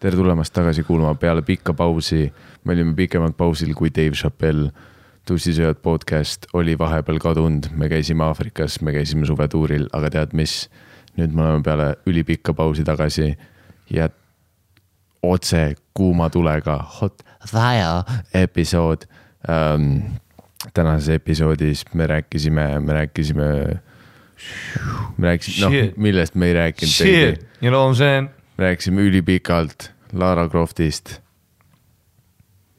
[0.00, 2.32] tere tulemast tagasi kuulama peale pikka pausi.
[2.64, 4.70] me olime pikemalt pausil kui Dave Chappelle.
[5.24, 10.68] tussisööjad podcast oli vahepeal kadunud, me käisime Aafrikas, me käisime suvetuuril, aga tead mis?
[11.16, 13.36] nüüd me oleme peale ülipikka pausi tagasi
[13.90, 14.08] ja
[15.22, 18.02] otse kuuma tulega hot fire
[18.34, 19.06] episood
[19.48, 20.18] ähm,.
[20.74, 23.80] tänases episoodis me rääkisime, me rääkisime
[25.16, 27.38] me rääkisime, noh, millest me ei rääkinud.
[27.62, 28.43] You know what I m saying?
[28.56, 31.20] Me rääkisime ülipikalt Lara Croftist.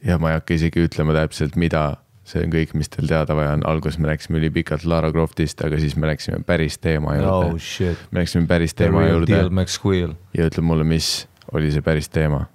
[0.04, 3.56] ja ma ei hakka isegi ütlema täpselt, mida, see on kõik, mis teil teada vaja
[3.56, 7.58] on, alguses me rääkisime ülipikalt Lara Croftist, aga siis me läksime päris teema juurde oh
[7.58, 7.98] shit.
[8.10, 10.14] me läksime päris teema juurde juurde.
[10.38, 12.46] ja ütle mulle, mis oli see päris teema.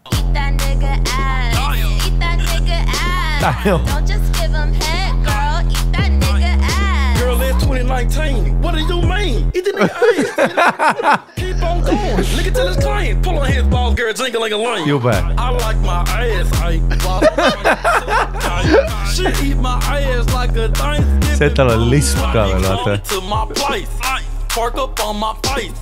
[3.41, 4.20] Eat that
[8.09, 8.61] 19.
[8.61, 9.51] What do you mean?
[9.53, 11.21] He didn't ass.
[11.35, 12.25] Keep on going.
[12.35, 14.87] Nigga tell his client, pull on his balls, girl, jingle like a lion.
[14.87, 15.23] You back.
[15.37, 16.79] I like my ass, I
[19.13, 21.05] Shit, eat my ass like a dime.
[21.38, 21.89] Se täällä
[23.09, 24.71] To my place veel, vaata.
[24.71, 24.71] To my place.
[24.71, 25.80] Park up on my face.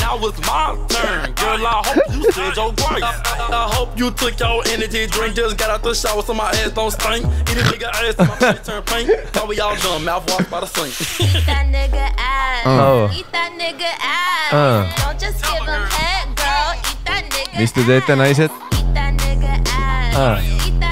[0.00, 1.32] Now it's my turn.
[1.34, 3.02] Girl, I hope you said your grace.
[3.02, 5.34] I hope you took your energy drink.
[5.36, 7.24] Just got out the shower so my ass don't stink.
[7.48, 9.10] Eat a nigga ass till my face turn pink.
[9.34, 10.02] How we all done?
[10.02, 10.92] Mouthwash by the sink.
[11.20, 12.66] Eat that nigga ass.
[12.66, 13.10] Oh.
[13.14, 14.52] Eat that nigga ass.
[14.52, 14.84] Uh.
[15.04, 16.74] Don't just give him head, girl.
[16.90, 18.40] Eat that nigga mis te teete, naised?
[18.40, 20.16] Eat that nigga ass.
[20.16, 20.40] Uh.
[20.42, 20.86] Eat that nigga ass.
[20.86, 20.89] Uh.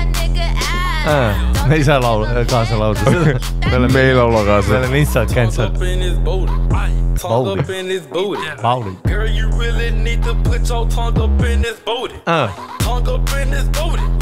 [1.69, 3.01] Me ei saa laul-, kaasa laulda.
[3.11, 4.79] Me oleme, me ei laula me kaasa.
[4.79, 5.71] oleme instant cancel.
[5.79, 6.53] His booty.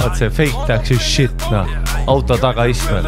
[0.07, 1.67] vaat see fake tax is shit, noh.
[2.07, 3.03] auto tagaistmel.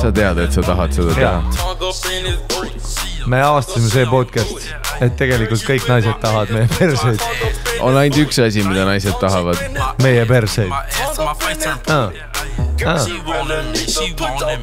[0.00, 1.42] Sa tead, et sa tahad seda teha.
[3.24, 4.52] Up in me avastasime see podcast,
[5.00, 7.20] et tegelikult kõik naised tahavad meie perseid,
[7.80, 9.58] on ainult üks asi, mida naised tahavad.
[10.02, 10.72] meie perseid.
[10.72, 12.12] ass to my face turn Uh.
[12.84, 13.06] Uh.
[13.06, 14.60] She wanted me, she wanted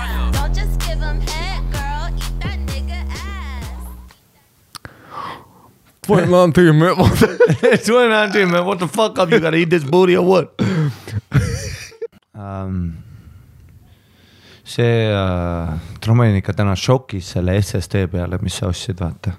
[0.00, 0.15] me,
[6.08, 6.78] ma tegin,
[7.84, 10.52] Twenty nineteen man, what the fuck up, you gotta eat this booty or what
[12.34, 12.96] um,?
[14.64, 19.32] see uh,, ma olin ikka täna šokis selle SSD peale, mis sa ostsid, vaata.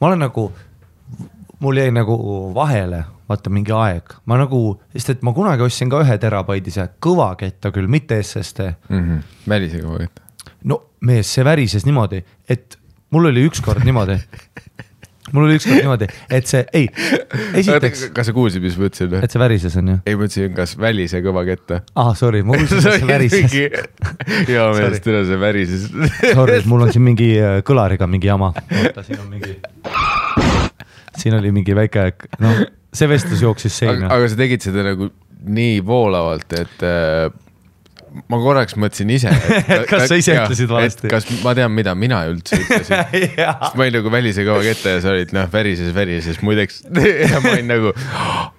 [0.00, 0.48] ma olen nagu,
[1.62, 2.16] mul jäi nagu
[2.54, 4.60] vahele, vaata mingi aeg, ma nagu,
[4.94, 8.72] sest et ma kunagi ostsin ka ühe terabaidise kõvaketta küll, mitte SSD.
[9.48, 10.26] välisega võid.
[10.64, 12.78] no mees, see värises niimoodi, et
[13.14, 14.18] mul oli ükskord niimoodi
[15.32, 16.86] mul oli ükskord niimoodi, et see, ei,
[17.60, 19.16] esiteks, kas sa kuulsid, mis ma ütlesin?
[19.24, 19.96] et see värises on ju.
[20.06, 21.80] ei, ma ütlesin, kas välise kõva ketta.
[21.98, 23.56] ah, sorry, ma kuulsin, et see värises.
[24.50, 25.88] hea meelest üle see värises.
[26.22, 28.52] Sorry, mul on siin mingi äh, kõlariga mingi jama.
[28.82, 29.56] oota, siin on mingi.
[31.16, 32.10] siin oli mingi väike,
[32.44, 34.10] noh, see vestlus jooksis seina.
[34.12, 35.10] aga sa tegid seda nagu
[35.46, 37.26] nii voolavalt, et äh,
[38.30, 39.32] ma korraks mõtlesin ise.
[39.90, 41.10] Kas sa ise ütlesid valesti?
[41.12, 43.04] kas ma tean, mida mina üldse ütlesin
[43.42, 46.82] jaa, ma olin nagu välise kõva ketta ja sa olid noh, värises, värises muideks
[47.32, 47.92] ja ma olin nagu,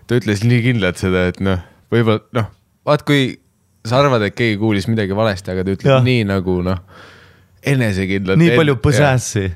[0.08, 1.64] ta ütles nii kindlalt seda, et noh,
[1.94, 2.50] võib-olla noh,
[2.88, 3.38] vaat kui
[3.88, 6.04] sa arvad, et keegi kuulis midagi valesti, aga ta ütleb Jah.
[6.06, 6.84] nii nagu noh,
[7.68, 8.42] enesekindlalt.
[8.42, 9.48] nii palju põsäässi.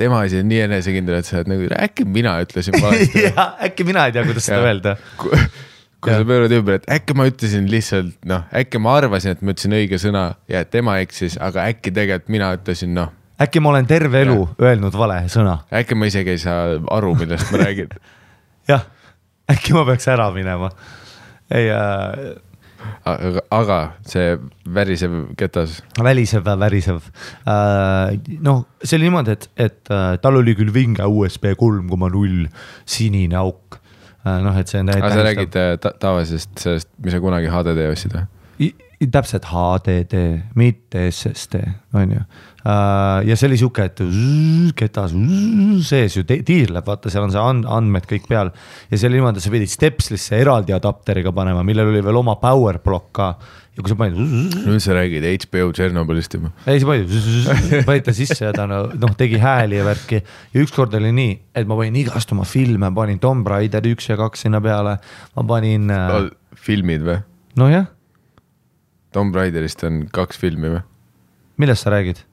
[0.00, 3.28] tema asi on nii enesekindel, et sa oled nagu, äkki mina ütlesin valesti.
[3.68, 4.96] äkki mina ei tea, kuidas seda öelda.
[6.00, 9.52] Kui sa pöörad ümber, et äkki ma ütlesin lihtsalt noh, äkki ma arvasin, et ma
[9.54, 13.88] ütlesin õige sõna ja tema eksis, aga äkki tegelikult mina ütlesin noh, äkki ma olen
[13.88, 15.60] terve elu öelnud vale sõna.
[15.72, 17.92] äkki ma isegi ei saa aru, millest ma räägin.
[18.72, 18.86] jah,
[19.50, 20.70] äkki ma peaks ära minema.
[21.50, 22.36] ei äh,,
[23.08, 23.78] aga, aga
[24.08, 24.36] see
[24.76, 27.02] värisev ketas, välisev, värisev
[27.48, 28.16] äh,.
[28.44, 32.46] noh, see oli niimoodi, et, et äh, tal oli küll vinge USB kolm koma null
[32.88, 33.79] sinine auk.
[34.24, 37.88] noh, et see on aga sa räägid äh, ta tavalisest sellest, mis sa kunagi HDD
[37.90, 38.28] ostsid või?
[39.00, 40.18] Täpselt HDD,
[40.60, 41.62] mitte SSD,
[41.96, 42.24] on ju.
[43.24, 47.40] ja see oli sihuke, et zzz, ketas zzz, sees ju tiirleb, vaata, seal on see
[47.40, 48.52] and, andmed kõik peal.
[48.90, 52.76] ja see oli niimoodi, sa pidid Stepslisse eraldi adapteriga panema, millel oli veel oma power
[52.84, 53.30] block ka.
[53.76, 54.18] Ja kui sa panid,
[54.66, 56.50] nüüd sa räägid HBO Tšernobõlist juba.
[56.70, 57.14] ei sa panid,
[57.88, 60.20] panid ta sisse ja ta no- noh, tegi hääli ja värki.
[60.54, 64.18] ja ükskord oli nii, et ma panin igast oma filme, panin Tomb Raider üks ja
[64.20, 64.98] kaks sinna peale,
[65.36, 65.92] ma panin,
[66.58, 67.20] filmid või?
[67.60, 67.86] nojah,
[69.14, 70.82] Tomb Raiderist on kaks filmi või?
[71.60, 72.24] millest sa räägid?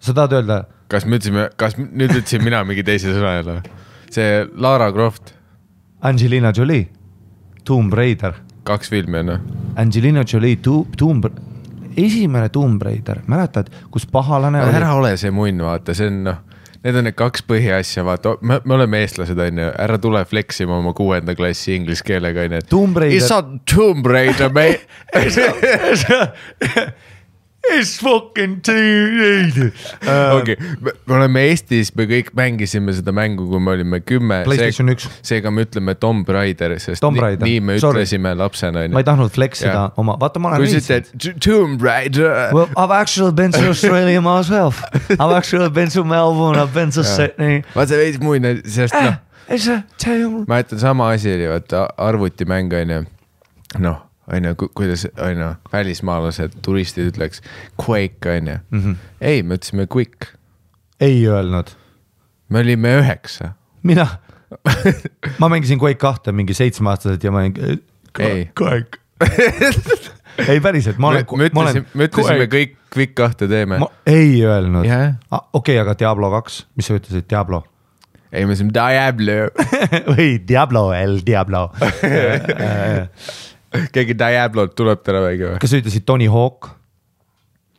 [0.00, 3.76] sa tahad öelda kas me ütlesime, kas nüüd ütlesin mina mingi teise sõna jälle või?
[4.10, 5.34] see Lara Croft,
[6.00, 6.88] Angelina Jolie?
[7.64, 9.40] Tomb Raider, kaks filmi on noh.
[9.80, 11.24] Angelina Jolie tu,, Tomb,
[11.96, 16.38] esimene Tomb Raider, mäletad, kus pahalane oli ära ole see munn, vaata, see on noh,
[16.84, 20.76] need on need kaks põhiasja, vaata, me, me oleme eestlased, onju, ära tule flex ima
[20.80, 22.60] oma kuuenda klassi inglise keelega, onju.
[22.70, 24.80] Tomb Raider- It's not Tomb Raider, mate.
[27.68, 29.68] It's fucking Tomb Raider
[30.40, 34.40] okei, me oleme Eestis, me kõik mängisime seda mängu, kui me olime kümme.
[34.46, 35.06] PlayStation üks.
[35.26, 37.46] seega me ütleme Tomb Raider, sest Tomb nii, Raider.
[37.46, 38.00] nii me Sorry.
[38.00, 40.00] ütlesime lapsena, ma ei tahtnud flex ida Jah.
[40.00, 42.50] oma, vaata, ma olen "T- Tomb Raider.
[42.56, 44.82] Well, I've actually been to Australia myself.
[45.10, 47.62] I've actually been to Melbourne, I've been to Sydney.
[47.76, 49.20] vaata veits muine, sest noh,
[49.50, 53.04] a Tomb ma ütlen sama asi oli vaata arvutimäng onju,
[53.78, 57.42] noh onju, kuidas onju välismaalased, turistid ütleks
[57.80, 58.78] Quake onju mm.
[58.78, 58.96] Mhm.
[59.20, 60.34] ei, me ütlesime Quick,
[61.00, 61.72] ei öelnud,
[62.48, 63.52] me olime üheksa.
[63.82, 64.06] mina,
[65.38, 67.82] ma mängisin Quake kahte mingi seitsmeaastaselt ja ma olin.
[68.18, 68.50] Ei.
[68.58, 68.98] Quake.
[70.48, 73.78] ei päriselt, ma olen, me ütlesime, me ütlesime kõik Quick kahte teeme.
[74.06, 75.14] ei öelnud Jah.
[75.30, 75.44] ah,.
[75.52, 77.62] okei okay,, aga Diablo kaks, mis sa ütlesid, Diablo
[78.32, 79.38] ei, me ütlesime Diablo,
[80.14, 81.66] või Diablo, El Diablo.
[83.94, 85.38] keegi Diablot tuleb täna või?
[85.62, 86.72] kas sa ütlesid Tony Hawk?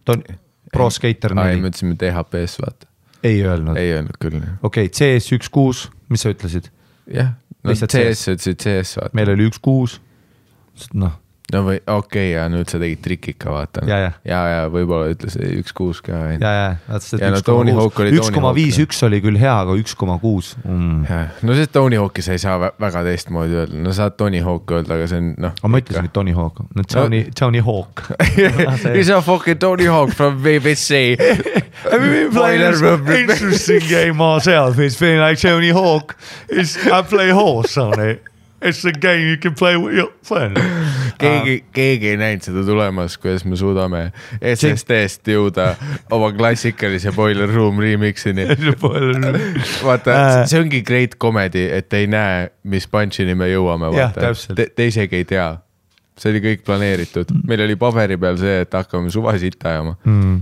[0.07, 0.37] Tony,
[0.71, 2.87] Pro Skater aa ei, me neli, ütlesime DHP-s vaata,
[3.27, 3.77] ei öelnud.
[3.77, 4.39] ei öelnud küll.
[4.63, 6.71] okei okay,, CS üks kuus, mis sa ütlesid?
[7.11, 9.15] jah, no CS, ütlesid CS vaata.
[9.17, 9.99] meil oli üks kuus.
[10.93, 11.17] noh,
[11.51, 13.83] no või okei okay,, ja nüüd sa tegid trikika, vaata.
[13.89, 14.11] Ja, ja.
[14.27, 16.17] ja, ja võib-olla ütles üks kuus ka.
[16.35, 19.53] ja, ja, vaata see no Tony Hawk oli üks koma viis üks oli küll hea,
[19.65, 20.53] aga üks koma kuus.
[20.63, 21.03] Mm.
[21.47, 24.75] no see Tony Hawk'i sa ei saa vä- väga teistmoodi öelda, no saad Tony Hawk
[24.77, 25.55] öelda, aga see on noh.
[25.59, 28.05] aga ma ütlesin, Tony Hawk, no Tony, Tony Hawk.
[28.95, 31.17] He's a fucking Tony Hawk from BBC.
[32.33, 33.07] Boiler room.
[33.07, 36.17] interesting game myself, it's been like Tony Hawk,
[36.49, 38.30] it's I play horse on it.
[38.61, 40.57] It's a game you can play with your friend.
[41.21, 44.01] keegi, keegi ei näinud seda tulemas, kuidas me suudame
[44.37, 45.65] SSD-st jõuda
[46.13, 48.45] oma klassikalise Boiler Room remix'ini.
[49.87, 54.69] vaata Äh., see ongi great comedy, et ei näe, mis punch'ini me jõuame, vaata te,.
[54.75, 55.49] te isegi ei tea.
[56.21, 60.41] see oli kõik planeeritud, meil oli paberi peal see, et hakkame suva sitta ajama Mm.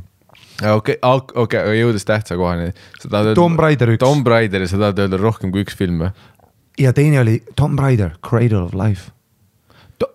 [0.76, 2.74] okei, okei, aga jõudes tähtsa kohani.
[3.36, 4.02] Tomb Raider üks.
[4.04, 6.12] Tomb Raider, sa tahad öelda rohkem kui üks film või?
[6.80, 9.12] Ja teine oli Tomb Raider, Cradle of Life.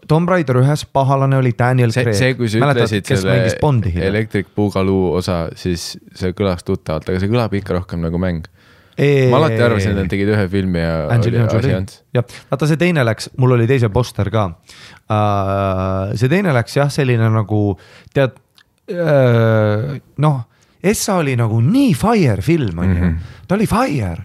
[0.09, 2.17] Tomb Raider ühes pahalane oli Daniel Craig.
[2.17, 3.93] see, kui sa ütlesid kes selle.
[4.09, 8.49] Electric Boogaloo osa, siis see kõlas tuttavalt, aga see kõlab ikka rohkem nagu mäng.
[8.95, 12.01] ma alati arvasin, et nad tegid ühe filmi ja Angelina oli asi ants.
[12.15, 16.15] jah, vaata see teine läks, mul oli teise poster ka uh,.
[16.15, 17.63] see teine läks jah, selline nagu
[18.15, 18.39] tead
[18.95, 20.39] uh,, noh,
[20.85, 23.15] Essa oli nagu nii fire film on ju -hmm.
[23.49, 24.25] ta oli fire.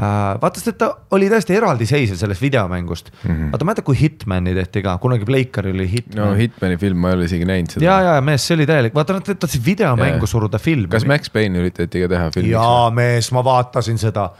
[0.00, 3.30] vaata, sest et ta oli täiesti eraldiseisev sellest videomängust mm.
[3.30, 3.50] -hmm.
[3.52, 7.18] vaata, mäletad, kui Hitmani tehti ka, kunagi Playcaril oli Hitman no Hitmani film, ma ei
[7.18, 7.84] ole isegi näinud seda.
[7.84, 10.32] ja, ja mees, see oli täielik, vaata nad tahtsid videomängu Jaa.
[10.34, 10.88] suruda filmi.
[10.88, 12.52] kas Max Payne üritati ka teha filmiks?
[12.52, 14.30] jaa, mees, ma vaatasin seda.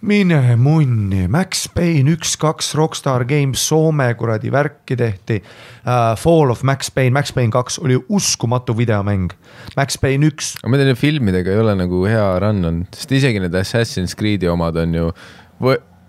[0.00, 6.14] Mine munni, Max Payne üks, kaks, Rockstar Games, Soome kuradi värki tehti uh,.
[6.20, 9.32] Fall of Max Payne, Max Payne kaks oli uskumatu videomäng.
[9.76, 13.14] Max Payne üks, aga ma tean, et filmidega ei ole nagu hea run olnud, sest
[13.18, 15.12] isegi need Assassin's Creed'i omad on ju,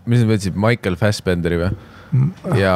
[0.08, 1.72] mis nad võtsid, Michael Fassbenderi või?
[2.56, 2.74] ja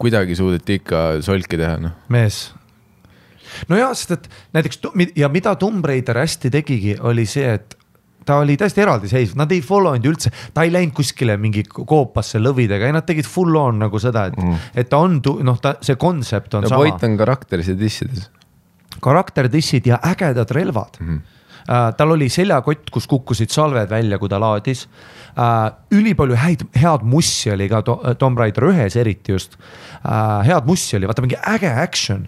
[0.00, 1.96] kuidagi suudeti ikka solki teha, noh.
[2.12, 2.50] mees.
[3.68, 4.82] no jaa, sest et näiteks
[5.16, 7.79] ja mida Tomb Raider hästi tegigi, oli see, et
[8.30, 12.38] ta oli täiesti eraldiseisev, nad ei follow inud üldse, ta ei läinud kuskile mingi koopasse
[12.42, 15.74] lõvidega, ei nad tegid full on nagu seda, et mm., et ta on, noh, ta,
[15.84, 18.28] see kontsept on no sama point on karakteris ja dissides.
[19.02, 21.10] karakterdissid ja ägedad relvad mm.
[21.10, 21.36] -hmm.
[21.96, 24.88] Tal oli seljakott, kus kukkusid salved välja, kui ta laadis
[25.36, 25.70] uh,.
[25.92, 30.40] ülipalju häid, head mussi oli ka to, Tomb Raider ühes eriti just uh,.
[30.46, 32.26] head mussi oli, vaata mingi äge action.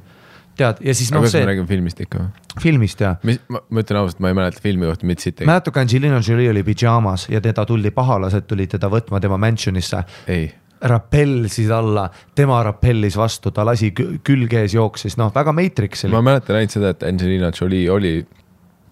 [0.59, 2.57] tead, ja siis noh, kas me see räägime filmist ikka või?
[2.63, 3.15] filmist ja.
[3.29, 5.45] mis, ma, ütlen ausalt, ma ei mäleta filmi kohta mitte siit.
[5.49, 10.03] mäletad, kui Angelina Jolie oli pidžaamas ja teda tuldi, pahalased tulid teda võtma tema mansion'isse
[10.33, 10.51] ei,
[10.93, 16.17] rappellisid alla, tema rappellis vastu, ta lasi kü- külge ees jooksis, noh, väga Matrix oli
[16.17, 16.25] ma.
[16.33, 18.15] mäletan ainult seda, et Angelina Jolie oli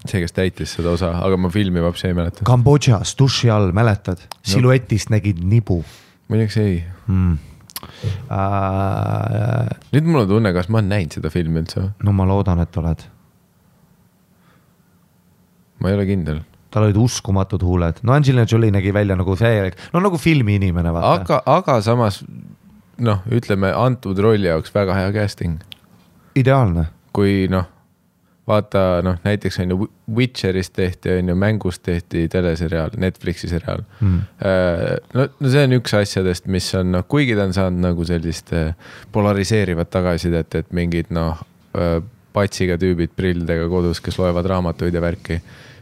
[0.07, 2.45] see, kes täitis seda osa, aga ma filmi vapsi ei mäleta.
[2.47, 5.83] Kambodžas duši all, mäletad, siluetist nägid nibu
[6.31, 7.37] muideks ei, mm..
[8.31, 11.89] Uh, nüüd mul on tunne, kas ma olen näinud seda filmi üldse või?
[12.05, 13.03] no ma loodan, et oled,
[15.81, 16.39] ma ei ole kindel,
[16.71, 21.13] tal olid uskumatud huuled, no Angelina Jolie nägi välja nagu täielik, no nagu filmiinimene vaata.
[21.17, 22.21] aga, aga samas
[23.01, 25.59] noh, ütleme antud rolli jaoks väga hea casting,
[26.37, 27.67] ideaalne, kui noh,
[28.47, 34.07] vaata noh, näiteks on ju Witcherist tehti, on ju mängust tehti teleseriaal, Netflixi seriaal Mm.
[34.07, 34.21] mm..
[35.13, 38.53] no, no see on üks asjadest, mis on noh, kuigi ta on saanud nagu sellist
[38.57, 38.73] äh,
[39.11, 41.43] polariseerivat tagasisidet, et mingid noh,
[42.33, 45.39] patsiga tüübid prillidega kodus, kes loevad raamatuid ja värki,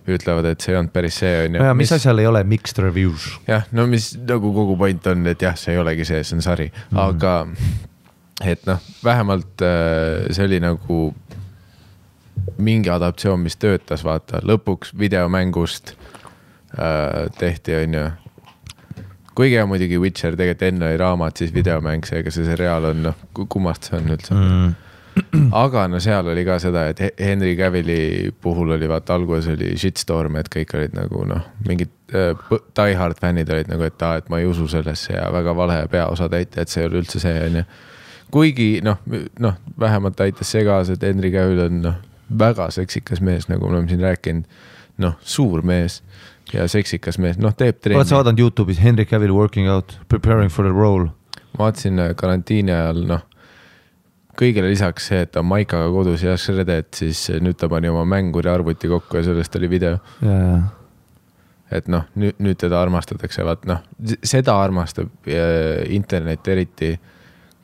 [0.10, 1.66] ütlevad, et see ei olnud päris see, on ju.
[1.70, 3.30] ja mis asjal ei ole mixed reviews?
[3.48, 6.46] jah, no mis nagu kogu point on, et jah, see ei olegi see, see on
[6.46, 7.02] sari mm, -hmm.
[7.08, 11.02] aga et noh, vähemalt äh, see oli nagu
[12.58, 18.04] mingi adaptatsioon, mis töötas, vaata lõpuks videomängust äh, tehti, on ju.
[19.36, 23.26] kuigi hea muidugi Witcher tegelikult enne oli raamat, siis videomäng, seega see seriaal on noh,
[23.48, 24.78] kummast see on üldse mm.
[25.64, 29.76] aga no seal oli ka seda, et He- Henry Cavilli puhul oli vaata alguses oli
[29.80, 34.20] shitstorm, et kõik olid nagu noh, mingid äh, die hard fännid olid nagu, et aa,
[34.22, 37.36] et ma ei usu sellesse ja väga vale peaosatäitja, et see ei ole üldse see,
[37.48, 37.66] onju.
[38.32, 39.02] kuigi noh,
[39.40, 43.78] noh vähemalt aitas see kaasa, et Henry Cavill on noh, väga seksikas mees, nagu me
[43.78, 44.60] oleme siin rääkinud.
[45.00, 46.02] noh, suur mees
[46.52, 48.16] ja seksikas mees, noh teeb oled sa trenni.
[48.18, 51.10] vaadanud Youtube'is Henry Cavill working out, preparing for the role?
[51.60, 53.24] vaatasin äh, karantiini ajal noh,
[54.40, 58.06] kõigele lisaks see, et ta on Maikaga kodus ja shredded, siis nüüd ta pani oma
[58.08, 59.98] mänguri arvuti kokku ja sellest oli video.
[60.24, 60.60] ja,
[61.72, 63.84] et noh, nüüd, nüüd teda armastatakse, vaat noh,
[64.24, 66.94] seda armastab äh, internet eriti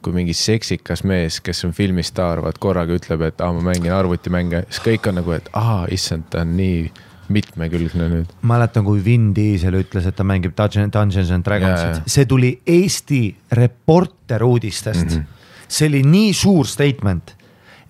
[0.06, 4.66] kui mingi seksikas mees, kes on filmistaar, vaat korraga ütleb, et aa, ma mängin arvutimänge,
[4.70, 6.86] siis kõik on nagu, et aa, issand, ta on nii
[7.34, 8.34] mitmekülgne nüüd.
[8.46, 11.46] mäletan, kui Vin Diesel ütles, et ta mängib Dungeon- Dungeons and.
[11.46, 15.10] Dragonsit, see tuli Eesti Reporter uudistest mm.
[15.10, 15.68] -hmm.
[15.68, 17.35] see oli nii suur statement,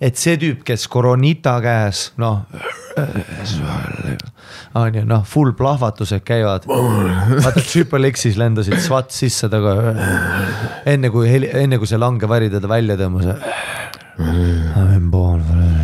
[0.00, 2.44] et see tüüp, kes Coronita käes, noh,
[4.76, 6.68] on ju, noh, full plahvatused käivad.
[6.68, 9.76] vaata Triple X-is lendasid SWAT sisse taga.
[10.88, 13.32] enne kui, enne kui see langevari teda välja tõmbas.
[14.16, 15.75] I am born for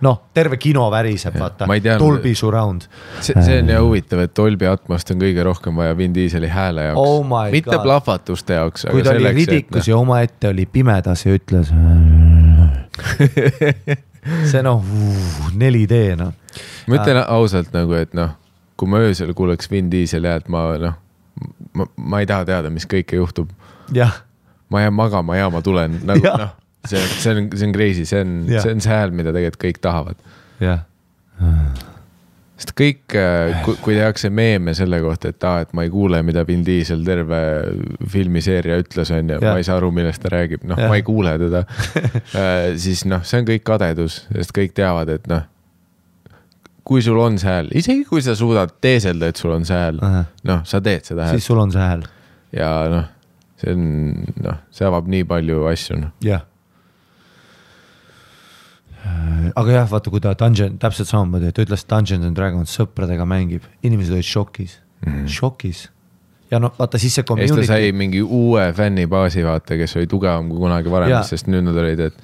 [0.00, 1.66] noh, terve kino väriseb, vaata
[1.98, 2.86] Dolby surround.
[3.20, 6.88] see, see on ja huvitav, et Dolby Atmost on kõige rohkem vaja Vin Dieseli hääle
[6.90, 7.82] jaoks Oh mitte God.
[7.82, 8.86] plahvatuste jaoks.
[8.90, 11.72] kui ta oli ridikus ja omaette oli pimedas ja ütles.
[14.50, 14.84] see noh,
[15.54, 16.32] 4D noh.
[16.86, 18.34] ma ütlen ausalt nagu, et noh,
[18.78, 20.96] kui ma öösel kuuleks Vin Dieseli häält, ma noh,
[21.74, 23.50] ma, ma ei taha teada, mis kõike juhtub.
[23.94, 24.22] jah,
[24.70, 26.54] ma jään magama ja ma tulen nagu noh,
[26.86, 29.82] see, see on, see on crazy, see on, see on see hääl, mida tegelikult kõik
[29.84, 30.26] tahavad.
[30.62, 30.84] jah,
[32.58, 33.14] sest kõik,
[33.64, 37.04] kui, kui tehakse meeme selle kohta, et aa, et ma ei kuule, mida Vin Diesel
[37.06, 37.38] terve
[38.10, 41.36] filmiseeria ütles, on ju, ma ei saa aru, millest ta räägib, noh, ma ei kuule
[41.38, 41.62] teda.
[42.84, 45.46] siis noh, see on kõik kadedus, sest kõik teavad, et noh,
[46.88, 49.98] kui sul on see hääl, isegi kui sa suudad teeselda, et sul on see hääl
[50.00, 51.38] noh, sa teed seda häält.
[51.38, 52.06] siis sul on see hääl,
[52.56, 53.10] ja noh,
[53.60, 53.82] see on
[54.46, 56.14] noh, see avab nii palju asju, noh.
[56.24, 56.46] jah.
[59.54, 63.68] Aga jah, vaata, kui ta Dungeon, täpselt samamoodi, ta ütles Dungeons and Dragons sõpradega mängib,
[63.86, 65.28] inimesed olid šokis mm, -hmm.
[65.28, 65.88] šokis.
[66.50, 69.96] ja no vaata siis see ja siis ta sai community, mingi uue fännibaasi, vaata, kes
[69.96, 72.14] oli tugevam kui kunagi varem sest nüüd nad olid, et,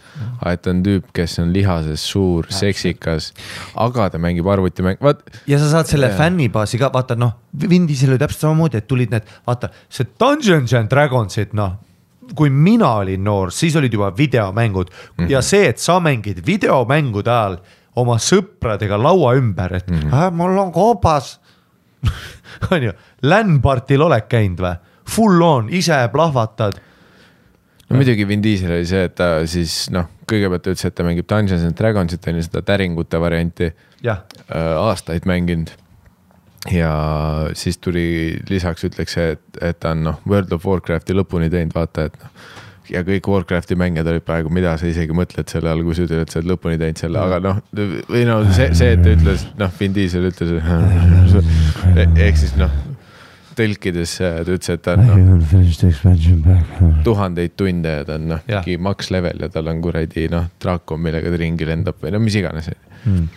[0.46, 3.32] et on tüüp, kes on lihases suur, seksikas,
[3.76, 5.20] aga ta mängib arvutimänge, vaat.
[5.46, 6.16] ja sa saad selle Jaa.
[6.16, 7.36] fännibaasi ka, vaata noh,
[7.68, 11.76] Vin Diesel oli täpselt samamoodi, et tulid need, vaata see Dungeons and Dragonsid, noh.
[12.35, 15.31] Kui mina olin noor, siis olid juba videomängud mm -hmm.
[15.31, 17.59] ja see, et sa mängid videomängude ajal
[17.97, 20.14] oma sõpradega laua ümber, et mm -hmm.
[20.14, 21.40] äh, mul on koobas.
[22.71, 24.75] on ju, LAN-partil oled käinud või?
[25.11, 26.81] Full on, ise plahvatad.
[27.88, 31.28] no muidugi Vin Diesel oli see, et ta siis noh, kõigepealt ütles, et ta mängib
[31.28, 33.73] Dungeons and Dragonsit on ju seda täringute varianti
[34.07, 34.19] äh,
[34.78, 35.71] aastaid mänginud.
[36.73, 36.92] Ja
[37.59, 41.75] siis tuli lisaks ütleks see, et, et ta on noh, World of Warcrafti lõpuni teinud,
[41.76, 42.30] vaata, et noh.
[42.92, 46.25] ja kõik Warcrafti mängijad olid praegu, mida sa isegi mõtled selle all, kui sa ütled,
[46.25, 47.61] et sa oled lõpuni teinud selle, aga noh,
[48.09, 50.56] või no see, see, et ta ütles, noh, Vin Diesel ütles,
[52.16, 52.73] ehk siis noh,
[53.54, 58.80] tõlkides äh, ta ütles, et ta on noh, tuhandeid tunde ja ta on noh, mingi
[58.83, 62.40] max level ja tal on kuradi noh, draakon, millega ta ringi lendab või no mis
[62.40, 62.73] iganes
[63.04, 63.28] Mm.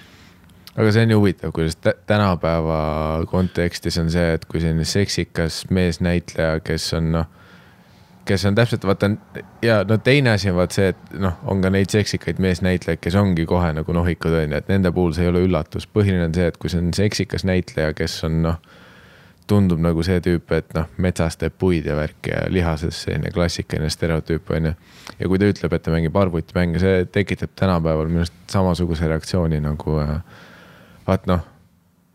[0.78, 5.66] Aga see on ju huvitav, kuidas tä- tänapäeva kontekstis on see, et kui selline seksikas
[5.74, 7.30] meesnäitleja, kes on noh,
[8.28, 9.10] kes on täpselt vaata
[9.62, 13.16] ja no teine asi on vaat see, et noh, on ka neid seksikaid meesnäitlejaid, kes
[13.18, 16.36] ongi kohe nagu nohikud on ju, et nende puhul see ei ole üllatus, põhiline on
[16.36, 18.60] see, et kui see on seksikas näitleja, kes on noh,
[19.48, 23.90] tundub nagu see tüüp, et noh, metsas teeb puid ja värki ja lihases selline klassikaline
[23.90, 24.74] stereotüüp on ju.
[25.18, 29.62] ja kui ta ütleb, et ta mängib arvutimänge, see tekitab tänapäeval minu arust samasuguse reaktsiooni
[29.64, 30.20] nagu äh,
[31.08, 31.44] vaat noh,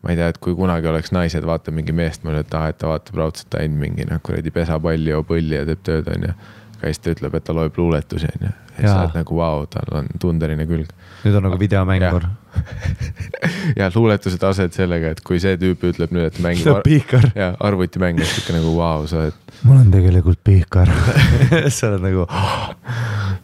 [0.03, 2.79] ma ei tea, et kui kunagi oleks naised, vaatab mingi meest, ütlen, et aa, et
[2.81, 6.35] ta vaatab raudselt ainult mingi noh, kuradi pesapalli, joob õlli ja teeb tööd, onju.
[6.77, 8.53] aga siis ta ütleb, et ta loeb luuletusi, onju.
[8.77, 10.91] ja sa oled nagu vau wow,, tal on tundeline külg.
[11.23, 12.27] nüüd on nagu videomängur.
[13.79, 17.29] ja luuletuse taset sellega, et kui see tüüp ütleb nüüd, et mängib see on pihkar.
[17.35, 20.89] ja arvutimäng, et ikka nagu vau wow,, sa oled ma olen tegelikult pihkar.
[21.75, 22.27] sa oled nagu,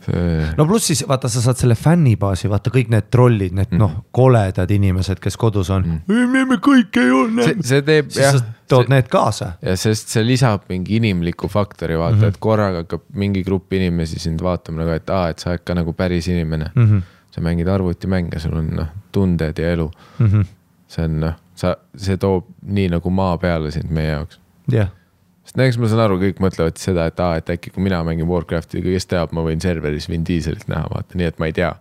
[0.05, 0.45] see...
[0.57, 3.77] no pluss siis vaata, sa saad selle fännibaasi, vaata kõik need trollid, need Mm.
[3.77, 6.45] noh, koledad inimesed, kes kodus on mm..
[6.49, 9.51] me kõik ei ole see, see teeb siis sa tood need kaasa.
[9.61, 12.33] ja sest see lisab mingi inimliku faktori, vaata mm, -hmm.
[12.35, 15.77] et korraga hakkab mingi grupp inimesi sind vaatama nagu, et aa, et sa oled ka
[15.77, 16.83] nagu päris inimene mm.
[16.83, 16.97] Mhm.
[16.97, 17.15] -hmm.
[17.31, 20.25] Sa mängid arvutimänge, sul on noh, tunded ja elu mm.
[20.25, 20.45] -hmm.
[20.87, 24.39] see on noh, sa, see toob nii nagu maa peale sind meie jaoks.
[24.71, 24.89] jah,
[25.43, 28.01] sest no eks ma saan aru, kõik mõtlevad seda, et aa, et äkki kui mina
[28.03, 31.53] mängin Warcrafti, kes teab, ma võin serveris Vin Dieselit näha, vaata, nii et ma ei
[31.53, 31.75] tea.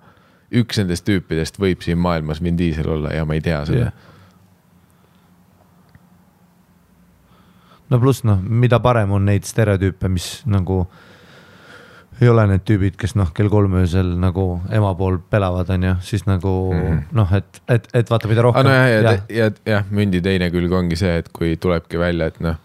[0.48, 3.92] üks nendest tüüpidest võib siin maailmas Vin Diesel olla ja ma ei tea seda jah.
[7.90, 10.86] no pluss noh, mida parem on neid stereotüüpe, mis nagu
[12.20, 15.94] ei ole need tüübid, kes noh, kell kolm öösel nagu ema pool pelavad, on ju,
[16.02, 16.80] siis nagu mm.
[16.80, 17.02] -hmm.
[17.18, 18.66] noh, et, et, et vaata, mida rohkem.
[18.66, 22.40] nojah, ja, ja, ja jah, mündi teine külg ongi see, et kui tulebki välja, et
[22.40, 22.56] noh,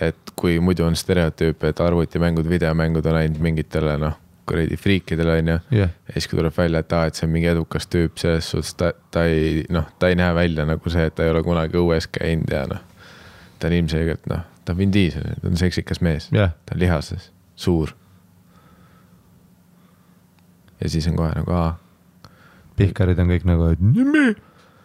[0.00, 5.48] et kui muidu on stereotüüp, et arvutimängud, videomängud on ainult mingitele noh, kuradi friikidele on
[5.48, 5.58] ju.
[5.70, 8.50] jah, ja siis, kui tuleb välja, et aa, et see on mingi edukas tüüp, selles
[8.50, 11.42] suhtes ta, ta ei noh, ta ei näe välja nagu see, et ta ei ole
[11.42, 12.82] kunagi õues käinud ja noh.
[13.58, 16.84] ta on ilmselgelt noh, ta on Vin Diesel, ta on seksikas mees, jah, ta on
[16.84, 17.94] lihases, suur.
[20.80, 21.74] Ja siis on kohe nagu aa
[22.76, 23.80] pihkarid on kõik nagu, et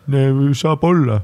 [0.08, 0.24] me,
[0.58, 1.22] saab olla.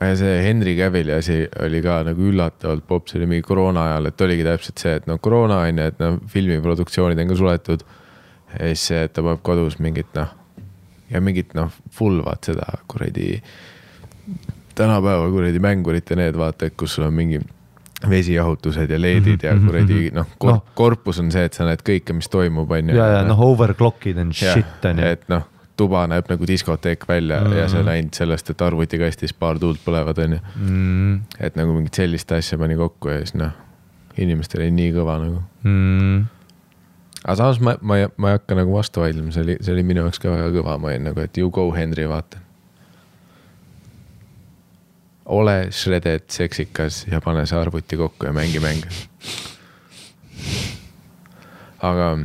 [0.00, 4.08] ja see Henry Cavilli asi oli ka nagu üllatavalt popp, see oli mingi koroona ajal,
[4.08, 7.84] et oligi täpselt see, et no koroona on ju, et noh, filmiproduktsioonid on ka suletud.
[8.54, 10.32] ja siis see, et ta paneb kodus mingit noh
[11.10, 13.34] ja mingit noh, fulvad seda kuradi,
[14.78, 17.42] tänapäeva kuradi mängurite need vaata, et kus sul on mingi
[18.08, 22.16] vesijahutused ja LED-id ja kuradi noh kor, Noh., korpus on see, et sa näed kõike,
[22.16, 22.96] mis toimub, on ju.
[22.96, 25.12] ja, ja noh, overclock'id and shit on ju.
[25.16, 25.44] et noh,
[25.80, 27.56] tuba näeb nagu diskoteek välja mm.
[27.56, 31.74] ja see on ainult sellest, et arvutikastis paar tuult põlevad, on ju Mm, et nagu
[31.76, 33.54] mingit sellist asja pani kokku ja siis noh,
[34.20, 35.42] inimestel oli nii kõva nagu.
[35.64, 36.20] mm,
[37.24, 40.04] aga samas ma, ma, ma ei hakka nagu vastu vaidlema, see oli, see oli minu
[40.06, 42.40] jaoks ka väga kõva, ma olin nagu, et you go Henry, vaata.
[45.30, 48.88] Ole shredded seksikas ja pane see arvuti kokku ja mängi mänge.
[51.82, 52.16] aga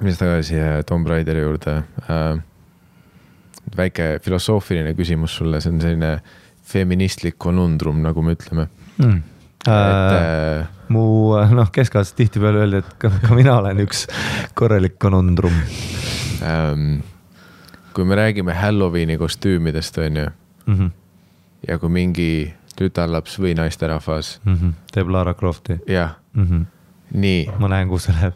[0.00, 2.38] minnes tagasi äh, Tomb Raideri juurde äh,.
[3.76, 6.18] väike filosoofiline küsimus sulle, see on selline
[6.68, 9.18] feministlik konundrum, nagu me ütleme mm.
[9.18, 14.06] et Äh, äh, mu noh, keskajast tihtipeale öeldi, et ka, ka mina olen üks
[14.56, 15.54] korralik konundrum
[16.46, 17.00] ähm,
[17.92, 20.26] kui me räägime Halloweeni kostüümidest, on ju,
[20.66, 20.74] mm.
[20.74, 20.90] -hmm.
[21.66, 22.30] Ja kui mingi
[22.78, 24.72] tütarlaps või naisterahvas, Mm -hmm.
[24.92, 26.46] teeb Lara Crofti jah, mm.
[26.46, 26.66] -hmm.
[27.12, 28.34] nii ma näen, kuhu see läheb.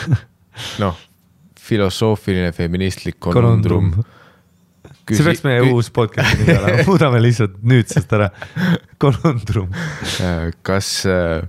[0.82, 0.98] noh,
[1.60, 4.04] filosoofiline feministlik konundrum konundrum.
[5.12, 8.30] see peaks meie uus podcast'i nimi olema, muudame lihtsalt nüüdsest ära.
[8.98, 9.70] konundrum,
[10.20, 11.48] äh, kas äh,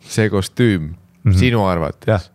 [0.00, 0.96] see kostüüm mm.
[1.24, 1.38] -hmm.
[1.38, 2.30] sinu arvates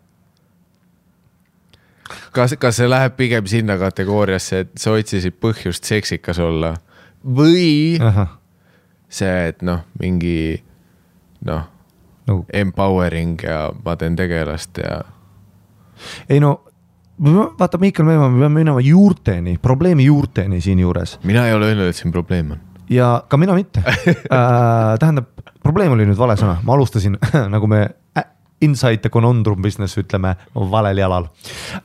[2.31, 6.75] kas, kas see läheb pigem sinna kategooriasse, et sa otsisid põhjust seksikas olla
[7.25, 8.37] või ahah,
[9.09, 10.57] see, et noh, mingi
[11.45, 11.67] noh,
[12.27, 15.01] nagu empowering ja ma teen tegelast ja
[16.29, 16.57] ei no
[17.59, 21.95] vaata, Miikal Meemaa, me peame minema juurteni, probleemi juurteni siinjuures mina ei ole öelnud, et
[21.95, 22.61] siin probleem on.
[22.89, 24.97] ja ka mina mitte äh,.
[24.99, 25.29] tähendab,
[25.63, 27.19] probleem oli nüüd vale sõna, ma alustasin
[27.55, 27.83] nagu me
[28.17, 28.25] äh,
[28.61, 31.29] inside the conundrum business ütleme valel jalal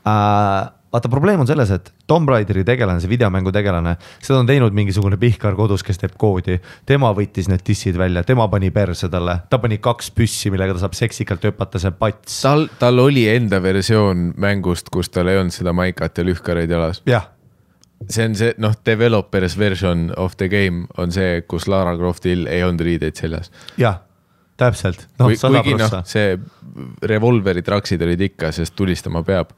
[0.06, 0.72] äh,.
[0.96, 5.18] vaata, probleem on selles, et Tomb Raideri tegelane, see videomängu tegelane, seda on teinud mingisugune
[5.20, 6.58] pihkar kodus, kes teeb koodi.
[6.88, 10.84] tema võttis need dissid välja, tema pani perse talle, ta pani kaks püssi, millega ta
[10.86, 12.40] saab seksikalt hüpata, see pats.
[12.42, 17.02] tal, tal oli enda versioon mängust, kus tal ei olnud seda maikat ja lühkareid jalas.
[17.06, 17.28] jah,
[18.08, 22.64] see on see noh, developers version of the game on see, kus Lara Croftil ei
[22.64, 24.02] olnud riideid seljas jah,
[24.60, 26.36] täpselt, sada kuigi noh see
[27.08, 29.52] revolveri traksid olid ikka, sest tulistama peab,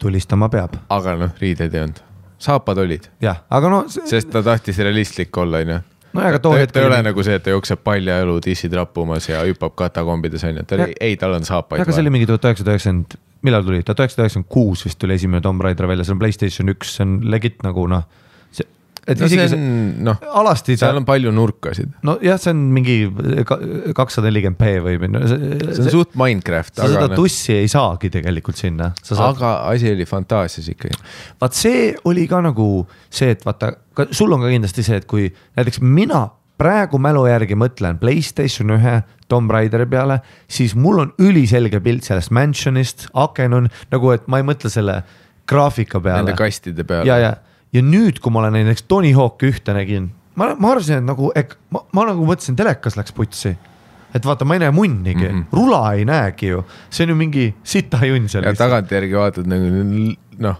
[0.00, 2.02] tulistama peab, aga noh, riideid ei olnud.
[2.40, 5.80] saapad olid, jah, aga no see, sest ta tahtis realistlik olla, onju.
[6.16, 9.28] no aga too hetk ta ei ole nagu see, et ta jookseb paljajalu dissid rappumas
[9.28, 12.48] ja hüppab katakombides onju, ta oli ei, tal on saapaid aga see oli mingi tuhat
[12.48, 16.16] üheksasada üheksakümmend, millal tuli, tuhat üheksasada üheksakümmend kuus vist tuli esimene Tomb Raider välja, see
[16.16, 18.08] on Playstation üks, see on legit nagu noh,
[19.10, 22.54] et no see isegi on see, noh, alasti ta seal, on palju nurkasid, nojah, see
[22.54, 22.96] on mingi
[23.96, 28.12] kakssada nelikümmend p või minna, see on suht Minecraft, sa seda noh, tussi ei saagi
[28.14, 31.00] tegelikult sinna, sa saad, aga asi oli fantaasias ikkagi.
[31.42, 32.68] vaat see oli ka nagu
[33.08, 33.74] see, et vaata,
[34.14, 36.28] sul on ka kindlasti see, et kui näiteks mina
[36.60, 40.20] praegu mälu järgi mõtlen Playstation ühe Tomb Raideri peale,
[40.50, 45.00] siis mul on üliselge pilt sellest mansion'ist, aken on nagu, et ma ei mõtle selle
[45.50, 46.36] graafika peale Nende.
[46.38, 47.08] kastide peale.
[47.08, 47.32] ja, ja,
[47.72, 51.32] ja nüüd, kui ma olen näiteks Tony Hawk'i ühte nägin, ma, ma arvasin, et nagu,
[51.74, 53.56] ma, ma nagu mõtlesin, telekas läks putsi.
[54.14, 55.36] et vaata, ma ei näe munnigi mm.
[55.36, 55.44] -hmm.
[55.54, 58.54] rula ei näegi ju, see on ju mingi sitahunn seal ja.
[58.58, 59.70] tagantjärgi vaatad nagu
[60.38, 60.56] noh,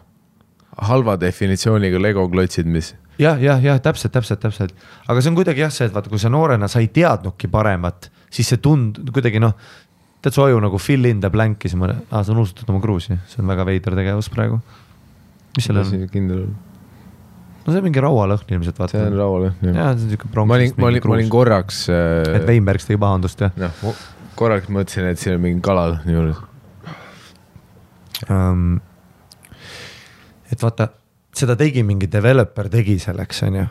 [0.78, 4.74] halva definitsiooniga Lego klotsid, mis jah, jah, jah, täpselt, täpselt, täpselt,
[5.08, 8.10] aga see on kuidagi jah, see, et vaata, kui sa noorena, sa ei teadnudki paremat,
[8.30, 9.56] siis see tund-, kuidagi noh,
[10.22, 13.18] tead su aju nagu fill in the blank'i, siis ma, aa, sa unustad oma kruusi,
[13.30, 14.60] see on väga veider tegevus praegu.
[15.56, 16.08] mis seal on?
[16.12, 16.44] kindel,
[17.64, 18.96] no see on mingi raualõhn ilmselt, vaata.
[18.96, 19.80] see on raualõhn jah.
[19.82, 23.00] jaa, see on siuke ma olin, ma olin, ma olin korraks et äh,, Weinbergs tegi
[23.00, 23.98] pahandust jah noh,
[24.40, 26.40] korraks mõtlesin, et siin on mingi kalalõhn juures.
[28.28, 28.80] um,.
[30.50, 30.90] et vaata,
[31.36, 33.66] seda tegi mingi developer tegi selleks, onju.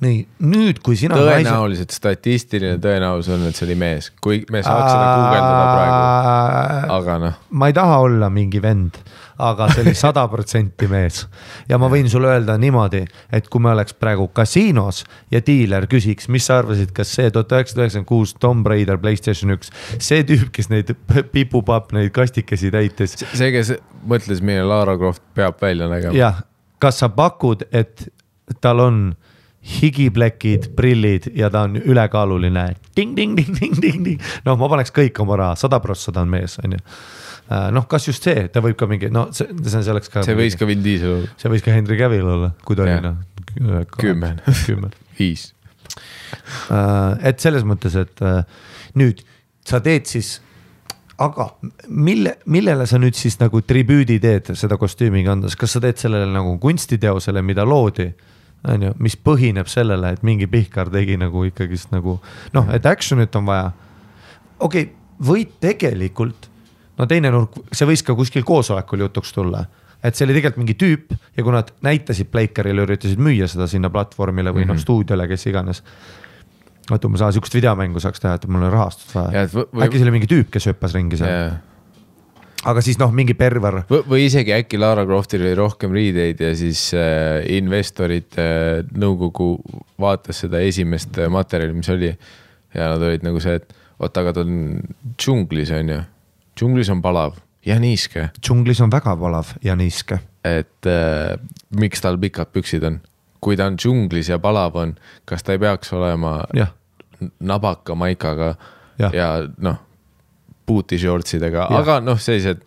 [0.00, 1.18] nii, nüüd, kui sina.
[1.20, 7.18] tõenäoliselt statistiline tõenäosus on, et see oli mees, kui me saaks seda guugeldada praegu, aga
[7.26, 9.00] noh, ma ei taha olla mingi vend,
[9.40, 11.22] aga see oli sada protsenti mees.
[11.68, 16.28] ja ma võin sulle öelda niimoodi, et kui me oleks praegu kasiinos ja diiler küsiks,
[16.28, 20.50] mis sa arvasid, kas see tuhat üheksasada üheksakümmend kuus Tomb Raider Playstation üks, see tüüp,
[20.54, 20.94] kes neid
[21.32, 23.74] pipupapp neid kastikesi täitis, see, kes
[24.06, 26.16] mõtles, milline Lara Croft peab välja nägema.
[26.16, 26.44] jah,
[26.82, 28.08] kas sa pakud, et
[28.60, 29.02] tal on
[29.60, 36.12] higiplekid, prillid ja ta on ülekaaluline ting-ting-ting-ting-ting-ting, noh, ma paneks kõik oma raha, sada prossa
[36.12, 36.84] ta on mees, on ju.
[37.74, 40.22] noh, kas just see, ta võib ka mingi, no see, see oleks ka.
[40.26, 42.98] see võis ka Vin Diesel olla, see võis ka Henry Cavill olla, kui ta oli
[43.04, 43.18] noh.
[43.96, 44.36] Kümme.
[44.68, 44.92] kümme.
[45.18, 45.48] viis.
[47.26, 48.44] et selles mõttes, et äh,
[49.00, 49.24] nüüd
[49.66, 50.36] sa teed siis,
[51.20, 51.48] aga
[51.88, 56.30] mille, millele sa nüüd siis nagu tribüüdi teed seda kostüümi kandes, kas sa teed sellele
[56.30, 58.12] nagu kunstiteosele, mida loodi?
[58.68, 62.18] on ju, mis põhineb sellele, et mingi Pihkar tegi nagu ikkagist nagu
[62.52, 63.70] noh, et action'it on vaja.
[64.60, 66.49] okei okay,, võid tegelikult,
[67.00, 69.64] no teine nurk, see võis ka kuskil koosolekul jutuks tulla
[70.04, 73.90] et see oli tegelikult mingi tüüp ja kui nad näitasid Pleikarile, üritasid müüa seda sinna
[73.92, 74.78] platvormile või mm -hmm.
[74.78, 75.82] noh stuudiole, kes iganes.
[76.90, 79.98] vaata, umbes, aa sihukest videomängu saaks teha, et mul on rahastust Ja, vaja või- äkki
[79.98, 81.52] see oli mingi tüüp, kes hüppas ringi seal,
[82.64, 83.84] aga siis noh, mingi perver.
[83.88, 89.60] või isegi äkki Lara Croftil oli rohkem riideid ja siis äh, investorite äh, nõukogu
[90.00, 92.16] vaatas seda esimest äh, materjali, mis oli.
[92.74, 94.80] ja nad olid nagu see, et oota, aga ta on
[95.18, 96.00] džunglis on ju,
[96.60, 100.18] džunglis on palav ja niiske, džunglis on väga palav ja niiske.
[100.44, 101.36] et äh,
[101.76, 103.00] miks tal pikad püksid on.
[103.40, 104.94] kui ta on džunglis ja palav on,
[105.24, 106.72] kas ta ei peaks olema jah,
[107.40, 108.54] nabaka maikaga
[108.98, 109.80] ja, ja noh,
[110.66, 112.60] booty shortsidega, aga noh, sellised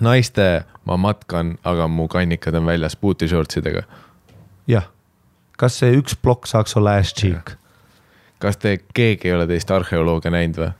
[0.00, 3.82] naiste ma matkan, aga mu kannikad on väljas booty shortsidega.
[4.66, 4.86] jah.
[5.58, 7.56] kas see üks plokk saaks olla ass cheek?
[8.38, 10.72] kas te, keegi ei ole teist arheoloogia näinud või?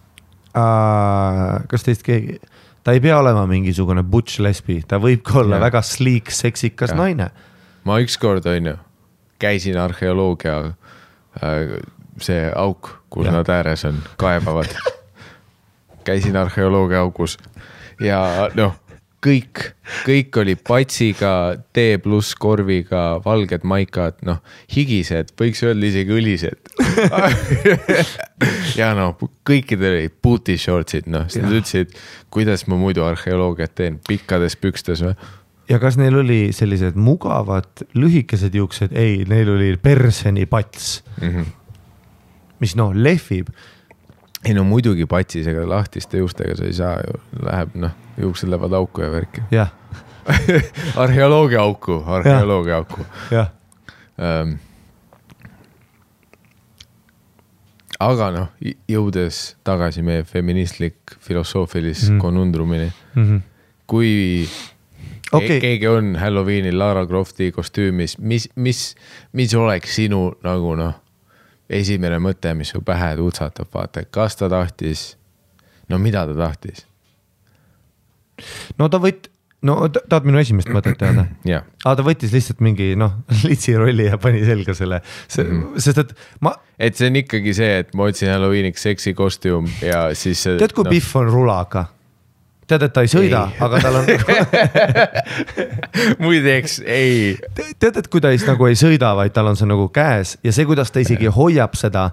[0.54, 2.38] Kas teist keegi,
[2.84, 5.66] ta ei pea olema mingisugune butch lesbi, ta võib ka olla ja.
[5.66, 6.98] väga sleek, seksikas ja.
[7.00, 7.30] naine.
[7.84, 8.76] ma ükskord on ju,
[9.42, 10.58] käisin arheoloogia
[11.42, 11.76] äh,
[12.22, 13.40] see auk, kus Jah.
[13.40, 14.70] nad ääres on, kaevavad.
[16.08, 17.38] käisin arheoloogia augus
[18.00, 18.74] ja noh,
[19.24, 19.62] kõik,
[20.04, 21.32] kõik oli patsiga,
[21.74, 24.40] T pluss korviga, valged maikad, noh,
[24.74, 26.72] higised, võiks öelda isegi õlised.
[28.80, 31.96] ja noh, kõikidel olid booty shortsid, noh, siis nad ütlesid,
[32.34, 35.16] kuidas ma muidu arheoloogiat teen, pikkades pükstes või
[35.70, 41.30] ja kas neil oli sellised mugavad lühikesed juuksed, ei, neil oli perseni pats, mm.
[41.30, 41.46] -hmm.
[42.60, 43.48] mis noh lehvib
[44.44, 48.72] ei no muidugi patsis, ega lahtiste juustega sa ei saa ju, läheb noh, juuksed lähevad
[48.80, 49.44] auku ja värki.
[49.54, 49.72] jah,
[51.04, 53.50] arheoloogia auku, arheoloogia auku jah,
[54.20, 54.56] ähm,.
[58.00, 58.48] aga noh,
[58.90, 62.20] jõudes tagasi meie feministlik filosoofilis mm.
[62.22, 63.42] Konundrumini, Mhm.
[63.86, 64.46] kui
[65.32, 65.46] Okei.
[65.46, 65.60] okay.
[65.60, 68.94] keegi on Halloweenil Lara Crofti kostüümis, mis, mis,
[69.32, 70.94] mis oleks sinu nagu noh,
[71.70, 75.14] esimene mõte, mis su pähe tutsatab, vaata, kas ta tahtis,
[75.88, 76.84] no mida ta tahtis,
[78.78, 79.30] no ta võt-,
[79.64, 81.26] no ta- tahad minu esimest mõtet teada?
[81.52, 83.16] jah aa, ta võttis lihtsalt mingi noh,
[83.48, 85.84] litsi rolli ja pani selga selle, see mm, -hmm.
[85.86, 90.06] sest et ma, et see on ikkagi see, et ma otsin Halloweeniks seksi kostüüm ja
[90.14, 90.44] siis.
[90.44, 90.92] tead, kui no.
[90.92, 91.88] Pihv on rulaga?
[92.66, 94.08] tead, et ta ei sõida, aga tal on
[96.24, 97.34] muideks ei,
[97.80, 100.54] tead, et kui ta siis nagu ei sõida, vaid tal on see nagu käes ja
[100.54, 102.10] see, kuidas ta isegi hoiab seda.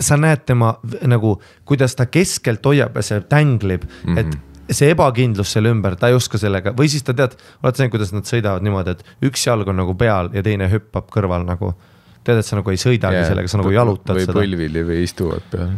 [0.00, 0.74] sa näed tema
[1.06, 1.36] nagu,
[1.68, 4.18] kuidas ta keskelt hoiab ja see tänglib mm, -hmm.
[4.20, 7.82] et see ebakindlus selle ümber, ta ei oska sellega või siis ta tead, oled sa
[7.82, 11.44] näinud, kuidas nad sõidavad niimoodi, et üks jalg on nagu peal ja teine hüppab kõrval
[11.44, 11.74] nagu.
[12.24, 13.28] tead, et sa nagu ei sõidagi yeah.
[13.28, 14.38] sellega, sa nagu jalutad või seda.
[14.38, 15.74] põlvili või istuvad peal.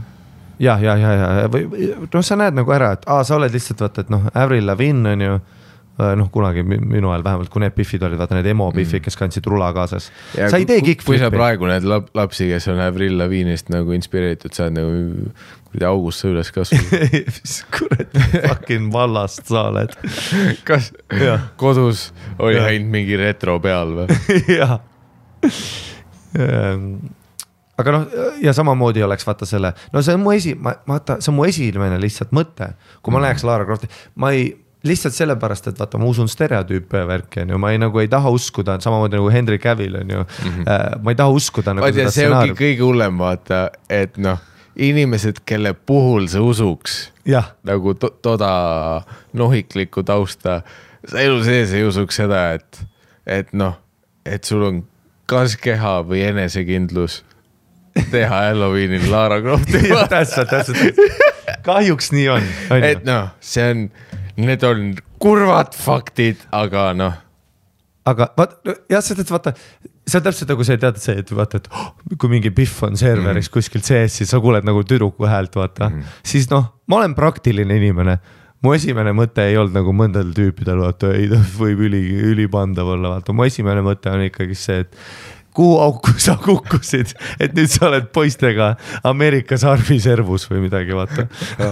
[0.58, 1.66] ja, ja, ja, ja või
[2.12, 5.12] noh, sa näed nagu ära, et aa, sa oled lihtsalt vaata, et noh, Avril Lavigne
[5.16, 5.36] on ju.
[5.96, 9.16] noh, kunagi mi- minu ajal vähemalt, kui need Biffid olid, vaata need emo Biffid, kes
[9.16, 10.10] kandsid rula kaasas.
[10.34, 14.52] sa ei tee kui sa praegu näed lap, lapsi, kes on Avril Lavigne'ist nagu inspireeritud,
[14.52, 15.30] sa oled nagu
[15.70, 17.16] kuradi august sa üles kasvanud.
[17.32, 18.12] mis kurat
[18.44, 19.96] fucking vallast sa oled.
[20.68, 21.48] kas Jah.
[21.56, 24.20] kodus oli ainult mingi retro peal või?
[24.60, 24.76] jah.
[27.78, 31.32] Aga noh, ja samamoodi oleks vaata selle, no see on mu esi, ma vaata, see
[31.32, 32.72] on mu esimene lihtsalt mõte,
[33.04, 33.90] kui ma läheks Lara Crofti,
[34.22, 34.48] ma ei
[34.86, 38.08] lihtsalt sellepärast, et vaata, ma usun stereotüüpe ja värki on ju, ma ei nagu ei
[38.12, 40.24] taha uskuda, samamoodi nagu Henry Cavill on ju.
[40.44, 40.50] Mm.
[40.52, 41.02] -hmm.
[41.02, 44.38] ma ei taha uskuda nagu ja seda see ongi kõige hullem, vaata, et noh,
[44.76, 50.60] inimesed, kelle puhul sa usuks jah, nagu to toda nohiklikku tausta,
[51.06, 52.86] sa elu sees ei usuks seda, et,
[53.26, 53.78] et noh,
[54.26, 54.84] et sul on
[55.26, 57.24] kas keha või enesekindlus
[58.12, 59.82] teha Halloweenil Lara Crofti.
[60.12, 61.00] täpselt, täpselt,
[61.66, 62.48] kahjuks nii on,
[62.80, 63.84] et noh, see on,
[64.40, 64.88] need on
[65.22, 67.18] kurvad faktid, aga noh,
[68.06, 68.56] aga vaat
[68.90, 69.54] jah, sest et vaata,
[70.06, 72.98] see on täpselt nagu see, tead see, et vaata, et oh, kui mingi Pihv on
[73.00, 73.54] serveris mm.
[73.58, 77.80] kuskilt sees, siis sa kuuled nagu tüdruku häält, vaata mm., siis noh, ma olen praktiline
[77.80, 78.20] inimene
[78.64, 83.16] mu esimene mõte ei olnud nagu mõndadel tüüpidel, vaata ei ta võib üli, ülipandav olla,
[83.16, 84.96] vaata mu esimene mõte on ikkagi see, et
[85.56, 88.74] kuhu auku sa kukkusid, et nüüd sa oled poistega
[89.06, 91.28] Ameerika sarviservus või midagi, vaata.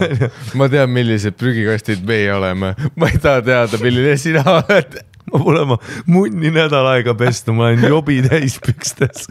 [0.59, 5.03] ma tean, millised prügikastid meie oleme, ma ei taha teada, milline sina oled.
[5.33, 5.77] ma pole oma
[6.11, 9.29] munni nädal aega pesnud, ma olen jobi täis pükstes.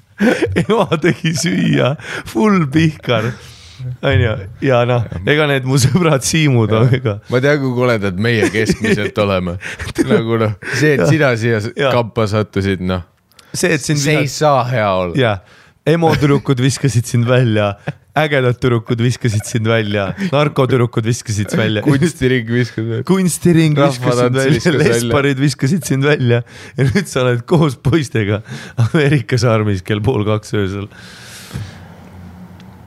[0.64, 1.96] ema tegi süüa,
[2.30, 3.32] full pihkar.
[4.06, 7.18] onju, ja noh, ega need mu sõbrad Siimud on ka.
[7.30, 9.58] ma tean, kui koledad meie keskmiselt oleme.
[10.10, 11.92] nagu noh, see, et sina siia Jaa.
[11.94, 13.06] kampa sattusid, noh,
[13.54, 15.18] see, et sind see ei saa hea olla.
[15.20, 15.36] ja
[15.94, 17.74] emo tüdrukud viskasid sind välja,
[18.18, 21.84] ägedad tüdrukud viskasid sind välja, narkotüdrukud viskasid sind välja.
[21.86, 23.04] kunstiring viskad veel.
[23.10, 24.94] kunstiring viskasid Rahvatants välja, viskas välja.
[24.94, 26.42] lesbarid viskasid sind välja
[26.78, 28.42] ja nüüd sa oled koos poistega
[28.88, 30.90] Ameerikas armis kell pool kaks öösel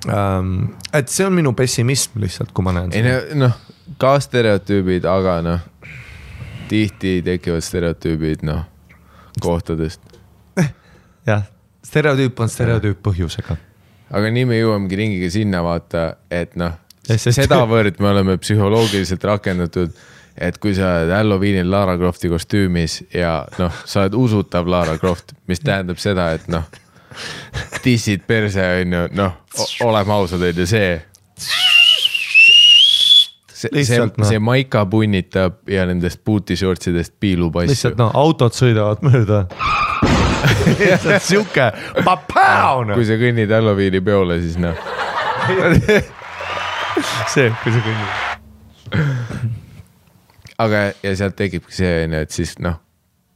[0.08, 0.74] um,.
[0.92, 3.22] et see on minu pessimism lihtsalt, kui ma näen ei seda.
[3.34, 3.62] no noh,
[4.00, 5.62] ka stereotüübid, aga noh,
[6.70, 8.64] tihti tekivad stereotüübid, noh,
[9.42, 10.02] kohtadest.
[11.26, 11.46] jah,
[11.86, 13.56] stereotüüp on stereotüüp põhjusega.
[14.16, 19.94] aga nii me jõuamegi ringiga sinna vaata, et noh, sedavõrd me oleme psühholoogiliselt rakendatud,
[20.36, 25.34] et kui sa oled Halloweenil Lara Crofti kostüümis ja noh, sa oled usutav Lara Croft,
[25.48, 26.66] mis tähendab seda, et noh,
[27.84, 29.38] tissid perse on ju, noh,
[29.86, 30.92] oleme ausad, on ju see.
[31.38, 31.62] see,
[33.56, 34.28] see Lihtsalt,, noh.
[34.28, 37.98] see maika punnitab ja nendest puutishortsidest piilub asju lihtsalt.
[38.00, 39.46] noh, autod sõidavad mööda.
[40.80, 41.68] Lihtsalt sihuke,
[42.94, 44.76] kui sa kõnnid Halloweeni peole, siis noh,
[47.32, 48.10] see, kui sa kõnnid.
[50.62, 52.80] aga, ja sealt tekibki see on ju, et siis noh,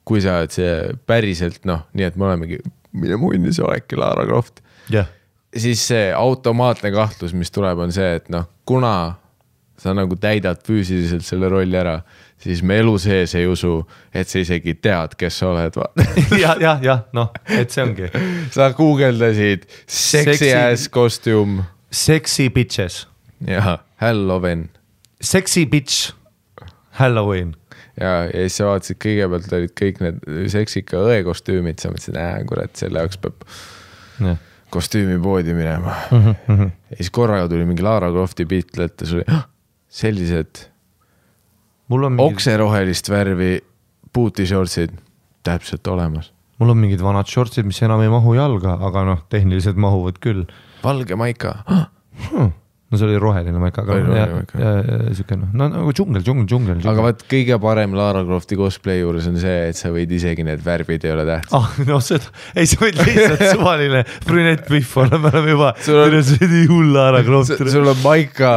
[0.08, 0.74] kui sa oled see
[1.08, 2.60] päriselt noh, nii et me olemegi,
[2.96, 5.08] mine munni, sa oledki Lara Croft, jah,
[5.56, 9.19] siis see automaatne kahtlus, mis tuleb, on see, et noh, kuna
[9.80, 12.00] sa nagu täidad füüsiliselt selle rolli ära,
[12.40, 13.78] siis me elu sees ei usu,
[14.12, 16.06] et sa isegi tead, kes sa oled, vaata.
[16.42, 18.10] ja, ja, jah, noh, et see ongi
[18.54, 23.06] sa guugeldasid sexy ass kostuum sexy bitches,
[23.46, 24.68] ja Halloween
[25.20, 26.12] sexy bitch,
[27.00, 27.54] Halloween.
[28.00, 30.20] ja, ja siis sa vaatasid, kõigepealt olid kõik need
[30.52, 33.44] seksika õe kostüümid, sa mõtlesid, äh kurat, selle jaoks peab
[34.70, 36.34] kostüümipoodi minema mm.
[36.48, 36.70] -hmm.
[36.90, 39.48] ja siis korraga tuli mingi Lara Crofti pilt ette, sul oli "Ah,
[39.90, 40.70] sellised
[41.90, 43.56] mul on mingid, okserohelist värvi
[44.14, 44.94] puutishortsid
[45.46, 46.32] täpselt olemas.
[46.60, 50.46] mul on mingid vanad shortsid, mis enam ei mahu jalga, aga noh, tehniliselt mahuvad küll
[50.84, 52.50] valge maika, hmm..
[52.90, 54.26] no see oli roheline maik, aga ja,
[54.60, 56.82] ja, ja, siuke noh, no nagu džungel, džungel, džungel.
[56.92, 60.62] aga vaat kõige parem Lara Crofti cosplay juures on see, et sa võid isegi need
[60.64, 61.56] värvid ei ole tähtsad.
[61.58, 66.02] ah, no seda, ei sa võid lihtsalt suvaline brünett pihv olla, me oleme juba, Sul
[66.04, 66.18] on-
[66.70, 67.56] hull Lara Croft.
[67.72, 68.52] sul on maika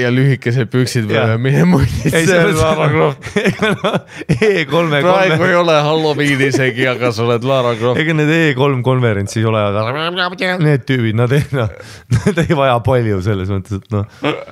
[0.00, 1.26] ja, lühikesed püksid Jaa.
[1.26, 3.28] peal, mine munni, ei, see on Lara Croft.
[3.64, 3.98] noh,
[4.36, 8.00] E3-e praegu kolme, ei ole Halloween isegi, aga sa oled Lara Croft.
[8.02, 11.70] ega need E3 konverentsil ei ole, aga need tüübid, nad ei noh,
[12.16, 14.06] nad ei vaja palju selles mõttes, et noh,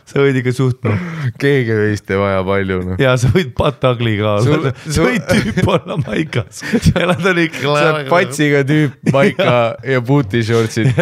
[0.08, 1.06] sa võid ikka suht noh,
[1.40, 3.02] keegi meist ei vaja palju noh.
[3.02, 7.64] ja sa võid patagli ka olla, sa võid tüüp olla maikas ja nad on ikka.
[7.66, 10.92] sa oled patsiga tüüp, maika ja puutishortsid.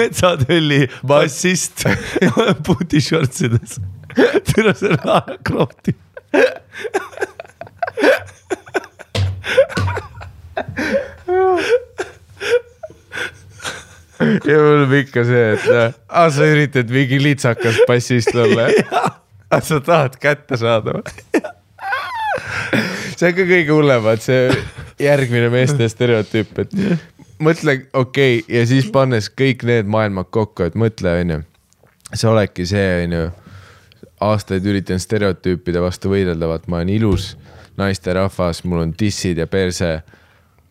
[0.00, 1.84] metsatölli bassist
[3.10, 3.80] puutishortsides.
[4.54, 5.94] tule selle Lara Crofti.
[14.44, 15.94] ja mul on ikka see, et noh,
[16.34, 18.68] sa üritad mingi litsakas bassist olla.
[19.50, 21.42] aga sa tahad kätte saada või?
[23.16, 24.50] see on ka kõige hullem, vaat see
[25.00, 26.76] järgmine meeste stereotüüp, et
[27.40, 31.40] mõtle, okei okay,, ja siis pannes kõik need maailmad kokku, et mõtle, onju.
[32.14, 33.26] Sa oledki see, onju,
[34.26, 37.34] aastaid üritan stereotüüpide vastu võidelda, vaat ma olen ilus
[37.80, 40.00] naisterahvas, mul on dissid ja perse.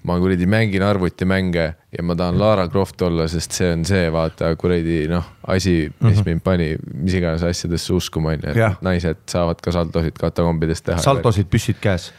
[0.03, 4.53] ma kuradi mängin arvutimänge ja ma tahan Lara Croft olla, sest see on see, vaata
[4.55, 9.73] kuradi noh, asi, mis mind pani mis iganes asjadesse uskuma, onju, et naised saavad ka
[9.75, 11.03] saltosid katakombidest teha.
[11.03, 12.13] saltosid, püssid käes.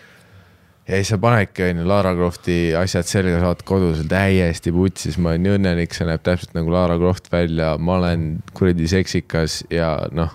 [0.90, 5.35] Ja siis sa panedki onju Lara Crofti asjad selga, sa oled kodus täiesti putsis, ma
[5.35, 9.92] olen nii õnnelik, see näeb täpselt nagu Lara Croft välja, ma olen kuradi seksikas ja
[10.16, 10.35] noh,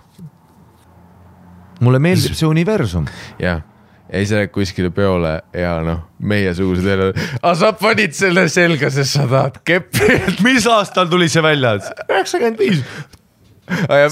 [1.83, 3.09] mulle meeldib see universum.
[3.41, 3.65] jah.
[4.05, 9.17] ja siis lähed kuskile peole ja noh, meiesugused jälle, aga sa panid selle selga, sest
[9.17, 10.21] sa tahad keppi.
[10.47, 11.75] mis aastal tuli see välja?
[12.07, 12.85] üheksakümmend viis.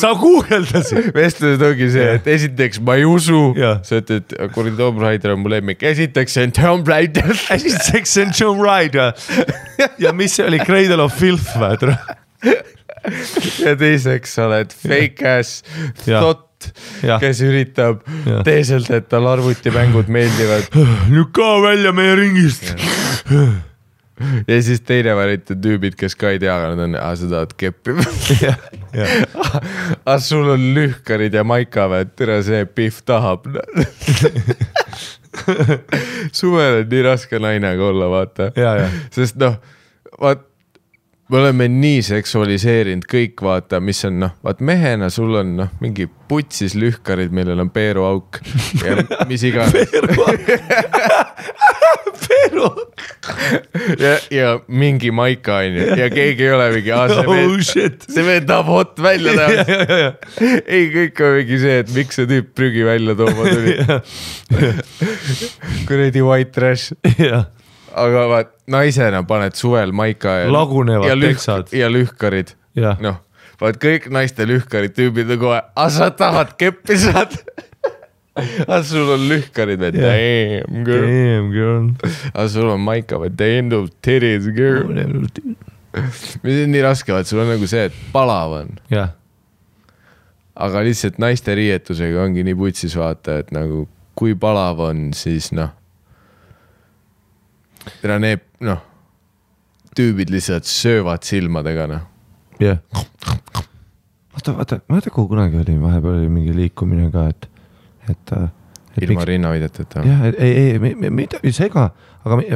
[0.02, 1.12] Sa guugeldasid.
[1.16, 3.42] vestlused ongi see, et esiteks ma ei usu,
[3.86, 7.34] sa ütled, kuradi Tomb Raider on mu lemmik, esiteks see on Tomb Raider.
[7.58, 9.14] esiteks see on John Ryder
[10.02, 11.92] ja mis see oli, Cradle of Filth või?
[13.64, 15.62] ja teiseks sa oled fake ass
[16.06, 16.72] thot,
[17.04, 17.20] Jah.
[17.22, 18.02] kes üritab
[18.48, 20.72] teeselt, et talle arvutimängud meeldivad.
[21.12, 22.74] nüüd ka välja meie ringist.
[24.48, 27.54] ja siis teine variant on tüübid, kes ka ei tea, aga nad on, sa tahad
[27.58, 27.96] keppi.
[30.06, 33.50] aga sul on lühkarid ja maika või, et tere, see Pihv tahab.
[36.40, 38.52] suvel on nii raske nainega olla, vaata
[39.14, 39.58] sest noh,
[40.22, 40.46] vaat
[41.34, 46.06] me oleme nii seksualiseerinud kõik, vaata, mis on noh, vaat mehena sul on noh, mingi
[46.30, 48.38] putsis lühkarid, millel on peeruauk
[48.84, 49.90] ja mis iganes.
[54.04, 58.06] ja, ja mingi maika onju ja keegi ei ole mingi, see oh vend, shit.
[58.14, 59.66] see vend tahab hot välja näha.
[60.68, 63.74] ei, kõik on mingi see, et miks see tüüp prügi välja tooma tuli.
[65.90, 67.50] kuradi white trash jah,
[67.96, 70.52] aga vaat naisena paned suvel maika ja.
[70.52, 71.74] Lagunevad ja lühk- teksad.
[71.76, 72.54] ja lühkarid,
[73.04, 73.20] noh,
[73.62, 77.38] vaat kõik naiste lühkarid tüübid on kohe, aga sa tahad keppi saada.
[78.66, 80.16] aga sul on lühkarid või Jah.
[80.18, 81.90] damn girl, Damn girl.
[82.34, 84.90] aga sul on maika või damn those titties girl.
[86.44, 89.12] mis on nii raske, vaat sul on nagu see, et palav on, jah,
[90.58, 93.86] aga lihtsalt naiste riietusega ongi nii putsis vaata, et nagu
[94.18, 95.70] kui palav on, siis noh.
[98.02, 98.82] tere, need noh,
[99.98, 102.04] tüübid lihtsalt söövad silmadega noh.
[102.64, 102.80] jah.
[104.34, 107.50] oota, oota, ma ei tea, kuhu kunagi oli, vahepeal oli mingi liikumine ka, et,
[108.10, 108.36] et.
[109.04, 110.06] ilma rinnavideteta.
[110.08, 111.90] jah, ei, ei, mitte ei sega,
[112.24, 112.50] aga mi-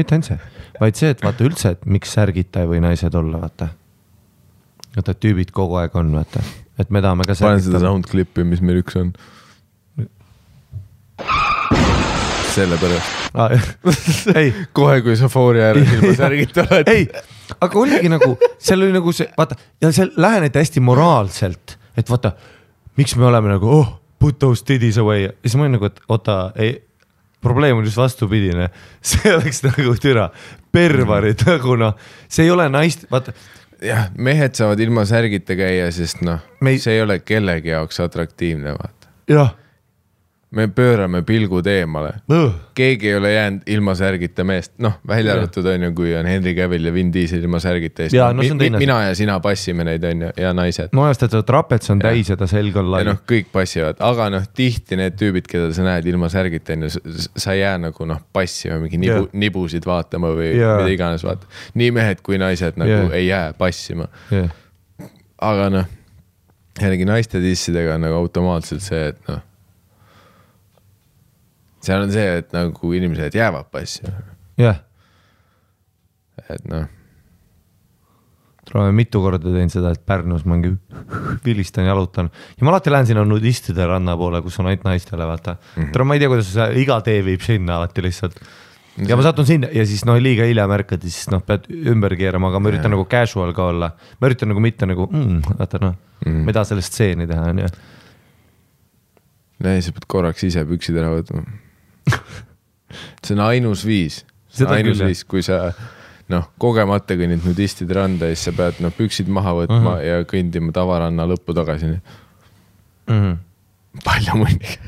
[0.00, 0.38] mitte ainult see,
[0.80, 3.70] vaid see, et vaata üldse, et miks särgita ei või naised olla, vaata.
[4.96, 6.42] vaata, et tüübid kogu aeg on, vaata,
[6.78, 9.14] et me tahame ka panen seda sound clip'i, mis meil üks on.
[12.54, 13.50] sellepärast, Ah,
[14.78, 16.90] kohe kui sa foori ääres ilma särgita oled.
[16.92, 17.08] ei,
[17.58, 22.34] aga oligi nagu, seal oli nagu see, vaata ja seal läheneti hästi moraalselt, et vaata,
[23.00, 23.88] miks me oleme nagu oh,
[24.22, 25.26] put those titties away.
[25.26, 26.76] Ja siis ma olin nagu, et oota, ei,
[27.44, 28.70] probleem on just vastupidine,
[29.10, 30.28] see oleks nagu türa,
[30.72, 33.34] pervarid nagu noh, see ei ole naist, vaata.
[33.84, 36.38] Jah, mehed saavad ilma särgita käia, sest noh
[36.80, 39.10] see ei ole kellegi jaoks atraktiivne, vaata.
[39.28, 39.50] jah,
[40.54, 42.12] me pöörame pilgud eemale.
[42.74, 46.54] Keegi ei ole jäänud ilma särgita meest, noh, välja arvatud on ju, kui on Henry
[46.56, 49.86] Cavill ja Vin Diesel ilma särgita ja noh, no mi- teine mina ja sina passime
[49.86, 50.92] neid on ju ja naised.
[50.92, 53.02] no ajast, et trapets on täis ja ta selg on lai.
[53.04, 56.88] Ja noh, kõik passivad, aga noh, tihti need tüübid, keda sa näed ilma särgita on
[56.88, 56.92] ju,
[57.36, 60.78] sa ei jää nagu noh, passima mingi nibu nibusid vaatama või yeah.
[60.80, 61.50] mida iganes vaata.
[61.78, 63.18] nii mehed kui naised nagu yeah.
[63.18, 64.08] ei jää passima,
[65.42, 65.90] aga noh,
[66.80, 69.42] jällegi naiste dissidega on nagu automaatselt see, et noh.
[71.86, 74.16] Seal on see, et nagu inimesed jäävad passima,
[74.60, 74.82] jah,
[76.48, 76.90] et noh
[78.72, 80.72] olen mitu korda teinud seda, et Pärnus mingi
[81.46, 85.56] vilistan, jalutan ja ma alati lähen sinna nudistide ranna poole, kus on ainult naistele, vaata
[85.56, 85.90] mm.
[85.90, 86.04] -hmm.
[86.04, 88.38] ma ei tea, kuidas see iga tee viib sinna alati lihtsalt.
[89.08, 92.16] ja ma satun sinna ja siis noh, liiga hilja märkad ja siis noh, pead ümber
[92.16, 92.96] keerama, aga ma üritan Jaa.
[92.96, 93.90] nagu casual ka olla.
[94.20, 95.96] ma üritan nagu mitte nagu mm,, vaata noh
[96.26, 97.68] mm, ma ei taha sellest stseeni teha, onju.
[99.64, 101.44] ei, sa pead korraks ise püksid ära võtma.
[103.24, 105.72] see on ainus viis, see on ainus küll, viis, kui sa
[106.32, 109.96] noh, kogemata kõnnid nudistide randa ja siis sa pead noh, püksid maha võtma uh Mhm.
[109.96, 110.04] -huh.
[110.06, 111.86] ja kõndima tavaranna lõppu tagasi.
[113.06, 113.36] Mm -hmm.
[114.04, 114.78] paljamunniga.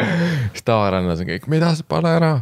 [0.52, 2.40] siis tavarannas on kõik, mida sa pane ära.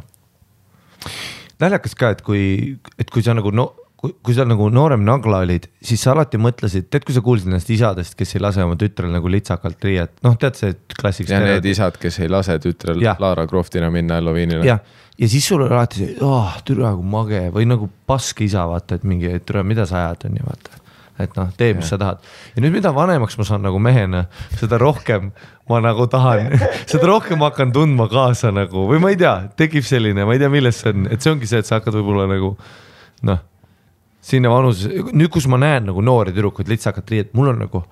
[1.61, 5.43] naljakas ka, et kui, et kui sa nagu no kui, kui sa nagu noorem nagla
[5.45, 8.79] olid, siis sa alati mõtlesid, tead, kui sa kuulsid nendest isadest, kes ei lase oma
[8.79, 11.31] tütrel nagu litsakalt riiet, noh, tead see klassik.
[11.33, 13.19] ja need isad, kes ei lase tütrel Jah.
[13.23, 14.67] Lara Croftina minna Halloweeniile.
[14.69, 14.83] jah,
[15.19, 19.01] ja siis sul oli alati see, oh türa kui mage või nagu pask isa, vaata,
[19.01, 20.83] et mingi, türa, mida sa ajad, on ju, vaata.
[21.19, 22.23] et noh, tee, mis sa tahad
[22.55, 24.29] ja nüüd, mida vanemaks ma saan nagu mehena,
[24.61, 25.33] seda rohkem
[25.69, 26.55] ma nagu tahan,
[26.91, 30.45] seda rohkem ma hakkan tundma kaasa nagu või ma ei tea, tekib selline, ma ei
[30.45, 32.55] tea, milles see on, et see ongi see, et sa hakkad võib-olla nagu
[33.27, 33.43] noh,
[34.29, 37.83] sinna vanuses, nüüd, kus ma näen nagu noori tüdrukuid litsakat riiet, mul on nagu,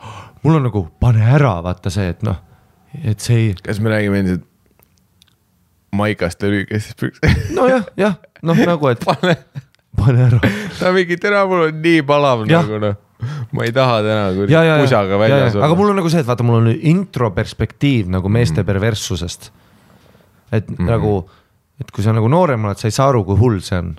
[0.45, 2.43] mul on nagu pane ära, vaata see, et noh,
[3.03, 4.45] et see ei kas me räägime endiselt
[5.97, 7.51] maikaste lühikestest püksest?
[7.57, 9.37] nojah, jah, noh nagu, et pane,
[9.97, 10.41] pane ära
[10.79, 12.65] ta mingi täna mul on nii palav Jah.
[12.65, 12.97] nagu noh,
[13.57, 16.25] ma ei taha täna ja, kuradi ja, ja, pusaga väljas aga mul on nagu see,
[16.25, 18.69] et vaata, mul on intro perspektiiv nagu meeste mm.
[18.69, 19.51] perverssusest.
[20.53, 20.91] et mm -hmm.
[20.91, 21.15] nagu,
[21.81, 23.97] et kui sa nagu noorem oled, sa ei saa aru, kui hull see on.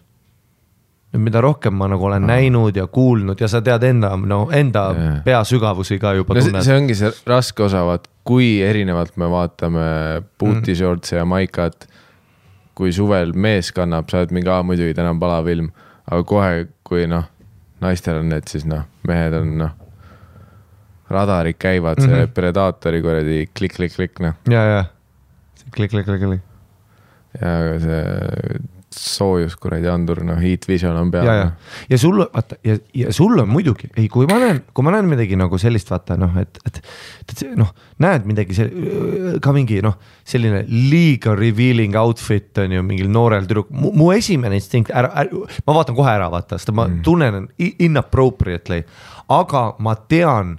[1.17, 2.29] Nüüd mida rohkem ma nagu olen mm.
[2.29, 5.17] näinud ja kuulnud ja sa tead enda, no enda yeah.
[5.25, 6.77] pea sügavusi ka juba no tunned see.
[6.77, 9.87] ongi see raske osa, vaat kui erinevalt me vaatame
[10.39, 10.77] booty Mhm.
[10.81, 11.87] shorts'e ja maikat.
[12.77, 15.71] kui suvel mees kannab, sa oled mingi, aa muidugi täna on palav ilm,
[16.05, 17.23] aga kohe, kui noh,
[17.81, 19.71] naistel on need, siis noh, mehed on noh,
[21.09, 22.13] radarid käivad mm, -hmm.
[22.13, 22.33] see Mhm.
[22.37, 24.83] Predaatori kuradi klikk-klikk-klikk noh ja, ja
[25.73, 26.43] klikk, klikk, klikk, klikk.
[27.41, 28.59] ja see
[28.93, 32.77] soojus kuradi andur, noh, heat vision on peal ja, ja noh., ja sul vaata ja,
[32.95, 36.15] ja sul on muidugi, ei, kui ma näen, kui ma näen midagi nagu sellist, vaata
[36.19, 36.79] noh, et, et,
[37.27, 37.73] et noh,
[38.03, 43.73] näed midagi see ka mingi noh, selline liiga revealing outfit on ju mingil noorel tüdruk,
[43.75, 47.03] mu esimene instinkt ära, ära, ma vaatan kohe ära, vaata, sest ma mm.
[47.05, 48.81] tunnen inappropriately,
[49.35, 50.57] aga ma tean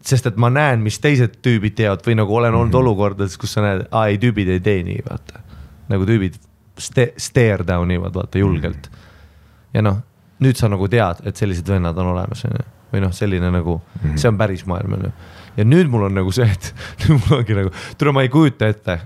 [0.00, 2.86] sest et ma näen, mis teised tüübid teevad või nagu olen olnud mm -hmm.
[2.88, 5.44] olukordades, kus sa näed, aa ei, tüübid ei tee nii, vaata.
[5.90, 6.38] nagu tüübid
[6.80, 8.90] ste-, stare down ivad, vaata julgelt.
[8.90, 9.68] -hmm.
[9.74, 10.00] ja noh,
[10.40, 12.66] nüüd sa nagu tead, et sellised vennad on olemas, on ju.
[12.92, 14.16] või noh, selline nagu mm, -hmm.
[14.18, 15.12] see on päris maailm, on ju.
[15.56, 16.74] ja nüüd mul on nagu see, et
[17.04, 19.00] nüüd mul ongi nagu, tule ma ei kujuta ette,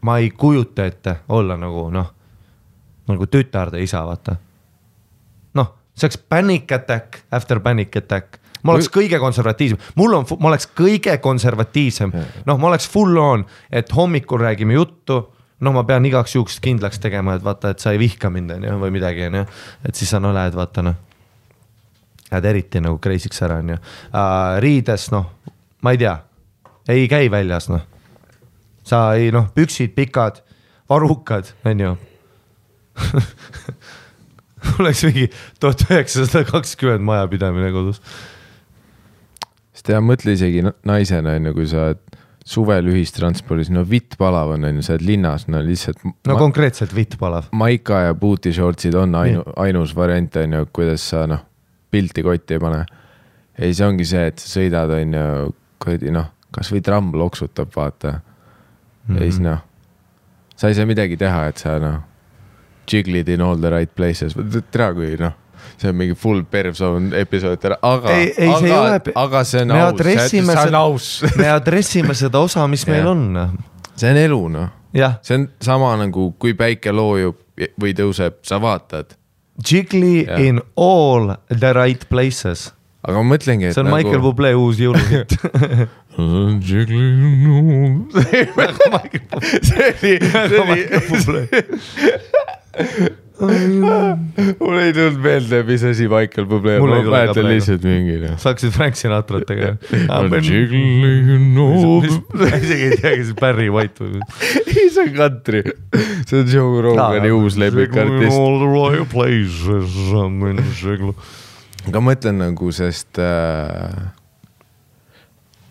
[0.00, 2.12] ma ei kujuta ette olla nagu noh,
[3.08, 4.36] nagu tütarde isa, vaata.
[5.54, 10.50] noh, see oleks panic attack after panic attack ma oleks kõige konservatiivsem, mul on, ma
[10.50, 12.12] oleks kõige konservatiivsem,
[12.46, 15.22] noh, ma oleks full on, et hommikul räägime juttu.
[15.60, 18.66] noh, ma pean igaks juhuks kindlaks tegema, et vaata, et sa ei vihka mind, on
[18.68, 19.44] ju, või midagi, on ju.
[19.88, 20.98] et siis sa no lähed, vaata noh.
[22.30, 23.78] Lähed eriti nagu crazy'ks ära, on ju.
[24.64, 25.30] riides, noh,
[25.82, 26.16] ma ei tea,
[26.92, 27.86] ei käi väljas, noh.
[28.86, 30.42] sa ei noh, püksid pikad,
[30.90, 31.96] varrukad, on ju
[34.80, 35.26] oleks mingi
[35.60, 38.00] tuhat üheksasada kakskümmend majapidamine kodus.
[39.76, 42.00] sest ja mõtle isegi na- naisena on ju, kui sa oled
[42.46, 46.02] suvel ühistranspordis, no vitt palav on, on ju, sa oled linnas, no lihtsalt.
[46.28, 47.48] no konkreetselt vitt palav.
[47.56, 51.42] maika ja booty shortsid on ainu, ainus variant on ju, kuidas sa noh,
[51.90, 52.84] pilti kotti ei pane.
[53.58, 58.12] ei, see ongi see, et sa sõidad, on ju, kuradi noh, kasvõi tramm loksutab, vaata
[58.14, 58.20] mm.
[58.20, 59.16] -hmm.
[59.16, 59.64] ja siis noh,
[60.54, 61.98] sa ei saa midagi teha, et sa noh,
[62.86, 64.38] jiglid in all the right places,
[64.70, 65.34] tea kui noh
[65.76, 70.00] see on mingi full pervzone episood, aga, ei aga ole, aga see on aus,
[70.30, 71.10] see on aus,
[71.40, 73.26] me adressime seda osa, mis meil on.
[73.96, 74.72] see on elu noh
[75.22, 77.36] see on sama nagu, kui päike loojub
[77.80, 79.16] või tõuseb, sa vaatad.
[79.56, 80.40] Jiggly Jah.
[80.40, 82.72] in all the right places.
[83.06, 83.96] aga ma mõtlengi, et see on nagu...
[84.02, 85.36] Michael Bublé uus jõuluhitt.
[89.68, 90.82] see oli, see oli,
[94.60, 98.36] mul ei tulnud meelde, mis asi Michael Bublé, Mul ma ei mäletan lihtsalt mingi noh.
[98.40, 99.76] sa hakkasid Frank Sinatrat tegema.
[101.76, 101.90] see
[102.40, 104.22] ma isegi ei tea, kes see Barry White või.
[105.02, 105.62] on country,
[106.24, 108.32] see on Joe Rogani uus lemmikartist.
[111.86, 114.06] aga ma ütlen nagu, sest äh,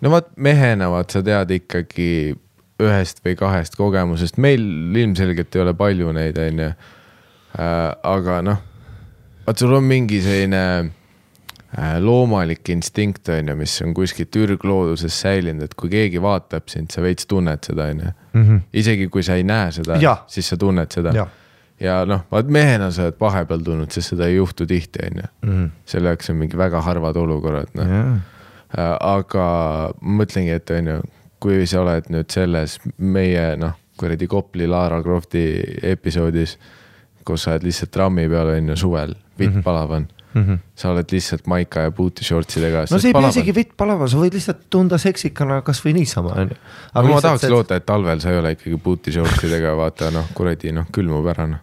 [0.05, 2.35] no vot mehena vaat sa tead ikkagi
[2.83, 4.61] ühest või kahest kogemusest, meil
[4.99, 6.69] ilmselgelt ei ole palju neid, onju.
[7.55, 8.61] Aga noh,
[9.45, 10.61] vaat sul on mingi selline
[11.77, 16.91] äh, loomalik instinkt on ju, mis on kuskilt ürglooduses säilinud, et kui keegi vaatab sind,
[16.93, 18.13] sa veits tunned seda, on ju.
[18.81, 19.99] isegi kui sa ei näe seda
[20.31, 21.33] siis sa tunned seda Jah.
[21.79, 25.67] ja noh, vaat mehena sa oled vahepeal tulnud, sest seda ei juhtu tihti, on ju.
[25.85, 28.17] selle jaoks on mingi väga harvad olukorrad, noh.
[28.75, 29.47] aga
[30.01, 31.01] ma mõtlengi, et on ju,
[31.39, 35.45] kui sa oled nüüd selles meie noh, kuradi Kopli Lara Crofti
[35.83, 36.57] episoodis,
[37.25, 39.63] kus sa oled lihtsalt trammi peal, on ju, suvel, vitt mm -hmm.
[39.63, 40.43] palav on mm.
[40.43, 40.57] -hmm.
[40.75, 42.85] sa oled lihtsalt maika ja booty shortsidega.
[42.91, 46.57] no see ei pea isegi vitt palama, sa võid lihtsalt tunda seksikana kasvõi niisama, onju.
[46.93, 50.71] aga ma tahaks loota, et talvel sa ei ole ikkagi booty shortsidega, vaata noh, kuradi
[50.75, 51.61] noh, külmub ära noh.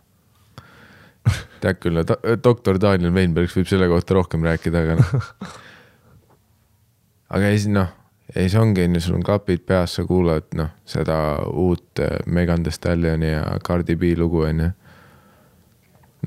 [1.62, 2.04] tead küll,
[2.44, 5.26] doktor Daniel Veinbergs võib selle kohta rohkem rääkida, aga noh.
[7.36, 7.92] aga siis noh,
[8.34, 12.64] ja siis ongi onju, sul on klapid peas, sa kuulad noh, seda uut äh, Megan
[12.64, 14.72] Thee Stallioni ja Cardi B lugu onju.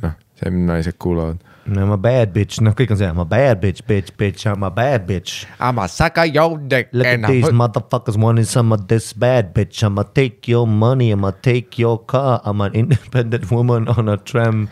[0.01, 1.39] noh, see, mida naised kuulavad.
[1.67, 3.81] no I m a bad bitch, noh, kõik on see, I m a bad bitch,
[3.89, 5.45] bitch, bitch, I m a bad bitch.
[5.59, 8.87] I m a suck a sucker, your dick Look at these motherfuckers wanting some of
[8.87, 9.81] this bad bitch.
[9.83, 11.11] I'ma take your money.
[11.11, 12.41] I'ma take your car.
[12.45, 14.69] I'm an independent woman on a tram.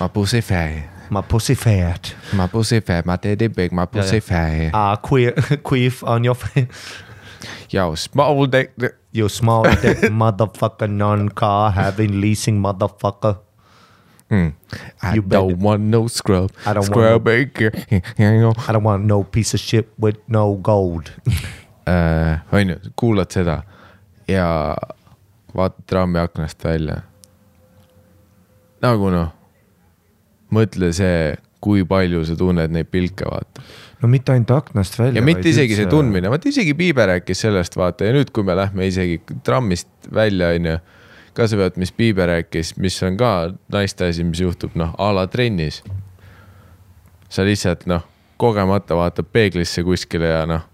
[0.00, 2.14] ma pussy fat, My pussy fat.
[2.34, 4.70] ma pussy fat, ma teddy big, ma pussy fat.
[4.74, 5.32] Ah, queer,
[5.68, 6.66] queef on your face.
[7.70, 8.72] Yo, small dick.
[9.12, 13.38] You small dick motherfucker, non-car having leasing motherfucker.
[14.30, 14.52] Mm.
[15.02, 16.50] I You don't better- want no scrub.
[16.64, 17.70] I don't want scrub baker.
[17.90, 21.10] I don't want no piece of shit with no gold.
[21.90, 23.62] Äh, onju, kuulad seda
[24.28, 24.44] ja
[25.56, 27.00] vaatad trammi aknast välja.
[28.84, 29.32] nagu noh,
[30.54, 33.64] mõtle see, kui palju sa tunned neid pilke, vaata.
[34.02, 35.18] no mitte ainult aknast välja.
[35.18, 38.54] ja mitte isegi see tundmine, vaata isegi Bieber rääkis sellest, vaata ja nüüd, kui me
[38.60, 40.76] lähme isegi trammist välja, onju.
[41.34, 45.10] Ka sa pead, mis Bieber rääkis, mis on ka naiste asi, mis juhtub noh, a
[45.14, 45.82] la trennis.
[47.30, 48.02] sa lihtsalt noh,
[48.40, 50.64] kogemata vaatad peeglisse kuskile ja noh,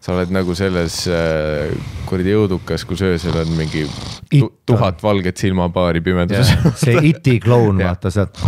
[0.00, 1.72] sa oled nagu selles äh,
[2.08, 3.82] kuradi õudukas, kus öösel on mingi
[4.30, 4.54] tu Itta.
[4.70, 6.76] tuhat valget silmapaari pimeduses Yeah.
[6.76, 7.90] see iti kloun, Jah.
[7.92, 8.38] vaata sealt,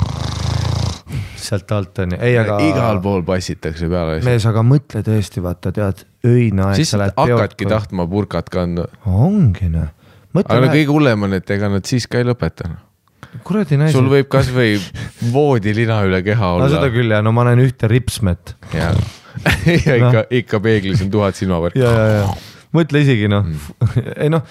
[1.37, 2.59] sealt alt on ju, ei aga.
[2.65, 4.21] igal pool passitakse peale.
[4.25, 6.79] mees, aga mõtle tõesti, vaata, tead, öine aeg.
[6.81, 7.67] siis hakkadki.
[7.69, 8.87] tahtma burkat kandma.
[9.07, 9.91] ongi noh,
[10.41, 12.71] aga no kõige hullem on, et ega nad siis ka ei lõpeta.
[13.47, 13.97] kuradi naised.
[13.97, 14.79] sul võib kasvõi
[15.33, 16.93] voodilina üle keha no olla seda.
[16.95, 18.93] küll ja no ma näen ühte ripsmet ja,
[19.87, 21.81] ja ikka, ikka peeglis on tuhat silmapaari.
[21.81, 22.33] ja, ja, ja
[22.77, 23.93] mõtle isegi noh mm.
[24.23, 24.45] ei noh,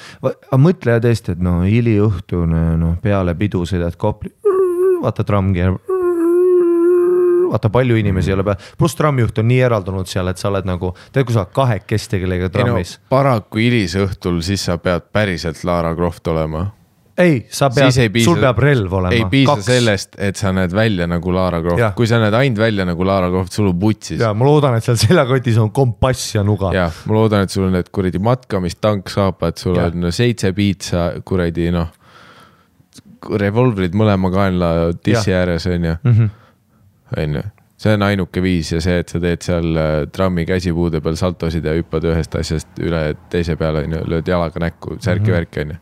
[0.61, 4.33] mõtle tõesti, et no hiliõhtune noh, peale pidu sõidad Kopli,
[5.01, 5.81] vaata tramm keerab.
[7.51, 10.67] vaata, palju inimesi ei ole peal, pluss trammjuht on nii eraldunud seal, et sa oled
[10.67, 12.97] nagu, tead, kui sa oled kahekesti kellegagi ei no trammis.
[13.11, 16.65] paraku hilisõhtul siis sa pead päriselt Lara Croft olema.
[17.21, 17.93] ei, sa pead
[18.23, 19.13] sul peab relv olema.
[19.13, 19.67] ei piisa Kaks.
[19.67, 23.29] sellest, et sa näed välja nagu Lara Croft kui sa näed ainult välja nagu Lara
[23.29, 24.19] Croft, sul on putsis.
[24.21, 26.73] ja ma loodan, et seal seljakotis on kompass ja nuga.
[26.75, 29.91] ja ma loodan, et sul on need kuradi matkamistanksaapad, sul Jah.
[29.91, 31.91] on seitse piitsa kuradi noh,
[33.37, 34.69] revolvrid mõlema kaenla
[35.05, 35.97] dissi ääres onju,
[37.17, 37.23] Mhm.
[37.23, 37.43] onju.
[37.81, 41.65] see on ainuke viis ja see, et sa teed seal äh, trammi käsipuude peal saltosid
[41.65, 44.99] ja hüppad ühest asjast üle teise peale onju, lööd jalaga näkku, Mhm.
[45.07, 45.77] särki-värki onju.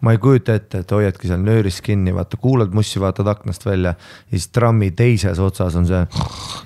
[0.00, 3.90] ma ei kujuta ette, et hoiadki seal nööris kinni, vaata, kuulad mussi, vaatad aknast välja
[3.92, 6.00] ja siis trammi teises otsas on see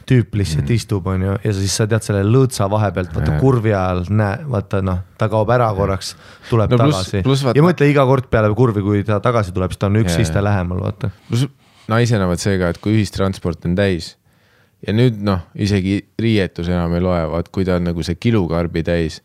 [0.07, 0.75] tüüp lihtsalt mm.
[0.77, 5.01] istub, onju, ja siis sa tead selle lõõtsa vahepealt, vaata kurvi ajal, näe, vaata noh,
[5.19, 6.15] ta kaob ära korraks,
[6.49, 9.51] tuleb No pluss- tagasi pluss vaata- ja mõtle iga kord peale kurvi, kui ta tagasi
[9.53, 11.11] tuleb, siis ta on üks iste lähemal, vaata.
[11.29, 11.49] pluss
[11.89, 14.15] naisena vaat see ka, et kui ühistransport on täis
[14.87, 18.85] ja nüüd noh, isegi riietus enam ei loe, vaat kui ta on nagu see kilukarbi
[18.87, 19.23] täis.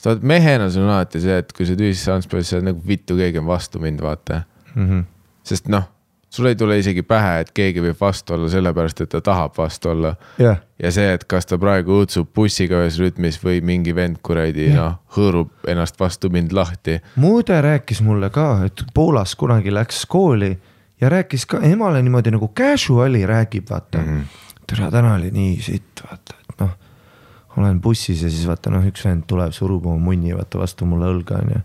[0.00, 2.82] sa oled mehena, sul on alati see, et kui sa oled ühistranspordis, sa oled nagu
[2.86, 4.44] vittu, keegi on vastu mind, vaata
[4.74, 5.04] Mm -hmm.
[5.42, 5.82] sest noh,
[6.30, 9.88] sul ei tule isegi pähe, et keegi võib vastu olla sellepärast, et ta tahab vastu
[9.88, 10.14] olla.
[10.38, 14.68] jah, ja see, et kas ta praegu õõtsub bussiga ühes rütmis või mingi vend kuradi
[14.74, 17.00] noh, hõõrub ennast vastu mind lahti.
[17.16, 20.58] mu õde rääkis mulle ka, et Poolas kunagi läks kooli
[21.00, 24.06] ja rääkis ka emale niimoodi nagu casual'i räägib, vaata mm.
[24.20, 24.24] -hmm.
[24.66, 26.70] tere, täna oli nii sitt, vaata, et noh,
[27.56, 31.06] olen bussis ja siis vaata noh, üks vend tuleb, surub oma munni vaata vastu mulle
[31.14, 31.60] õlga onju.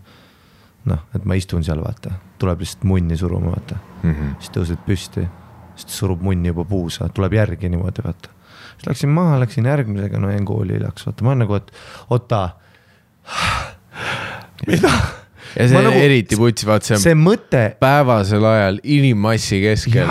[0.86, 4.34] noh, et ma istun seal vaata, tuleb lihtsalt munni suruma vaata mm, -hmm.
[4.38, 5.28] siis tõused püsti,
[5.76, 8.28] siis surub munni juba puusa, tuleb järgi niimoodi vaata.
[8.76, 11.72] siis läksin maha, läksin järgmisega, no jäin kooli hiljaks, vaata ma olen nagu, et
[12.10, 12.48] oota.
[14.66, 14.90] mida?
[15.56, 20.08] Ja see nagu- eriti putsi, vaat see on see mõte, päevasel ajal inimmassi keskel.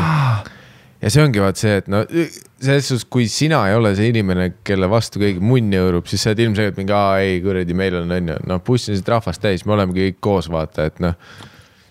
[1.02, 4.52] ja see ongi vaat see, et no selles suhtes, kui sina ei ole see inimene,
[4.66, 8.16] kelle vastu keegi munni hõõrub, siis sa oled ilmselgelt mingi, aa ei kuradi, meil on
[8.16, 11.18] on ju, noh buss on lihtsalt rahvast täis, me olemegi kõik koos, vaata, et noh.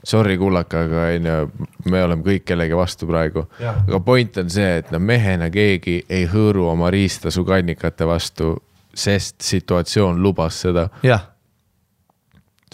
[0.04, 3.46] Sorry kullaka, aga on ju, me oleme kõik kellegi vastu praegu.
[3.64, 8.50] Aga point on see, et no mehena keegi ei hõõru oma riista su kannikate vastu,
[8.92, 11.24] sest situatsioon lubas seda jah,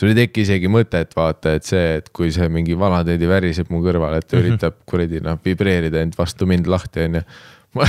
[0.00, 3.82] sul ei teki isegi mõtet vaata, et see, et kui see mingi vanatädi väriseb mu
[3.84, 4.46] kõrval, et ta Mhm.
[4.46, 7.22] üritab kuradi noh vibreerida end vastu mind lahti onju.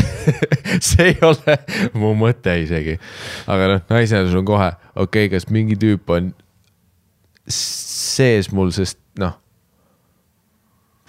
[0.85, 1.55] see ei ole
[1.97, 2.99] mu mõte isegi,
[3.49, 6.27] aga noh, naisena sul on kohe okei okay,, kas mingi tüüp on
[7.49, 9.33] sees mul, sest noh,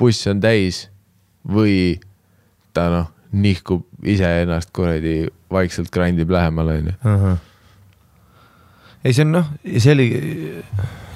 [0.00, 0.86] buss on täis
[1.44, 1.98] või
[2.72, 6.94] ta noh, nihkub iseennast kuradi vaikselt grindib lähemale onju.
[9.02, 10.08] ei, see on noh, see oli,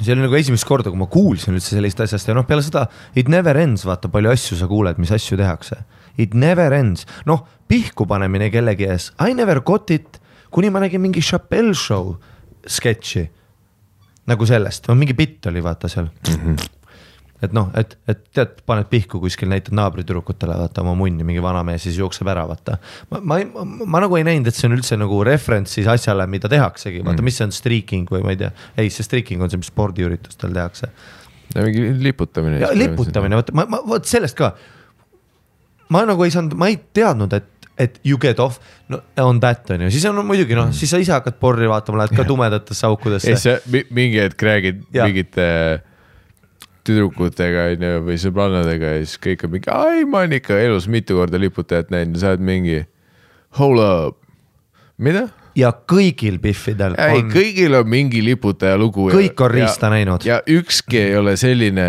[0.00, 2.86] see oli nagu esimest korda, kui ma kuulsin üldse sellisest asjast ja noh, peale seda
[3.18, 5.82] it never ends, vaata palju asju sa kuuled, mis asju tehakse.
[6.20, 10.20] It never ends, noh pihku panemine kellegi ees, I never got it,
[10.54, 12.16] kuni ma nägin mingi Chappelle show
[12.66, 13.26] sketši.
[14.26, 16.40] nagu sellest, mingi bitt oli vaata seal mm.
[16.42, 16.72] -hmm
[17.44, 21.84] et noh, et, et tead, paned pihku kuskil, näitad naabritüdrukutele, vaata oma munni, mingi vanamees
[21.84, 22.78] siis jookseb ära, vaata.
[23.12, 23.64] ma, ma, ma,
[23.96, 27.20] ma nagu ei näinud, et see on üldse nagu referents siis asjale, mida tehaksegi, vaata
[27.20, 28.52] mm., mis see on streaking või ma ei tea.
[28.76, 30.88] ei, see streaking on see, mis spordiüritustel tehakse.
[31.58, 32.62] mingi liputamine.
[32.64, 34.54] ja liputamine, vot ma, ma, vot sellest ka.
[35.92, 38.56] ma nagu ei saanud, ma ei teadnud, et et you get off
[38.88, 42.00] no, on that on ju, siis on muidugi noh, siis sa ise hakkad porri vaatama,
[42.00, 45.48] lähed ka tumedatesse aukudesse ei, sa mi- mingi hetk räägid mingite
[46.86, 51.18] tüdrukutega onju või sõbrannadega ja siis kõik on mingi, ai ma olen ikka elus mitu
[51.18, 52.84] korda liputajat näinud ja sa oled mingi.
[53.58, 54.22] Hold up,
[54.98, 55.28] mida?
[55.56, 59.08] ja kõigil Biffidel ei, on, kõigil on mingi liputaja lugu.
[59.12, 60.26] Kõik on riista näinud.
[60.28, 61.86] ja ükski ei ole selline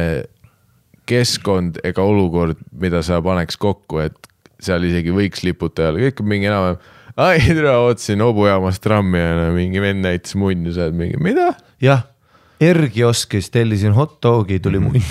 [1.07, 4.15] keskkond ega olukord, mida sa paneks kokku, et
[4.63, 6.93] seal isegi võiks liputajale, kõik on mingi enam-vähem.
[7.17, 11.53] ai, tere, ootasin hobujaamas trammi ja mingi vend näitas munni, sa oled mingi, mida?
[11.83, 12.05] jah,
[12.63, 14.87] R-kioskis tellisin hot dogi, tuli Mhm.
[14.87, 15.01] munn.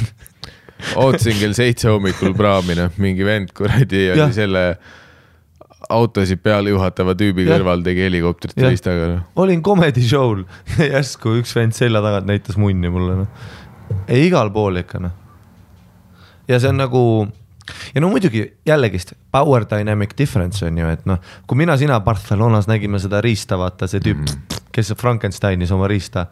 [1.03, 4.65] ootasin kell seitse hommikul praamina, mingi vend kuradi oli selle
[5.89, 7.57] autosid peale juhatava tüübi Jah.
[7.61, 9.07] kõrval tegi helikopterit riistaga.
[9.15, 9.23] noh.
[9.37, 10.43] olin comedy show'l
[10.79, 13.29] ja järsku üks vend selja tagant näitas munni mulle noh.
[14.09, 15.15] ei igal pool ikka noh.
[16.49, 17.03] ja see on nagu
[17.95, 22.99] ja no muidugi jällegist power dynamic difference on ju, et noh, kui mina-sina Barcelonas nägime
[23.03, 26.27] seda riista, vaata see tüüp mm., kes Frankensteinis oma riista.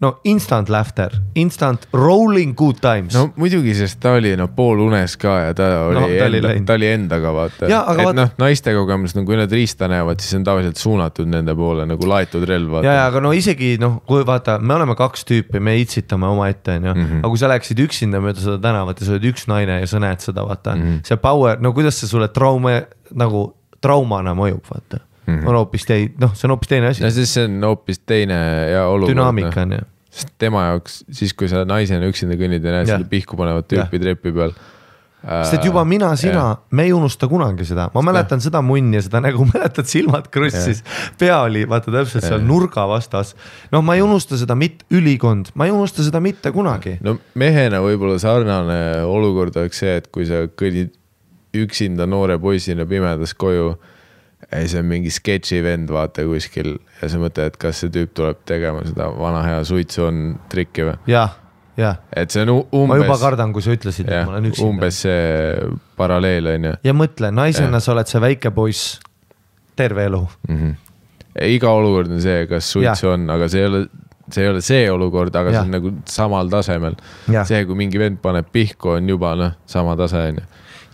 [0.00, 5.32] No instant laughter, instant rolling good times no muidugi, sest ta oli noh poolunes ka
[5.48, 6.66] ja ta oli No, ta oli enda, läinud.
[6.66, 7.66] ta oli endaga vaata.
[7.66, 11.54] Et vaata- noh, naiste kogemus, no kui nad riista näevad, siis on tavaliselt suunatud nende
[11.58, 15.24] poole nagu laetud relv ja, ja aga no isegi noh, kui vaata, me oleme kaks
[15.28, 17.18] tüüpi, me itsitame omaette, onju, Mhm.
[17.24, 19.98] aga kui sa läheksid üksinda mööda seda tänavat ja sa oled üks naine ja sa
[19.98, 20.82] näed seda, vaata mm.
[20.82, 21.00] -hmm.
[21.06, 22.82] see power, no kuidas see sulle trauma
[23.14, 25.38] nagu traumana mõjub, vaata mm.
[25.38, 25.48] -hmm.
[25.48, 28.40] on hoopis tei-, noh, see on hoopis teine asi no, siis see on hoopis teine
[28.72, 29.14] ja olukord.
[29.14, 29.84] dünaamika on ju.
[30.10, 34.00] sest tema jaoks, siis kui sa naisena üksinda kõnnid ja näed seda pihku panevat tüüpi
[34.02, 34.54] trepi peal.
[35.28, 39.04] sest et juba mina, sina, me ei unusta kunagi seda, ma mäletan seda munni ja
[39.04, 40.84] seda nägu, mäletad, silmad krussis,
[41.20, 42.46] pea oli vaata täpselt seal Jah.
[42.48, 43.34] nurga vastas.
[43.72, 46.96] noh, ma ei unusta seda mitte, ülikond, ma ei unusta seda mitte kunagi.
[47.04, 50.96] no mehena võib-olla sarnane olukord oleks see, et kui sa kõnnid
[51.56, 53.72] üksinda noore poisina pimedas koju.
[54.52, 58.38] See on mingi sketši vend, vaata kuskil ja sa mõtled, et kas see tüüp tuleb
[58.48, 60.96] tegema seda vana hea suitsu on trikki või.
[61.10, 61.34] jah,
[61.76, 64.48] jah, et see on u- ma juba umbes, kardan, kui sa ütlesid, et ma olen,
[64.50, 64.70] üksinda.
[64.70, 65.68] umbes see
[66.00, 67.84] paralleel on ju ja mõtle, naisena Jah.
[67.84, 69.00] sa oled see väike poiss
[69.76, 70.24] terve elu.
[70.48, 70.56] mm.
[70.56, 70.74] -hmm.
[71.54, 73.82] iga olukord on see, kas suitsu on, aga see ei ole,
[74.32, 75.60] see ei ole see olukord, aga Jah.
[75.62, 76.96] see on nagu samal tasemel.
[77.44, 80.42] See, kui mingi vend paneb pihku, on juba noh, sama tase on ju.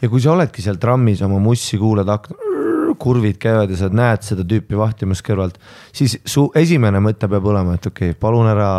[0.02, 2.36] ja kui sa oledki seal trammis oma mussi, kuulad akna,
[3.00, 5.58] kurvid käivad ja sa näed seda tüüpi vahtimas kõrvalt,
[5.94, 8.70] siis su esimene mõte peab olema, et okei okay,, palun ära.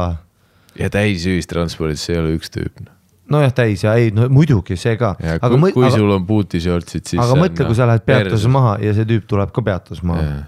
[0.80, 2.86] ja täisühistranspordis ei ole üks tüüp.
[3.32, 5.16] nojah, täis ja ei, no muidugi see ka.
[5.20, 7.22] ja kui, mõ- kui aga, sul on puutishortsid, siis.
[7.22, 8.48] aga mõtle, kui sa lähed peatuses.
[8.52, 10.40] maha ja see tüüp tuleb ka peatuses maha,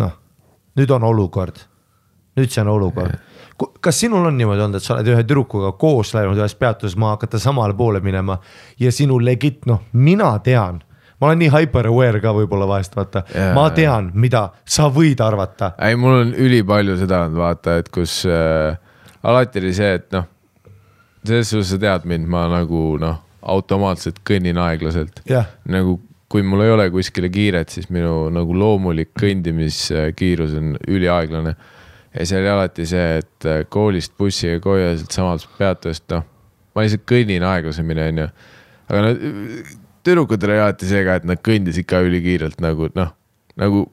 [0.00, 0.14] noh,
[0.78, 1.64] nüüd on olukord,
[2.38, 3.18] nüüd see on olukord.
[3.80, 7.18] kas sinul on niimoodi olnud, et sa oled ühe tüdrukuga koos läinud ühes peatuses maha,
[7.18, 8.38] hakata samale poole minema
[8.80, 10.80] ja sinu legit, noh, mina tean,
[11.20, 13.52] ma olen nii hyper aware ka võib-olla vahest vaata Jaa.
[13.56, 15.74] ma tean, mida sa võid arvata.
[15.78, 18.76] ei, mul on ülipalju seda olnud, vaata, et kus äh,
[19.22, 20.28] alati oli see, et noh,
[21.26, 25.22] selles suhtes sa tead mind, ma nagu noh, automaatselt kõnnin aeglaselt.
[25.28, 25.98] jah, nagu
[26.30, 31.56] kui mul ei ole kuskile kiiret, siis minu nagu loomulik kõndimiskiirus on üliaeglane.
[32.14, 36.24] ja see oli alati see, et äh, koolist bussiga koju ja sealtsamalt peatusest, noh,
[36.74, 38.26] ma lihtsalt kõnnin aeglasemini, onju.
[38.88, 39.14] aga no
[40.06, 43.14] tüdrukutel oli alati see ka, et nad kõndisid ka ülikiirelt nagu noh,
[43.60, 43.86] nagu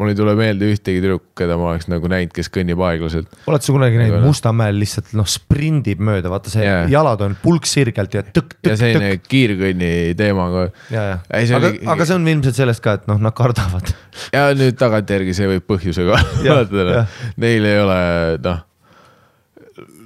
[0.00, 3.30] mul ei tule meelde ühtegi tüdrukut, keda ma oleks nagu näinud, kes kõnnib aeglaselt.
[3.46, 4.26] oled sa kunagi näinud noh.
[4.26, 6.88] Mustamäel lihtsalt noh, sprindib mööda, vaata see yeah.
[6.90, 9.28] jalad on pulksirgelt ja tõkk, ja tõkk, selline tõkk.
[9.30, 10.66] kiirkõnni teema ka.
[10.90, 13.94] ja, ja, aga oli-, aga see on ilmselt sellest ka, et noh, nad kardavad.
[14.34, 16.18] ja nüüd tagantjärgi see võib põhjusega
[16.48, 17.98] jah., neil ei ole
[18.42, 18.64] noh,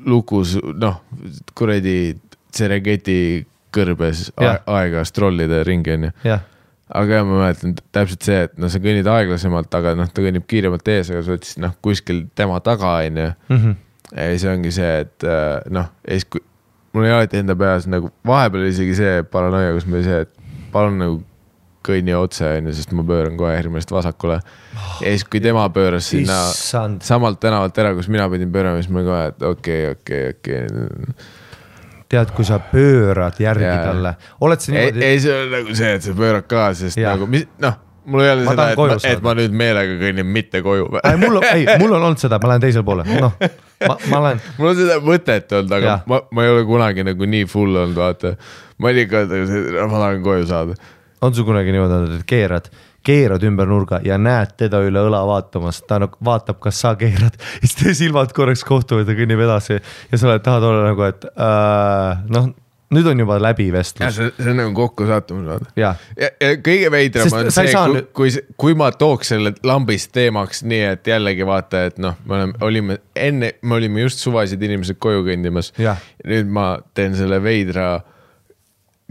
[0.08, 1.00] lukus noh,
[1.56, 1.98] kuradi
[2.58, 3.44] Serengeti
[3.74, 4.58] kõrbes Jah.
[4.58, 6.12] ae- aega strollida ringi onju.
[6.88, 10.46] aga jah, ma mäletan täpselt see, et noh, sa kõnnid aeglasemalt, aga noh, ta kõnnib
[10.48, 13.30] kiiremalt ees, aga sa oled siis noh, kuskil tema taga onju.
[13.52, 13.76] Mhm.
[14.16, 16.40] ja siis ongi see, et äh, noh, ja siis kui
[16.96, 20.32] mul oli alati enda peas nagu vahepeal oli isegi see paranoia, kus meil see, et
[20.72, 21.18] palun nagu
[21.88, 24.40] kõnni otse onju, sest ma pööran kohe hirmsasti vasakule.
[25.00, 27.04] ja siis, kui tema pööras sinna Issand.
[27.06, 30.66] samalt tänavalt ära, kus mina pidin pöörama, siis ma kohe, et okei, okei, okei.
[32.08, 33.82] tead, kui sa pöörad järgi Jaa.
[33.84, 37.00] talle, oled sa ei, niimoodi, ei see on nagu see, et sa pöörad ka, sest
[37.00, 37.14] Jaa.
[37.16, 37.76] nagu mis, noh,
[38.08, 40.88] mul ei ole Ma seda, et ma, et ma nüüd meelega kõnnin mitte koju.
[41.02, 43.36] ei mul on, ei mul on olnud seda, ma lähen teisele poole, noh,
[43.84, 46.06] ma, ma lähen, mul on seda mõtet olnud, aga Jah.
[46.10, 48.34] ma, ma ei ole kunagi nagu nii full olnud, vaata.
[48.78, 50.78] ma olin ikka, ma tahan koju saada.
[51.20, 52.72] on sul kunagi niimoodi olnud, et keerad,
[53.06, 57.38] keerad ümber nurga ja näed teda üle õla vaatamas, ta nagu vaatab, kas sa keerad,
[57.62, 61.28] siis teie silmad korraks kohtuvad ja kõnnib edasi ja sa oled, tahad olla nagu, et
[61.30, 62.50] äh, noh,
[62.94, 65.72] nüüd on juba läbi vestlus, see, see on nagu kokkusattumus, vaata.
[65.76, 70.64] jah ja, ja kõige veidram on see, kui kui, kui ma tooks selle lambist teemaks
[70.64, 75.00] nii, et jällegi vaata, et noh, me oleme, olime enne, me olime just suvalised inimesed
[75.02, 75.72] koju kõndimas.
[75.78, 77.98] Nüüd ma teen selle veidra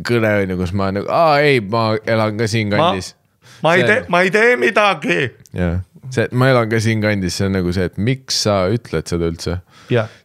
[0.05, 3.13] kõne on ju, kus ma nagu, aa ei, ma elan ka siinkandis.
[3.63, 5.19] Ma ei tee, ma ei tee midagi.
[5.55, 5.79] jah,
[6.13, 9.57] see, ma elan ka siinkandis, see on nagu see, et miks sa ütled seda üldse.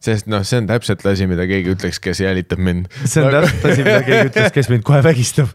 [0.02, 2.90] sest noh, see on täpselt asi, mida keegi ütleks, kes jälitab mind.
[3.04, 5.54] see on täpselt asi, mida keegi ütles, kes mind kohe vägistab.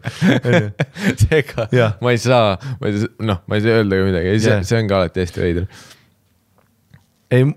[1.24, 1.68] seega
[2.04, 4.82] ma ei saa, ma ei saa, noh, ma ei saa öelda ka midagi, see see
[4.82, 5.70] on ka alati hästi veider.
[7.34, 7.48] ei,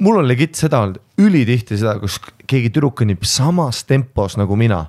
[0.00, 4.86] mul on legit seda olnud ülitihti seda, kus keegi tüdruk kõnnib samas tempos nagu mina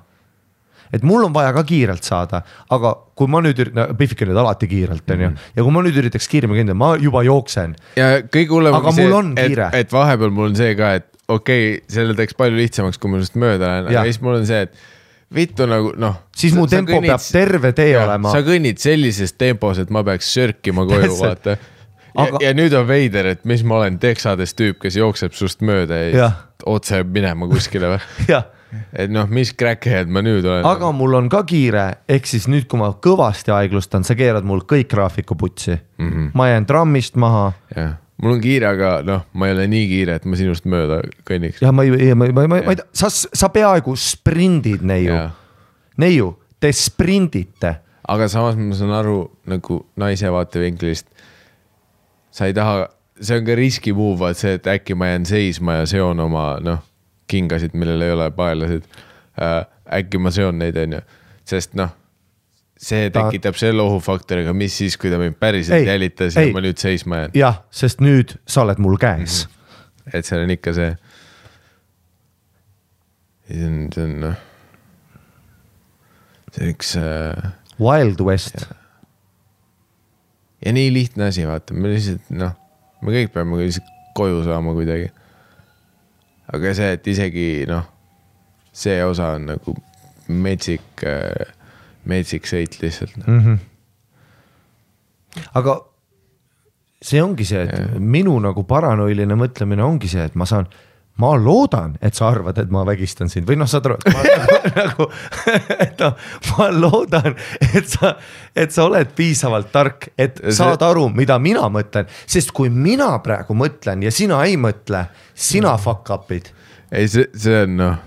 [0.92, 4.42] et mul on vaja ka kiirelt saada, aga kui ma nüüd üritan, Pihvik on nüüd
[4.42, 7.76] alati kiirelt, onju, ja kui ma nüüd üritaks kiiremini kõndida, ma juba jooksen.
[7.98, 9.70] ja kõige hullem on et, kiire.
[9.80, 13.20] et vahepeal mul on see ka, et okei okay,, selle teeks palju lihtsamaks, kui ma
[13.20, 14.80] sinust mööda lähen, aga siis mul on see, et
[15.34, 16.16] vittu nagu noh.
[16.36, 18.42] siis mu tempo peab terve tee olema sa.
[18.46, 21.56] kõnnid sellises tempos, et ma peaks sörkima koju, vaata.
[21.56, 25.62] ja Aga-, ja nüüd on veider, et mis ma olen Texades tüüp, kes jookseb sinust
[25.66, 26.40] mööda ja Jah.
[26.66, 28.00] otse minema kuskile või.
[28.32, 28.48] jah,
[28.92, 30.66] et noh, mis crackhead ma nüüd olen.
[30.66, 34.64] aga mul on ka kiire, ehk siis nüüd, kui ma kõvasti aeglustan, sa keerad mul
[34.68, 36.08] kõik graafiku putsi mm.
[36.08, 36.30] -hmm.
[36.34, 40.20] ma jään trammist maha jah, mul on kiire, aga noh, ma ei ole nii kiire,
[40.20, 41.62] et ma sinust mööda kõnniks.
[41.62, 45.30] ja ma ei, ma, ma, ma, ma ei sa, sa peaaegu sprindid, neiu, Jah.
[45.96, 47.78] neiu, te sprindite
[48.10, 49.18] aga samas ma saan aru
[49.48, 51.06] nagu naise vaatevinklist.
[52.30, 52.88] sa ei taha,
[53.20, 56.44] see on ka riski move, vaat see, et äkki ma jään seisma ja seon oma
[56.62, 56.78] noh,
[57.30, 58.86] kingasid, millel ei ole paelasid
[59.40, 59.62] äh,.
[60.00, 61.00] äkki ma seon neid, onju,
[61.48, 61.90] sest noh,
[62.80, 66.80] see Ta- tekitab selle ohufaktoriga, mis siis, kui ta mind päriselt jälitas ja ma nüüd
[66.80, 69.56] seisma jään, jah, sest nüüd sa oled mul käes mm.
[69.56, 70.18] -hmm.
[70.18, 70.92] et seal on ikka see.
[73.50, 74.36] see on, see on noh,
[76.52, 77.50] see on üks äh,
[77.80, 78.66] Wild West,
[80.64, 82.54] ja nii lihtne asi, vaata, me lihtsalt noh,
[83.02, 85.10] me kõik peame lihtsalt koju saama kuidagi.
[86.52, 87.84] Aga see, et isegi noh,
[88.72, 89.76] see osa on nagu
[90.30, 91.04] metsik,
[92.10, 93.28] metsik sõit lihtsalt noh.
[93.28, 93.40] mm.
[93.44, 93.58] -hmm.
[95.60, 95.80] aga
[97.00, 97.98] see ongi see, et yeah.
[97.98, 100.68] minu nagu paranoiline mõtlemine ongi see, et ma saan,
[101.20, 104.22] ma loodan, et sa arvad, et ma vägistan sind või noh, saad aru, et ma
[104.30, 105.08] nagu, nagu,
[105.84, 106.14] et noh,
[106.56, 107.34] ma loodan,
[107.74, 108.14] et sa,
[108.56, 113.10] et sa oled piisavalt tark, et See- saad aru, mida mina mõtlen, sest kui mina
[113.24, 116.48] praegu mõtlen ja sina ei mõtle, sina fuck up'id.
[116.90, 117.98] ei, see, see on noh,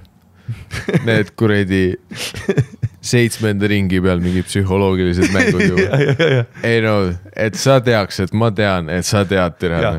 [1.05, 1.83] need kuradi
[3.03, 5.85] seitsmenda ringi peal mingid psühholoogilised mängud ju.
[6.71, 6.95] ei no,
[7.35, 9.93] et sa teaks, et ma tean, et sa tead, türa.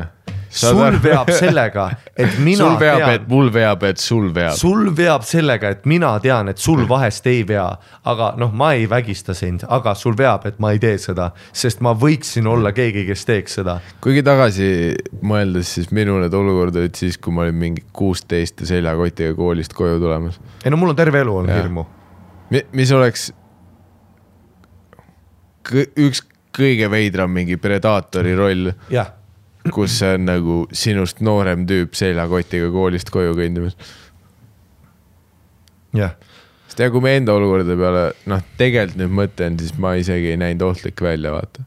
[0.55, 1.85] Sul veab sellega,
[2.15, 4.55] et mina sul veab, et mul veab, et sul veab.
[4.57, 7.67] sul veab sellega, et mina tean, et sul vahest ei vea,
[8.11, 11.83] aga noh, ma ei vägista sind, aga sul veab, et ma ei tee seda, sest
[11.85, 13.79] ma võiksin olla keegi, kes teeks seda.
[14.03, 14.69] kuigi tagasi
[15.25, 19.75] mõeldes, siis minu need olukorrad olid siis, kui ma olin mingi kuusteist ja seljakotiga koolist
[19.77, 20.39] koju tulemas.
[20.63, 21.85] ei no mul on terve elu olnud hirmu.
[22.51, 23.31] mis oleks
[25.73, 26.21] üks
[26.55, 29.11] kõige veidram mingi predaatori roll, jah,
[29.73, 33.77] kus see on nagu sinust noorem tüüp seljakotiga koolist koju kõndimas.
[35.95, 36.15] jah,
[36.67, 40.41] sest ja kui me enda olukordade peale noh, tegelikult nüüd mõtlen, siis ma isegi ei
[40.41, 41.65] näinud ohtlik välja, vaata.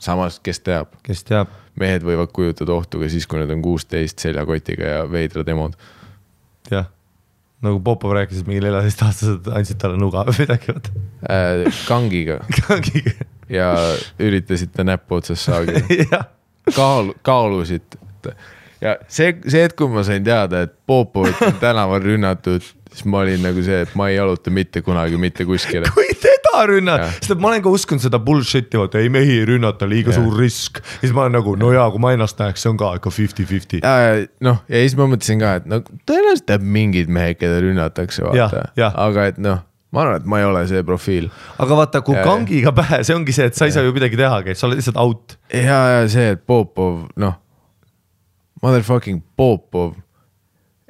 [0.00, 4.22] samas, kes teab, kes teab, mehed võivad kujutada ohtu ka siis, kui nad on kuusteist
[4.22, 5.78] seljakotiga ja veidrad emod.
[6.70, 6.90] jah.
[7.64, 11.06] nagu Popov rääkis, et mingi neljateistaastased andsid talle nuga või midagi, vaata.
[11.30, 12.40] äh, kangiga
[13.48, 13.72] ja
[14.22, 15.84] üritasite näppu otsast saagi.
[16.76, 17.98] kaalu, kaalusite.
[18.80, 23.22] ja see, see hetk, kui ma sain teada, et Popovit on tänaval rünnatud, siis ma
[23.24, 25.90] olin nagu see, et ma ei jaluta mitte kunagi mitte kuskile.
[25.94, 29.48] kui teda rünnata sest et ma olen ka uskunud seda bullshit'i, vaata ei mehi ei
[29.48, 30.22] rünnata, liiga Jah.
[30.22, 30.80] suur risk.
[30.80, 33.12] ja siis ma olen nagu, no jaa, kui ma ennast näeks, see on ka ikka
[33.14, 33.82] fifty-fifty.
[34.44, 38.66] noh, ja siis ma mõtlesin ka, et no tõenäoliselt teab mingid mehed, keda rünnatakse, vaata
[38.92, 39.64] aga et noh,
[39.94, 41.30] ma arvan, et ma ei ole see profiil.
[41.62, 42.26] aga vaata, kui Ja, ja.
[42.26, 44.98] kangiga pähe, see ongi see, et sa ei saa ju midagi tehagi, sa oled lihtsalt
[45.00, 45.38] out.
[45.52, 47.38] ja, ja see, et Popov, noh,
[48.62, 49.94] motherfucking Popov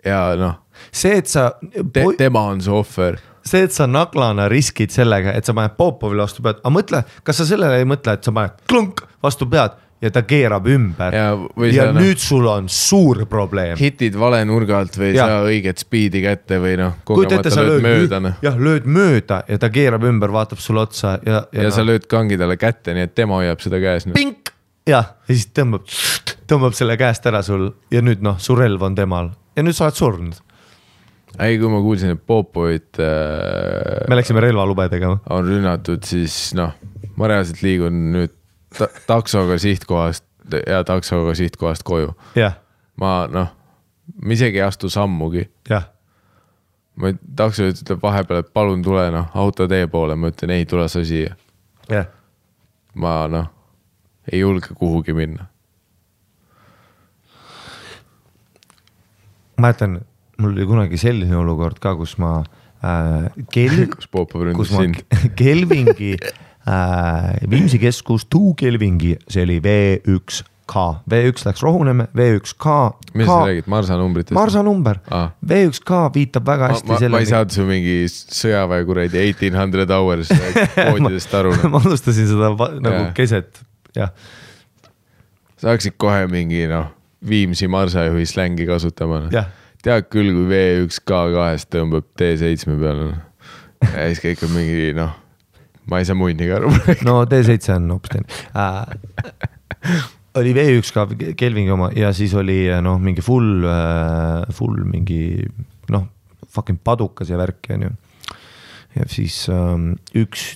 [0.04, 0.58] ja noh,
[0.92, 1.50] see, et sa
[1.92, 3.20] te,, tema on see ohver.
[3.44, 7.40] see, et sa naglana riskid sellega, et sa paned Popovile vastu pead, aga mõtle, kas
[7.40, 11.26] sa sellele ei mõtle, et sa paned klõnk vastu pead ja ta keerab ümber ja,
[11.32, 13.76] Ja- ja noh- nüüd sul on suur probleem.
[13.80, 15.30] hitid vale nurga alt või ei Jah.
[15.32, 18.36] saa õiget spiidi kätte või noh, kujuta ette, sa lööd mööda noh.
[18.44, 22.36] jah, lööd mööda ja ta keerab ümber, vaatab sulle otsa ja, ja sa lööd kangi
[22.40, 24.14] talle kätte, nii et tema hoiab seda käes noh..
[24.18, 24.52] pink
[24.86, 25.88] jah, ja siis tõmbab,
[26.50, 29.88] tõmbab selle käest ära sul ja nüüd noh, su relv on temal ja nüüd sa
[29.88, 30.40] oled surnud.
[31.40, 35.20] ei, kui ma kuulsin, et Popovit äh, me läksime relvalube tegema.
[35.32, 36.76] on rünnatud, siis noh,
[37.16, 38.36] ma reaalselt liigun nüüd
[38.78, 40.24] ta taksoga sihtkohast
[40.66, 42.14] ja taksoga sihtkohast koju.
[42.96, 43.48] ma noh,
[44.22, 45.46] ma isegi ei astu sammugi.
[46.96, 50.88] ma, takso ütleb vahepeal, et palun tule noh, auto tee poole, ma ütlen ei, tule
[50.88, 51.34] sa siia.
[52.94, 53.50] ma noh,
[54.32, 55.46] ei julge kuhugi minna.
[59.60, 60.00] mäletan,
[60.38, 62.40] mul oli kunagi selline olukord ka, kus ma
[62.82, 64.98] äh, kel-, kus kus ründas sind.
[65.38, 66.16] Kelvingi
[67.50, 70.74] Viimsi keskus Two Kelvingi, see oli V1 K,
[71.10, 72.66] V1 läks Rohunemme, V1 K.
[73.14, 74.32] mis sa räägid, Marsa numbritest?
[74.32, 75.34] Marsa number Aa.
[75.46, 77.26] V1 K viitab väga ma, hästi ma, ma ei sellele.
[77.28, 80.32] saanud su mingi sõjaväe kuradi eighteen hundred hours
[80.78, 81.52] koodidest aru.
[81.68, 83.10] ma alustasin seda nagu Jaa.
[83.18, 83.60] keset,
[83.96, 84.14] jah,
[85.60, 86.88] sa hakkasid kohe mingi noh,
[87.24, 89.28] Viimsi marsajuhi slängi kasutama no..
[89.32, 89.52] jah,
[89.84, 93.20] tead küll, kui V1 K2-st tõmbab T7 peale no..
[93.84, 95.12] ja siis käib ikka mingi noh,
[95.90, 96.72] ma ei saa munnigi aru.
[97.08, 100.04] no T7 on hoopis teine äh,.
[100.40, 101.06] oli V1 ka
[101.38, 105.44] Kelvingi oma ja siis oli noh, mingi full äh,, full mingi
[105.94, 106.08] noh,
[106.54, 107.92] fucking padukas ja värk onju.
[108.98, 110.54] ja siis ähm, üks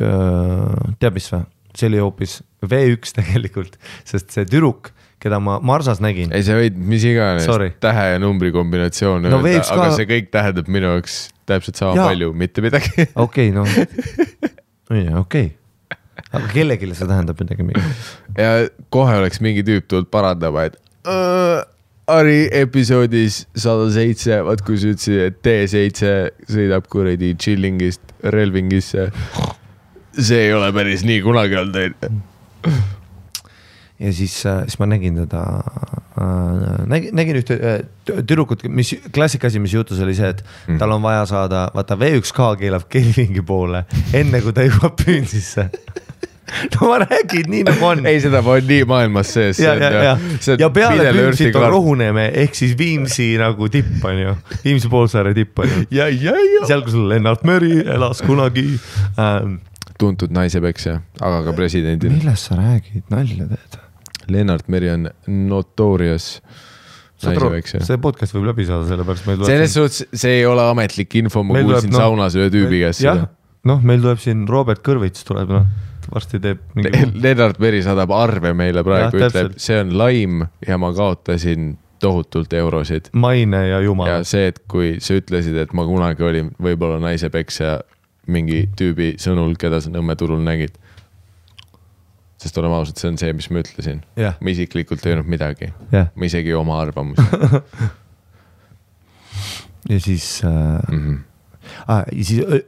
[0.00, 1.46] äh,, tead mis või,
[1.76, 4.92] see oli hoopis V1 tegelikult, sest see tüdruk,
[5.22, 7.70] keda ma Marsas nägin, ei, sa võid mis iganes Sorry.
[7.82, 11.78] tähe ja numbri kombinatsiooni No öelda, V1 aga ka- see kõik tähendab minu jaoks täpselt
[11.78, 12.08] sama Jaa.
[12.10, 13.06] palju, mitte midagi.
[13.26, 13.66] okei, noh,
[15.22, 15.52] okei,
[16.32, 17.84] aga kellelegi see tähendab midagi.
[18.38, 18.50] ja
[18.94, 21.62] kohe oleks mingi tüüp tulnud parandama, et "Äh,
[22.12, 29.04] Ari episoodis sada seitse, vaat kui sa ütlesid, et T7 sõidab kuradi chilling'ist Relvingisse.
[30.18, 32.82] see ei ole päris nii kunagi olnud, onju.
[34.02, 35.42] Ja siis, siis ma nägin teda
[36.18, 37.78] äh,, nägin, nägin ühte äh,
[38.08, 40.80] tü- tüdrukut, mis klassika asi, mis juhtus, oli see, et mm.
[40.82, 43.84] tal on vaja saada, vaata V1K keelab Kelvingi poole,
[44.14, 45.70] enne kui ta jõuab püünsisse.
[46.74, 48.06] no ma räägin nii nagu on.
[48.06, 49.60] ei, seda on nii maailmas sees.
[49.62, 50.14] ja, ja, ja,
[50.58, 51.68] ja peale Püünsit on.
[51.72, 54.34] Rohuneeme ehk siis Viimsi nagu tipp on ju,
[54.64, 55.84] Viimsi poolsaare tipp on ju.
[55.98, 56.64] ja, ja, ja.
[56.68, 58.66] seal, kus Lennart Meri elas kunagi
[59.18, 59.60] ähm,.
[59.98, 62.16] tuntud naisepeksja, aga ka presidendina.
[62.16, 63.81] millest sa räägid, nalja teed?
[64.30, 66.36] Lennart Meri on notorious
[67.22, 67.82] naisepeksja.
[67.86, 69.50] see podcast võib läbi saada, sellepärast meil tuleb.
[69.50, 72.82] selles suhtes see ei ole ametlik info, ma Meil tuleb, kuulsin noh, saunas ühe tüübi
[72.84, 73.28] käest seda.,
[73.70, 75.68] noh, meil tuleb siin Robert Kõrvits tuleb noh,
[76.12, 77.04] varsti teeb mingi.
[77.24, 83.12] Lennart Meri saadab arve meile praegu, ütleb, see on laim ja ma kaotasin tohutult eurosid.
[83.12, 84.24] maine ja ja jumal.
[84.26, 87.78] see, et kui sa ütlesid, et ma kunagi olin võib-olla naisepeksja
[88.32, 90.78] mingi tüübi sõnul, keda sa Nõmme turul nägid.
[92.42, 93.98] Sest oleme ausad, see on see, mis ma ütlesin.
[94.18, 97.22] jah, ma isiklikult ei öelnud midagi, jah, ma isegi ei oma arvamusi
[99.92, 100.98] ja siis äh, mm.
[100.98, 101.18] -hmm.
[101.86, 102.60] ah,, ja siis öö,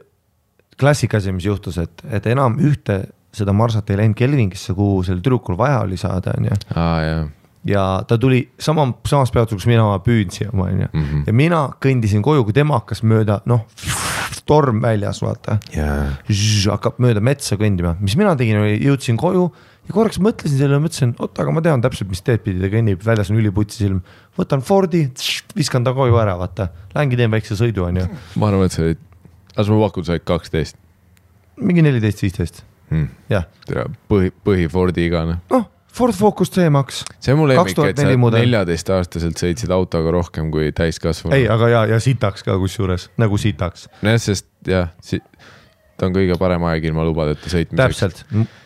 [0.79, 3.05] klassika asi, mis juhtus, et, et enam ühte
[3.35, 6.55] seda marsat ei läinud Kelvingisse, kuhu sel tüdrukul vaja oli saada, onju.
[6.75, 7.25] aa jaa,
[7.65, 10.87] ja ta tuli sama, samas peatuseks, kus mina püünsin oma, onju.
[10.93, 11.23] Mhm.
[11.27, 13.65] ja mina kõndisin koju, kui tema hakkas mööda, noh,
[14.45, 16.11] torm väljas, vaata jaa.
[16.75, 19.47] hakkab mööda metsa kõndima, mis mina tegin, oli jõudsin koju
[19.87, 23.03] ja korraks mõtlesin selle, mõtlesin, oot, aga ma tean täpselt, mis teed pidi ta kõnnib,
[23.05, 23.99] väljas on üliputsis ilm.
[24.37, 25.07] võtan Fordi,
[25.57, 28.07] viskan ta koju ära, vaata, lähengi teen väikse sõidu, onju,
[28.41, 29.05] ma arvan, et sa olid,
[29.57, 30.81] las ma pakun, sa olid kaksteist
[31.61, 33.07] mingi neliteist, viisteist, hmm..
[33.31, 33.47] jah,
[34.09, 35.39] põhi, põhi Fordi igane.
[35.51, 38.43] noh, Ford Focus C-Max, see on mu lemmik, et sa 2004 mudel.
[38.43, 41.35] neljateistaastaselt sõitsid autoga rohkem kui täiskasvanu.
[41.37, 44.91] ei, aga ja, ja sitaks ka kusjuures, nagu sitaks, nojah, sest jah,
[45.95, 47.79] ta on kõige parem aeg ilma lubadeta sõitmiseks.
[47.79, 48.23] täpselt.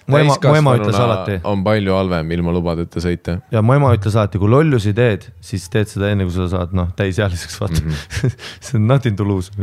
[0.10, 3.36] mu ema, mu ema ütles alati on palju halvem ilma lubadeta sõita.
[3.54, 6.74] ja mu ema ütles alati, kui lollusi teed, siis teed seda enne, kui sa saad
[6.78, 7.92] noh, täisealiseks vaata mm.
[7.92, 8.48] -hmm.
[8.66, 9.54] see on nothing to lose.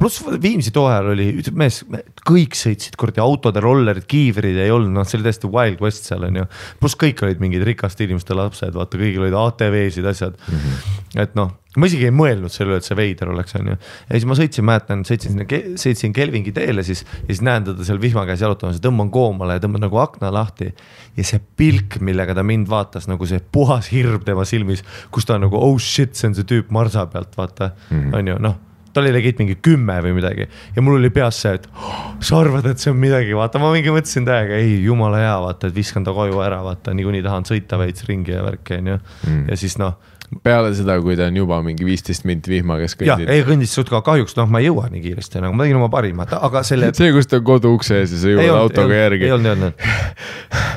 [0.00, 1.82] pluss Viimsi too ajal oli, mees,
[2.28, 6.24] kõik sõitsid kuradi autode, rollerid, kiivrid ei olnud, noh, see oli täiesti wild west seal
[6.24, 6.48] on ju.
[6.80, 10.64] pluss kõik olid mingid rikaste inimeste lapsed, vaata, kõigil olid ATV-sid, asjad mm.
[10.64, 11.22] -hmm.
[11.26, 13.76] et noh, ma isegi ei mõelnud selle üle, et see veider oleks, on ju.
[13.78, 17.86] ja siis ma sõitsin, mäletan, sõitsin sinna, sõitsin Kelvingi teele siis ja siis näen teda
[17.86, 20.72] seal vihma käes jalutamas ja tõmban koomale ja tõmban nagu akna lahti.
[21.16, 25.40] ja see pilk, millega ta mind vaatas, nagu see puhas hirm tema silmis, kus ta
[25.40, 28.16] nagu oh shit, see on see tüüp marsa pealt, vaata mm, -hmm.
[28.18, 28.62] on ju, noh
[28.96, 32.38] ta oli legit mingi kümme või midagi ja mul oli peas see, et oh, sa
[32.40, 35.76] arvad, et see on midagi, vaata, ma mingi mõtlesin täiega, ei jumala hea, vaata, et
[35.76, 39.42] viskan ta koju ära, vaata niikuinii tahan sõita veits ringi ja värki on ju mm..
[39.50, 39.98] ja siis noh,
[40.42, 43.30] peale seda, kui ta on juba mingi viisteist minti vihma käes jah, kõndib.
[43.32, 45.90] ei kõndis suht ka kahjuks, noh, ma ei jõua nii kiiresti nagu, ma tegin oma
[45.92, 46.90] parima, aga selle.
[46.98, 49.34] see, kus ta on kodu ukse ees ja sa jõuad autoga järgi ei.
[49.36, 49.86] olnud, ei olnud.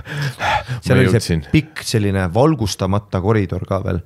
[0.85, 4.01] seal oli see pikk selline valgustamata koridor ka veel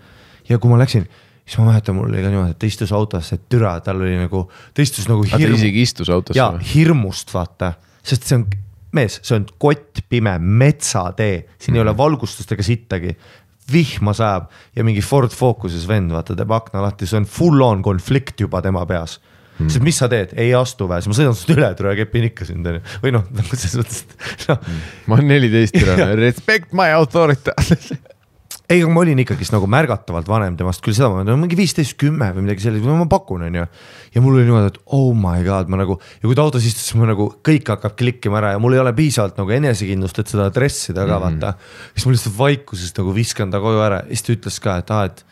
[0.49, 1.05] ja kui ma läksin,
[1.45, 4.45] siis ma mäletan, mul oli ka niimoodi, et ta istus autosse, türa, tal oli nagu,
[4.73, 6.67] ta istus nagu ta hirm- isegi istus autosse ja või?
[6.73, 7.73] hirmust vaata,
[8.03, 8.47] sest see on,
[8.95, 11.79] mees, see on kottpime metsatee, siin mm.
[11.79, 13.15] ei ole valgustust ega sittagi.
[13.71, 17.83] Vihma sajab ja mingi Ford Focuses vend, vaata teeb akna lahti, see on full on
[17.85, 19.19] konflikt juba tema peas
[19.57, 19.69] mm..
[19.69, 22.47] sest mis sa teed, ei astu või, siis ma sõidan sinust üle, tule kepin ikka
[22.49, 24.01] sind onju, või noh, nagu selles mõttes,
[24.33, 24.81] et noh mm.
[25.07, 27.55] ma olen neliteist tirane, respect my authority.
[28.73, 31.95] ei, aga ma olin ikkagist nagu märgatavalt vanem temast, küll seda ma no, mingi viisteist,
[32.01, 33.65] kümme või midagi sellist, ma pakun, onju.
[34.15, 36.87] ja mul oli niimoodi, et oh my god, ma nagu ja kui ta autos istus,
[36.89, 40.33] siis ma nagu kõik hakkab klikkima ära ja mul ei ole piisavalt nagu enesekindlust, et
[40.33, 41.59] seda dressida ka vaata mm.
[41.59, 41.93] -hmm.
[41.93, 44.91] siis ma lihtsalt vaikuses nagu viskan ta koju ära ja siis ta ütles ka, et
[44.91, 45.25] aa, et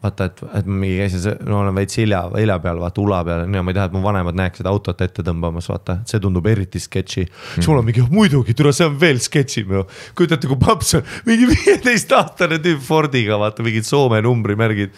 [0.00, 3.44] vaata, et, et ma mingi käisin, no olen veits hilja, hilja peal, vaata ula peal
[3.44, 6.80] ju, ma ei taha, et mu vanemad näeksid autot ette tõmbamas, vaata, see tundub eriti
[6.80, 7.40] sketši mm..
[7.58, 9.84] siis mul on mingi, muidugi, tule, see on veel sketšim ju.
[10.16, 14.96] kujutate, kui paps on mingi viieteistaastane tüüp Fordiga, vaata mingid Soome numbrimärgid.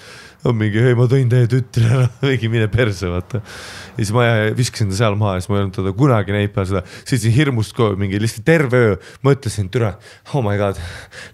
[0.49, 3.41] On mingi, ei, ma tõin teie tütre ära, mingi mine perse, vaata.
[3.43, 4.25] ja siis ma
[4.59, 7.35] viskasin ta seal maha ja siis ma ei olnud teda kunagi näinud peale seda, sõitsin
[7.37, 9.93] hirmust koju mingi lihtsalt terve öö, mõtlesin, türa,
[10.33, 10.81] oh my god.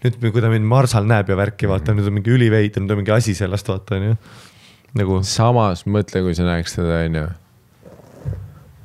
[0.04, 3.02] nüüd, kui ta mind marsal näeb ja värki, vaata nüüd on mingi üliveider, nüüd on
[3.02, 4.18] mingi asi sellest, vaata onju.
[5.00, 7.24] nagu samas mõtle, kui sa näeks teda, onju.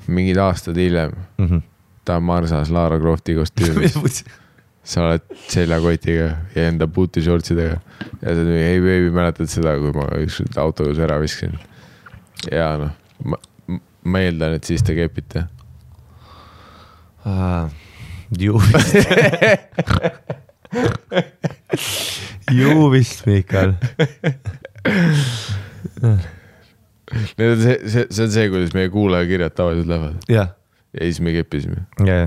[0.08, 1.46] mingid aastad hiljem mm.
[1.48, 1.68] -hmm.
[2.06, 4.00] ta on Marsas Lara Crofti kostüümis,
[4.84, 7.78] sa oled seljakotiga ja enda puutishortsidega.
[8.22, 11.56] ja sa ütled, ei beebi, mäletad seda, kui ma ükskord autojuhis ära viskasin.
[12.52, 12.92] ja noh,
[13.24, 13.40] ma,
[14.04, 15.46] ma eeldan, et siis te kepite.
[17.26, 17.72] uh,.
[18.38, 18.96] ju vist.
[22.52, 23.76] ju vist, Miikal.
[27.38, 30.50] Need on see, see, see on see, kuidas meie kuulajakirjad tavaliselt lähevad jah,
[30.98, 32.26] ja siis me keppisime ja.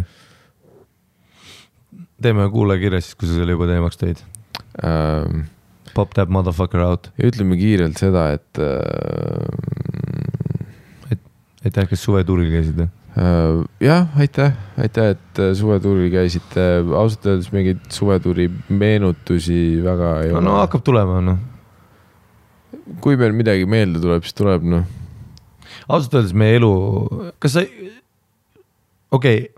[2.22, 4.24] Teeme kuulajakirja siis, kui sa selle juba teemaks tõid.
[4.84, 5.46] ähm,.
[5.96, 7.10] Pop that motherfucker out.
[7.16, 8.66] ütleme kiirelt seda, et äh,
[11.64, 12.90] aitäh, kes suvetuuril käisid äh,
[13.82, 20.42] jah, aitäh, aitäh, et äh, suvetuuril käisite, ausalt öeldes mingeid suvetuuri meenutusi väga ei no,
[20.42, 21.40] ole no hakkab tulema, noh.
[23.02, 24.84] kui meil midagi meelde tuleb, siis tuleb noh,
[25.88, 26.74] ausalt öeldes meie elu,
[27.42, 27.64] kas sa,
[29.16, 29.52] okei okay.,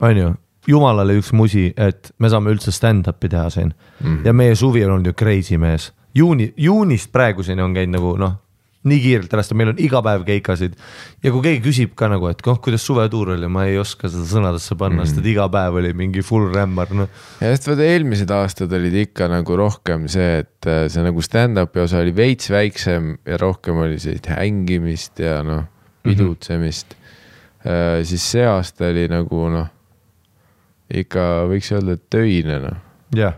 [0.00, 0.28] on ju,
[0.70, 4.20] jumalale üks musi, et me saame üldse stand-up'i teha siin mm.
[4.26, 5.90] ja meie suvi on olnud ju crazy mees.
[6.14, 8.38] juuni, juunist praeguseni on käinud nagu noh,
[8.88, 10.76] nii kiirelt ära, sest meil on iga päev keikasid
[11.20, 14.24] ja kui keegi küsib ka nagu, et noh, kuidas suvetuur oli, ma ei oska seda
[14.28, 17.10] sõnadesse panna mm., sest et iga päev oli mingi full rämmar, noh.
[17.42, 21.84] ja sest vaata eelmised aastad olid ikka nagu rohkem see, et äh, see nagu stand-up'i
[21.84, 25.66] osa oli veits väiksem ja rohkem oli sellist hängimist ja noh,
[26.06, 26.96] pidutsemist mm.
[27.66, 28.08] -hmm.
[28.08, 29.68] siis see aasta oli nagu noh,
[30.90, 32.80] ikka võiks öelda, et töine noh.
[33.16, 33.36] jah,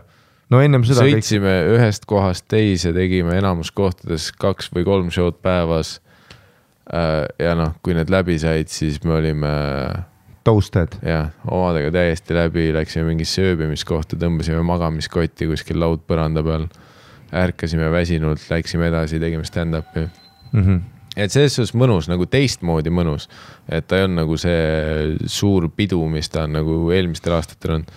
[0.53, 5.39] no ennem seda kõik, sõitsime ühest kohast teise, tegime enamus kohtades kaks või kolm show'd
[5.43, 5.99] päevas.
[7.39, 9.53] ja noh, kui need läbi said, siis me olime
[10.43, 16.67] toasted, jah, omadega täiesti läbi, läksime mingisse ööbimiskohta, tõmbasime magamiskotti kuskil laudpõranda peal.
[17.33, 20.09] ärkasime väsinult, läksime edasi, tegime stand-up'i.
[20.51, 20.63] mm.
[20.63, 20.81] -hmm.
[21.15, 23.27] Et selles suhtes mõnus, nagu teistmoodi mõnus,
[23.69, 27.93] et ta ei olnud nagu see suur pidu, mis ta on nagu eelmistel aastatel olnud.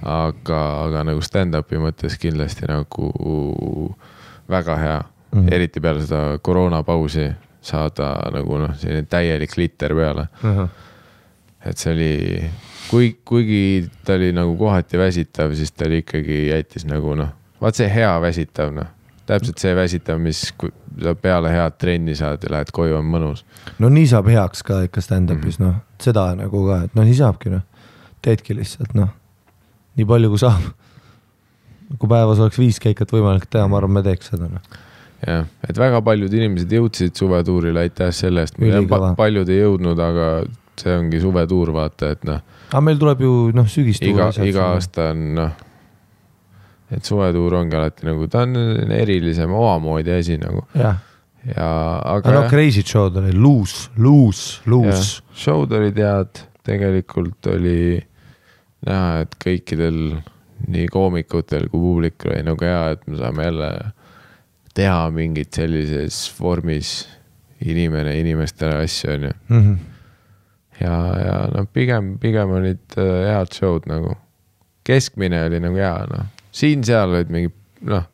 [0.00, 3.10] aga, aga nagu stand-up'i mõttes kindlasti nagu
[4.48, 5.40] väga hea mm.
[5.40, 5.52] -hmm.
[5.52, 10.28] eriti peale seda koroonapausi saada nagu noh, selline täielik litter peale
[11.66, 12.50] et see oli,
[12.90, 17.76] kui, kuigi ta oli nagu kohati väsitav, siis ta oli ikkagi jättis nagu noh, vaat
[17.76, 18.88] see hea väsitav noh,
[19.30, 20.42] täpselt see väsitav, mis,
[21.22, 23.44] peale head trenni saad ja lähed koju, on mõnus.
[23.78, 25.78] no nii saab heaks ka ikka stand-up'is mm -hmm.
[25.78, 27.64] noh, seda nagu ka, et noh, nii saabki noh,
[28.22, 29.10] teedki lihtsalt noh,
[29.96, 30.70] nii palju kui saab.
[31.98, 34.78] kui päevas oleks viis keikat võimalik teha, ma arvan, me teeks seda noh.
[35.26, 38.58] jah, et väga paljud inimesed jõudsid suvetuurile, aitäh selle eest
[39.16, 40.30] paljud ei jõudnud, aga
[40.80, 44.14] see ongi suvetuur, vaata, et noh, aga meil tuleb ju noh, sügistuur.
[44.14, 45.66] iga, iga aasta on noh,
[46.90, 50.98] et suvetuur ongi alati nagu, ta on erilisem, omamoodi asi nagu jah,
[51.46, 51.68] ja
[52.16, 55.20] aga no jah, crazy show'd oli loose, loose, loose.
[55.36, 58.00] show'd olid head, tegelikult oli
[58.86, 60.00] näha, et kõikidel
[60.70, 63.70] nii koomikutel kui publikul oli nagu hea, et me saame jälle
[64.76, 67.04] teha mingit sellises vormis
[67.64, 69.32] inimene inimestele asju, onju.
[69.48, 69.72] Mhm.
[70.80, 74.16] ja, ja noh, pigem, pigem olid äh, head show'd nagu.
[74.84, 77.52] keskmine oli nagu hea, noh, siin-seal olid mingi
[77.90, 78.06] noh,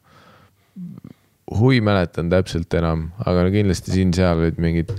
[1.58, 4.92] hui mäletan täpselt enam, aga no kindlasti siin-seal olid mingid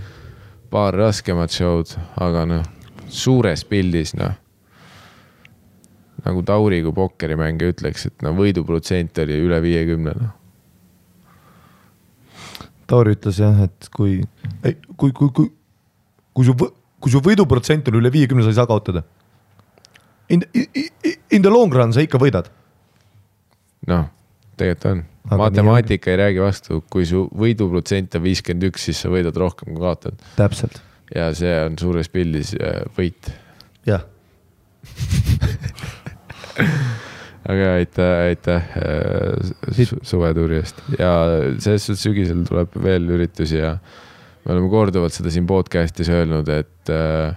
[0.72, 2.66] paar raskemat show'd, aga noh,
[3.08, 4.36] suures pildis noh.
[6.26, 10.34] nagu Tauri kui pokkerimängija ütleks, et no võiduprotsent oli üle viiekümne, noh.
[12.88, 14.22] Tauri ütles jah, et kui,
[14.96, 15.50] kui, kui, kui,
[16.34, 16.56] kui su,
[17.04, 19.04] kui su võiduprotsent on üle viiekümne, sa ei saa kaotada.
[20.32, 20.44] In,
[21.32, 22.48] in the long run sa ikka võidad.
[23.92, 24.06] noh,
[24.58, 25.06] tegelikult on.
[25.38, 29.82] Matemaatika ei räägi vastu, kui su võiduprotsent on viiskümmend üks, siis sa võidad rohkem kui
[29.84, 30.16] kaotad.
[30.38, 30.80] täpselt.
[31.16, 33.32] ja see on suures pildis äh, võit.
[33.88, 34.06] jah,
[37.52, 41.12] aga aitäh, aitäh äh, su- suvetuuri eest ja
[41.60, 43.76] selles suhtes sügisel tuleb veel üritusi ja
[44.46, 47.36] me oleme korduvalt seda siin podcast'is öelnud, et äh,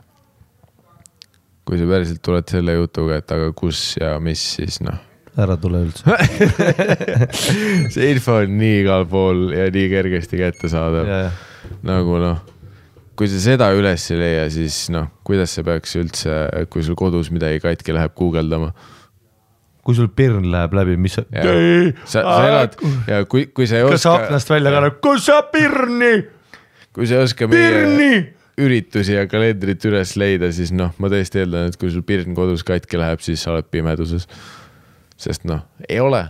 [1.67, 4.99] kui sa päriselt tuled selle jutuga, et aga kus ja mis, siis noh,
[5.43, 6.05] ära tule üldse.
[7.95, 11.11] see info on nii igal pool ja nii kergesti kättesaadav
[11.87, 12.41] nagu noh,
[13.19, 16.41] kui sa seda üles ei leia, siis noh, kuidas sa peaks üldse,
[16.73, 18.73] kui sul kodus midagi katki läheb, guugeldama
[19.85, 21.25] kui sul pirn läheb läbi, mis sa.
[22.05, 22.77] sa, sa elad
[23.09, 26.13] ja kui, kui sa ei kas sa oska, aknast välja kannad, kus sa pirni,
[26.95, 28.11] kui sa ei oska meie pirni.
[28.61, 32.65] üritusi ja kalendrit üles leida, siis noh, ma tõesti eeldan, et kui sul pirn kodus
[32.67, 34.29] katki läheb, siis sa oled pimeduses.
[35.21, 36.25] Sest noh, ei ole,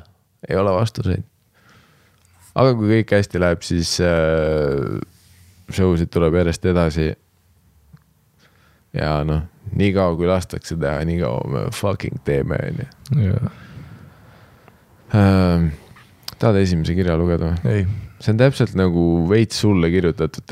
[0.48, 1.24] ei ole vastuseid.
[2.54, 5.00] aga kui kõik hästi läheb, siis äh,
[5.74, 7.10] show sid tuleb järjest edasi.
[8.96, 9.44] ja noh,
[9.78, 12.58] niikaua kui lastakse teha, nii kaua me fucking teeme,
[13.14, 13.34] onju.
[15.10, 17.74] tahad esimese kirja lugeda või?
[17.74, 17.84] ei,
[18.22, 20.46] see on täpselt nagu veits sulle kirjutatud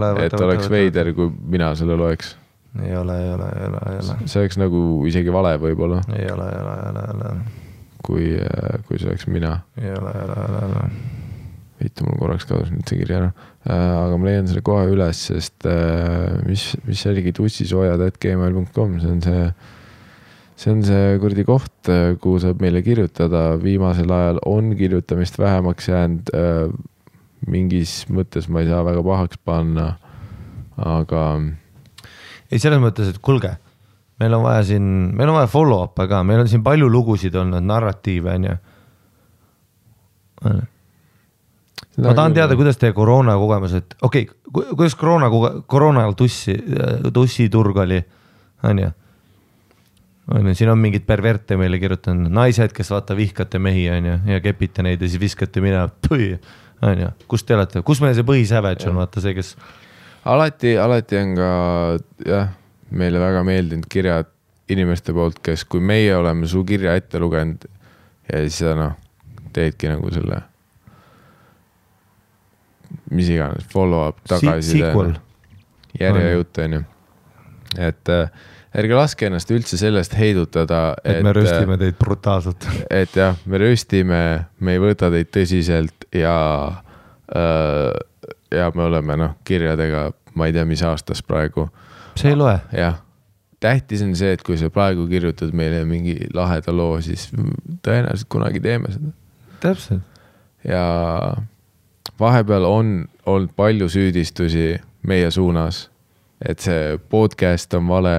[0.00, 0.26] ole.
[0.26, 2.34] et oleks veider, kui mina selle loeks.
[2.82, 4.80] ei ole, ei ole, ei ole, ei ole, see oleks nagu
[5.10, 7.64] isegi vale võib-olla, ei ole, ei ole, ei ole, ei ole,
[8.06, 8.32] kui,
[8.86, 9.60] kui see oleks mina.
[9.80, 10.90] ei ole, ei ole, ei ole, ei ole.
[11.76, 13.30] vittu, mul korraks kadus nüüd see kiri ära.
[13.66, 19.20] aga ma leian selle kohe üles, sest äh, mis, mis see oligi, tussisoojad.gmail.com, see on
[19.26, 19.44] see,
[20.56, 21.92] see on see kuradi koht,
[22.22, 26.34] kuhu saab meile kirjutada, viimasel ajal on kirjutamist vähemaks jäänud.
[27.46, 29.90] mingis mõttes ma ei saa väga pahaks panna,
[30.80, 31.22] aga
[32.50, 33.52] ei, selles mõttes, et kuulge,
[34.20, 34.86] meil on vaja siin,
[35.16, 38.56] meil on vaja follow-up'e ka, meil on siin palju lugusid olnud, narratiive on ju.
[42.04, 45.30] ma tahan teada, kuidas teie koroona kogemused, okei okay,, kuidas koroona,
[45.66, 46.56] koroona ajal tussi,
[47.12, 48.00] tussiturg oli,
[48.64, 48.92] on ju?
[50.34, 54.20] on ju, siin on mingid perverte meile kirjutanud, naised, kes vaata vihkate mehi, on ju,
[54.32, 55.90] ja kepite neid ja siis viskate minema,
[56.86, 59.56] on ju, kus te olete, kus meil see põhisavage on, vaata see, kes
[60.26, 61.50] alati, alati on ka
[62.26, 62.54] jah,
[62.90, 64.30] meile väga meeldinud kirjad
[64.70, 67.66] inimeste poolt, kes, kui meie oleme su kirja ette lugenud
[68.32, 68.96] ja siis sa noh,
[69.54, 70.40] teedki nagu selle,
[73.14, 75.14] mis iganes, follow-up, tagasiside sequel,
[76.00, 76.82] järjejutt on ju.
[77.86, 78.44] et äh,
[78.76, 82.66] ärge laske ennast üldse sellest heidutada, et me röstime teid brutaalselt.
[82.90, 84.20] et jah, me röstime,
[84.58, 86.36] me ei võta teid tõsiselt ja
[87.30, 87.94] äh,,
[88.54, 91.68] ja me oleme noh, kirjadega, ma ei tea, mis aastas praegu,
[92.16, 93.02] see ei loe, jah.
[93.60, 97.28] tähtis on see, et kui sa praegu kirjutad meile mingi laheda loo, siis
[97.86, 99.12] tõenäoliselt kunagi teeme seda
[99.60, 100.02] täpselt.
[100.64, 101.34] ja
[102.20, 104.76] vahepeal on olnud palju süüdistusi
[105.06, 105.86] meie suunas,
[106.40, 108.16] et see podcast on vale,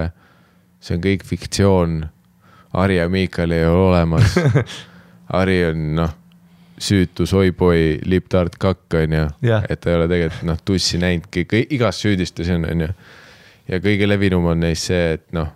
[0.80, 2.06] see on kõik fiktsioon.
[2.74, 4.36] Harri ja Miikal ei ole olemas.
[5.34, 6.12] Harri on noh,
[6.78, 9.64] süütu soiboi liptart kakk on ju Jah.
[9.70, 12.90] et ta ei ole tegelikult noh, tussi näinudki, igas süüdistusi on, on ju.
[13.68, 15.50] Ja kõige levinum on neist see, et noh,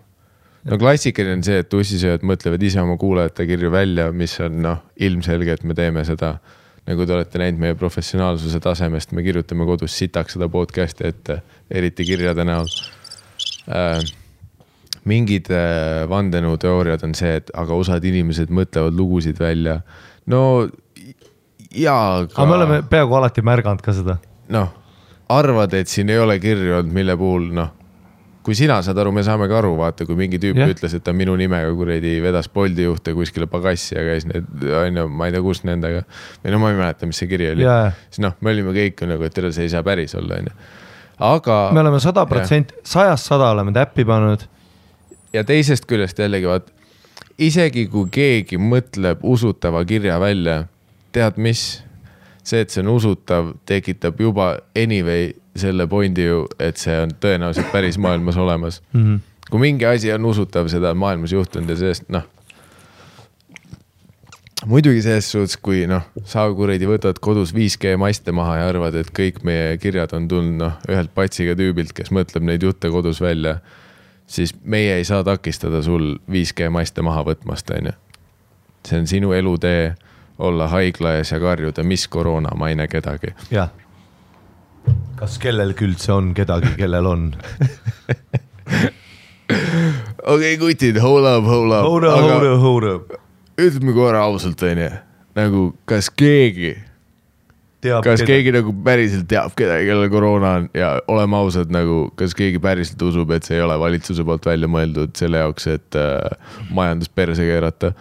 [0.67, 4.81] no klassikaline on see, et tussisööjad mõtlevad ise oma kuulajate kirju välja, mis on noh,
[5.01, 6.37] ilmselge, et me teeme seda.
[6.81, 11.37] nagu te olete näinud meie professionaalsuse tasemest, me kirjutame kodus sitaks seda podcast'i ette,
[11.69, 12.67] eriti kirjade näol
[13.69, 14.01] äh,.
[15.05, 19.81] mingid äh, vandenõuteooriad on see, et aga osad inimesed mõtlevad lugusid välja.
[20.25, 20.67] no
[21.71, 24.17] jaa, aga me oleme peaaegu alati märganud ka seda.
[24.49, 24.73] noh,
[25.29, 27.71] arvad, et siin ei ole kirju olnud, mille puhul noh,
[28.45, 30.71] kui sina saad aru, me saame ka aru, vaata, kui mingi tüüp yeah.
[30.73, 34.97] ütles, et ta minu nimega kuradi vedas Bolti juhte kuskile pagassi ja käis need, on
[34.97, 36.03] ju, ma ei tea, kus nendega.
[36.41, 37.91] või no ma ei mäleta, mis see kiri oli Jaa..
[38.09, 40.55] siis noh, me olime kõik nagu, et tere, see ei saa päris olla, on ju.
[41.29, 41.59] aga.
[41.77, 44.47] me oleme sada protsenti, sajast sada oleme täppi pannud.
[45.35, 46.73] ja teisest küljest jällegi vaat,
[47.37, 50.63] isegi kui keegi mõtleb usutava kirja välja,
[51.13, 51.83] tead mis?
[52.41, 57.71] see, et see on usutav, tekitab juba anyway selle pointi ju, et see on tõenäoliselt
[57.73, 59.01] päris maailmas olemas mm.
[59.01, 59.49] -hmm.
[59.49, 62.23] kui mingi asi on usutav, seda on maailmas juhtunud ja sellest noh.
[64.65, 69.11] muidugi selles suhtes, kui noh, sa kuradi võtad kodus 5G maste maha ja arvad, et
[69.19, 73.59] kõik meie kirjad on tulnud noh, ühelt patsiga tüübilt, kes mõtleb neid jutte kodus välja
[74.31, 77.93] siis meie ei saa takistada sul 5G maste maha võtmast, onju.
[78.87, 79.95] see on sinu elutee,
[80.41, 83.35] olla haigla ees ja karjuda, mis koroona, ma ei näe kedagi.
[83.51, 83.69] jah.
[85.21, 87.25] Kas kellelgi üldse on kedagi, kellel on?
[90.33, 91.85] okei kutid, hold up, hold up.
[91.85, 93.19] Hold up, hold up, hold up.
[93.61, 94.87] ütleme korra ausalt, onju,
[95.37, 96.73] nagu kas keegi,
[97.85, 102.33] teab kas keegi nagu päriselt teab kedagi, kellel koroona on ja oleme ausad, nagu kas
[102.37, 106.55] keegi päriselt usub, et see ei ole valitsuse poolt välja mõeldud selle jaoks, et äh,
[106.73, 107.93] majandus perse keerata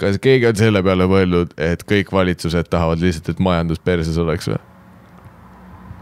[0.00, 4.48] kas keegi on selle peale mõelnud, et kõik valitsused tahavad lihtsalt, et majandus perses oleks
[4.48, 4.70] või?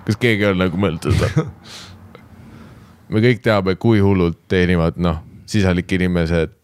[0.06, 1.46] Kas keegi on nagu mõelnud seda?
[3.12, 5.20] me kõik teame, kui hullult teenivad, noh,
[5.50, 6.54] sisalik inimesed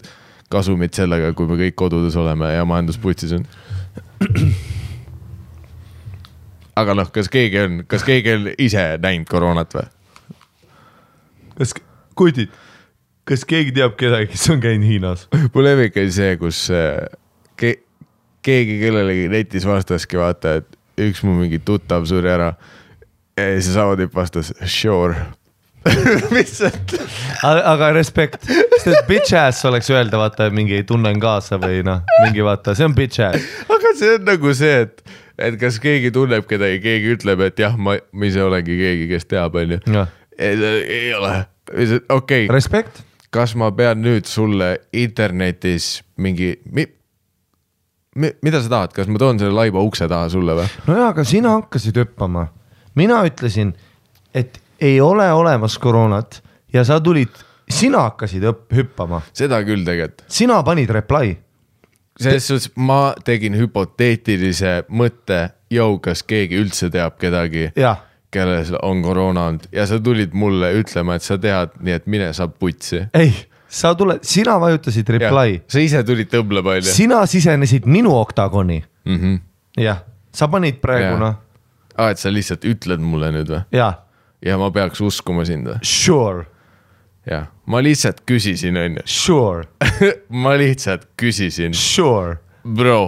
[0.53, 3.45] kasumit sellega, kui me kõik kodudes oleme ja majandus putsis on.
[6.81, 9.87] aga noh, kas keegi on, kas keegi on ise näinud koroonat või?
[11.59, 11.75] kas,
[12.19, 12.55] kutid,
[13.29, 15.27] kas keegi teab kedagi, kes on käinud Hiinas?
[15.55, 17.09] mu lemmik oli see, kus äh,
[17.59, 17.75] ke,
[18.47, 22.53] keegi kellelegi netis vastaski, vaata, et üks mu mingi tuttav suri ära.
[23.39, 25.29] Ja siis seesama tüüp vastas sure.
[26.59, 26.71] see,
[27.47, 28.45] aga respekt,
[28.83, 32.97] sest bitch ass oleks öelda, vaata mingi tunnen kaasa või noh, mingi vaata, see on
[32.99, 33.47] bitch ass.
[33.71, 35.03] aga see on nagu see, et,
[35.49, 39.31] et kas keegi tunneb kedagi, keegi ütleb, et jah, ma, ma ise olengi keegi, kes
[39.31, 39.81] teab, onju.
[40.39, 41.33] Ei, ole,
[41.71, 43.03] okei okay., respekt,
[43.35, 46.87] kas ma pean nüüd sulle internetis mingi mi,,
[48.19, 50.69] mi, mida sa tahad, kas ma toon selle laiba ukse taha sulle või?
[50.89, 52.49] no jaa, aga sina hakkasid hüppama.
[52.99, 53.73] Mina ütlesin,
[54.35, 56.41] et ei ole olemas koroonat
[56.75, 57.31] ja sa tulid,
[57.71, 60.25] sina hakkasid õpp- hüppama, seda küll tegelikult.
[60.29, 61.37] sina panid reply.
[62.19, 67.69] selles suhtes ma tegin hüpoteetilise mõtte, jõu, kas keegi üldse teab kedagi,
[68.35, 72.33] kellel on koroona olnud ja sa tulid mulle ütlema, et sa tead, nii et mine
[72.37, 73.05] sa putsi.
[73.15, 73.33] ei,
[73.69, 76.91] sa tuled, sina vajutasid reply, sa ise tulid tõmblema onju.
[76.93, 79.37] sina sisenesid minu oktagoni, Mhm.
[79.79, 80.03] jah,
[80.33, 81.35] sa panid praegu noh,
[81.99, 83.65] aa, et sa lihtsalt ütled mulle nüüd või?
[83.75, 83.99] jah,
[84.45, 85.79] ja ma peaks uskuma sind või?
[85.87, 86.47] sure,
[87.29, 89.05] jah, ma lihtsalt küsisin onju.
[89.05, 89.67] sure,
[90.45, 93.03] ma lihtsalt küsisin, sure, bro.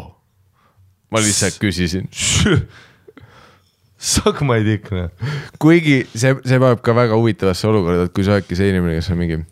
[1.11, 2.11] ma lihtsalt küsisin.
[4.01, 5.11] Suck my dick noh,
[5.61, 9.11] kuigi see, see paneb ka väga huvitavasse olukorda, et kui sa oledki see inimene, kes
[9.13, 9.43] on mingi.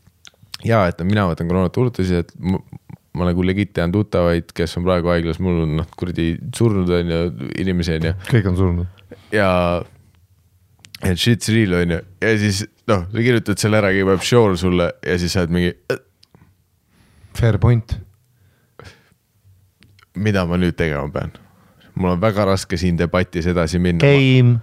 [0.65, 2.33] ja et mina võtan koroonat hullult tõsiselt,
[3.19, 7.15] ma, nagu legit tean tuttavaid, kes on praegu haiglas, mul on noh, kuradi surnud on
[7.15, 7.23] ju
[7.61, 9.07] inimesi on ju kõik on surnud.
[9.35, 9.51] ja.
[11.03, 14.61] et shit's real on ju ja siis noh, sa kirjutad selle ära, keegi paneb sure
[14.61, 15.75] sulle ja siis sa oled mingi,
[17.39, 17.93] Fair point,
[20.19, 21.37] mida ma nüüd tegema pean.
[21.95, 24.03] mul on väga raske siin debatis edasi minna.
[24.03, 24.59] game,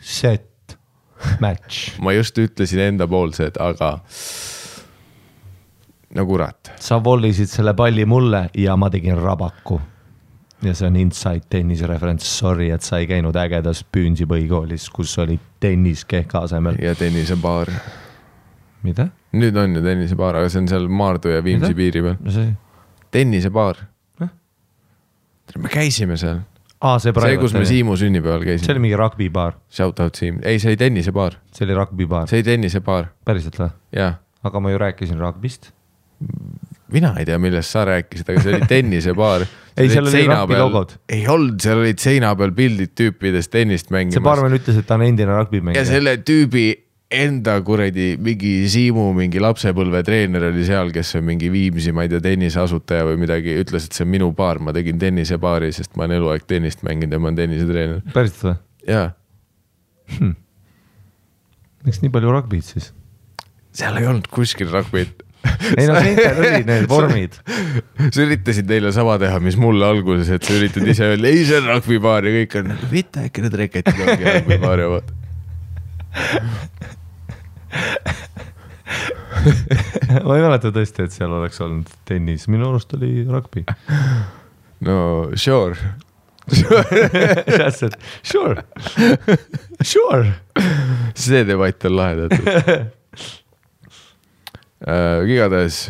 [0.00, 0.76] set,
[1.40, 3.98] match, ma just ütlesin endapoolsed, aga
[6.14, 9.80] no kurat, sa vollisid selle palli mulle ja ma tegin rabaku.
[10.64, 15.18] ja see on inside tennise referents, sorry, et sa ei käinud ägedas Püünsi põhikoolis, kus
[15.18, 16.78] oli tennis kehka asemel.
[16.82, 17.72] ja tennisebaar.
[18.82, 19.08] mida?
[19.34, 21.76] nüüd on ju tennisebaar, aga see on seal Maardu ja Viimsi Mida?
[21.82, 22.18] piiri peal.
[22.30, 22.48] see,
[23.10, 23.84] tennisebaar
[24.20, 24.34] Jah..
[25.58, 26.44] me käisime seal,
[26.80, 27.64] aa see see, kus me.
[27.68, 28.76] Siimu sünnipäeval see käisime.
[28.76, 32.52] oli mingi rugby-baar, Shout out Siim, ei, see oli tennisebaar, see oli rugby-baar, see oli
[32.54, 33.74] tennisebaar, päriselt või?
[33.98, 35.72] jah aga ma ju rääkisin rugby'st.
[36.94, 39.46] Mina ei tea, millest sa rääkisid, aga see oli tennisebaar.
[39.74, 40.92] Ei, seal oli rugby logod.
[41.10, 44.22] ei olnud, seal olid seina peal pildid tüüpidest tennist see mängimas.
[44.22, 45.88] baarmen ütles, et ta on endine rugby-mängija ja.
[45.88, 46.68] selle tüübi
[47.10, 52.22] enda kuradi mingi Siimu mingi lapsepõlvetreener oli seal, kes on mingi Viimsi, ma ei tea,
[52.22, 56.06] tennise asutaja või midagi, ütles, et see on minu baar, ma tegin tennisebaari, sest ma
[56.06, 58.00] olen eluaeg tennist mänginud ja ma olen tennisetreener.
[58.14, 58.56] päriselt või?
[58.94, 59.08] jaa,
[61.88, 62.92] miks nii palju rugby'd siis?
[63.74, 65.23] seal ei olnud kuskil rugby't.
[65.78, 67.32] Ei no seintel oli need vormid.
[68.10, 71.58] sa üritasid neile sama teha, mis mulle alguses, et sa üritad ise öelda, ei see
[71.60, 75.06] on rugbybaar ja kõik on, mitte äkki need reketid ongi rugbybaari omad.
[80.24, 83.62] ma ei mäleta tõesti, et seal oleks olnud tennis, minu arust oli rugby.
[84.84, 84.96] no
[85.34, 85.76] sure,
[88.22, 88.64] Sure,
[89.92, 90.26] sure.
[91.14, 92.44] see debatt on lahendatud
[94.88, 95.22] äh,.
[95.28, 95.88] igatahes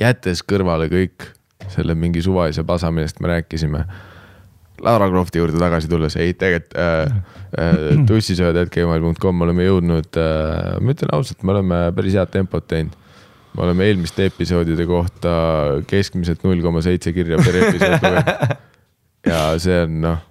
[0.00, 1.30] jättes kõrvale kõik
[1.72, 3.84] selle mingi suvalise pasa, millest me rääkisime.
[4.84, 7.14] Lara Crofti juurde tagasi tulles, ei tegelikult äh,
[7.58, 13.00] äh, tussisööjad.gmail.com oleme jõudnud äh,, ma ütlen ausalt, me oleme päris head tempot teinud.
[13.54, 15.32] me oleme eelmiste episoodide kohta
[15.86, 18.54] keskmiselt null koma seitse kirja per episood lugenud.
[19.30, 20.24] ja see on noh,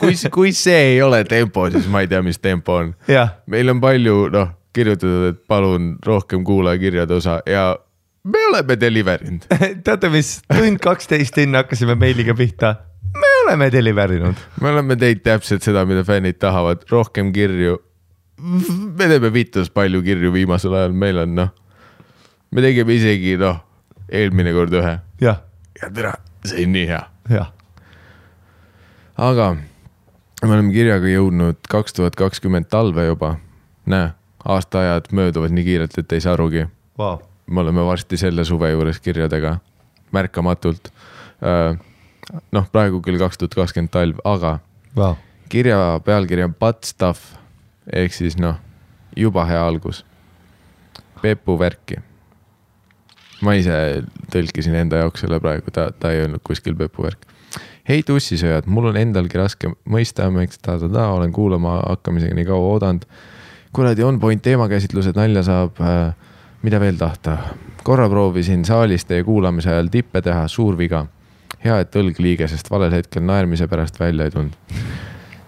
[0.00, 2.92] kui, kui see ei ole tempo, siis ma ei tea, mis tempo on
[3.46, 7.76] meil on palju noh, kirjutatud, et palun rohkem kuulajakirjade osa ja
[8.24, 9.46] me oleme deliver inud.
[9.86, 12.74] teate mis, tund kaksteist enne hakkasime meiliga pihta.
[13.14, 14.42] me oleme deliver inud.
[14.60, 17.78] me oleme teinud täpselt seda, mida fännid tahavad, rohkem kirju.
[18.98, 21.54] me teeme vitus palju kirju viimasel ajal, meil on noh,
[22.50, 23.62] me tegime isegi noh,
[24.08, 25.42] eelmine kord ühe jah,
[25.80, 26.12] ja tere,
[26.46, 27.48] see on nii hea.
[29.16, 29.50] aga
[30.44, 33.36] me oleme kirjaga jõudnud kaks tuhat kakskümmend talve juba.
[33.88, 34.12] näe,
[34.44, 36.66] aastaajad mööduvad nii kiirelt, et ei saa arugi
[36.98, 39.58] vau, me oleme varsti selle suve juures kirjadega
[40.12, 40.92] märkamatult.
[42.52, 44.58] noh, praegu küll kaks tuhat kakskümmend talv, aga
[44.96, 45.14] vau,
[45.48, 47.34] kirja pealkiri on Butt Stuff
[47.92, 48.58] ehk siis noh,
[49.16, 50.04] juba hea algus.
[51.22, 51.98] Pepu värki.
[53.42, 54.02] ma ise
[54.34, 57.26] tõlkisin enda jaoks selle praegu, ta, ta ei öelnud kuskil Pepu värk.
[57.88, 63.06] hei tussisööjad, mul on endalgi raske mõista, miks ta-ta-ta, olen kuulama hakkamisega nii kaua oodanud.
[63.78, 66.14] Kuradi on point teemakäsitlused, nalja saab äh,.
[66.62, 67.38] mida veel tahta?
[67.86, 71.06] korra proovisin saalis teie kuulamise ajal tippe teha, suur viga.
[71.64, 74.56] hea, et õlg liigesest valel hetkel naermise pärast välja ei tulnud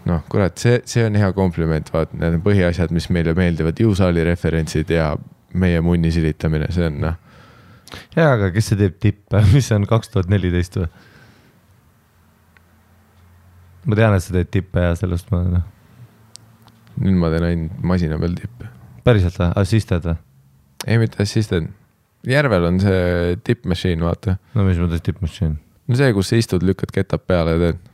[0.08, 4.24] noh, kurat, see, see on hea kompliment, vaat need on põhiasjad, mis meile meeldivad, jõusaali
[4.26, 5.10] referentsid ja
[5.60, 7.18] meie munni silitamine, see on noh,
[8.16, 10.88] ja aga kes see teeb tippe, mis see on kaks tuhat neliteist või?
[13.90, 15.68] ma tean, et sa teed tippe ja sellest ma noh,
[17.00, 18.68] nüüd ma teen ainult masina peal tippe.
[19.06, 20.16] päriselt või, assisted või?
[20.86, 21.72] ei, mitte assistent,
[22.26, 24.36] järvel on see tippmachine, vaata.
[24.56, 25.56] no mis mõttes tippmachine?
[25.60, 27.86] no see, kus sa istud, lükkad ketad peale ja teed.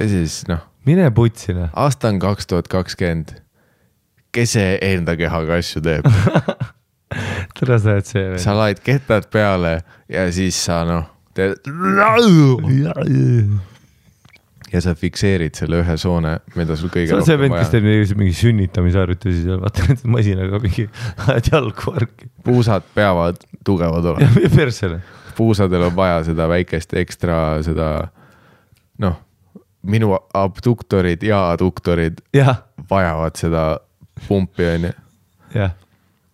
[0.00, 3.34] ja siis noh, mine putsi noh, aasta on kaks tuhat kakskümmend.
[4.32, 6.08] kes see enda kehaga asju teeb?
[7.58, 9.78] tere sa oled see sa laed ketad peale
[10.12, 11.60] ja siis sa noh, teed
[14.72, 17.72] ja sa fikseerid selle ühe soone, mida sul kõige sa oled see rohkem vend, kes
[17.72, 20.86] vaja teeb mingi, mingi sünnitamisharjutusi seal, vaata masinaga mingi
[21.26, 22.30] ajad jalgu värki.
[22.46, 25.02] puusad peavad tugevad ja olema, persele.
[25.36, 27.36] puusadel on vaja seda väikest ekstra
[27.66, 27.90] seda
[29.02, 29.18] noh,
[29.82, 33.66] minu abduktorid ja adduktorid jah, vajavad seda
[34.28, 34.92] pumpi, onju.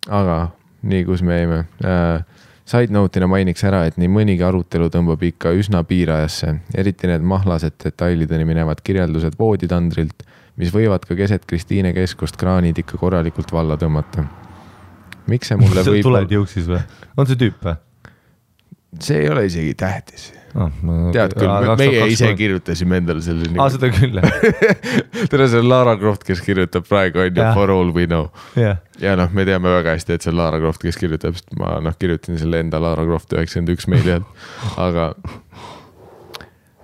[0.09, 0.41] aga
[0.83, 2.23] nii, kus me jäime äh,.
[2.69, 7.79] Side note'ina mainiks ära, et nii mõnigi arutelu tõmbab ikka üsna piirajasse, eriti need mahlased
[7.85, 10.27] detailideni minevad kirjeldused vooditandrilt,
[10.61, 14.27] mis võivad ka keset Kristiine keskust kraanid ikka korralikult valla tõmmata.
[15.29, 16.81] miks see mulle võib tuled, juuksis või?
[17.17, 17.79] on see tüüp või
[19.01, 20.71] see ei ole isegi tähtis, oh,?
[21.15, 22.31] tead küll, meie ise.
[22.39, 23.71] kirjutasime endale selle aa, nimi.
[23.75, 24.21] seda küll,
[25.33, 27.55] tere, see on Lara Croft, kes kirjutab praegu on ju Jah.
[27.57, 28.81] For all we know jah.
[29.03, 31.77] ja noh, me teame väga hästi, et see on Lara Croft, kes kirjutab, sest ma
[31.85, 34.29] noh, kirjutasin selle enda Lara Croft üheksakümmend üks meili all,
[34.81, 35.11] aga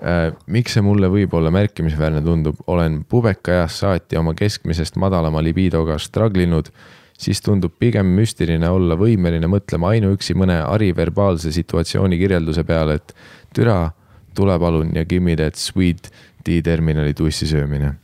[0.04, 0.32] äh,.
[0.46, 6.70] miks see mulle võib-olla märkimisväärne tundub, olen pubekaeast saati oma keskmisest madalama libidoga struggle inud,
[7.18, 13.14] siis tundub pigem müstiline olla võimeline mõtlema ainuüksi mõne ariverbaalse situatsiooni kirjelduse peale, et
[13.54, 13.92] türa,
[14.34, 16.10] tule palun ja give me that sweet
[16.46, 17.94] D-terminali tussi söömine.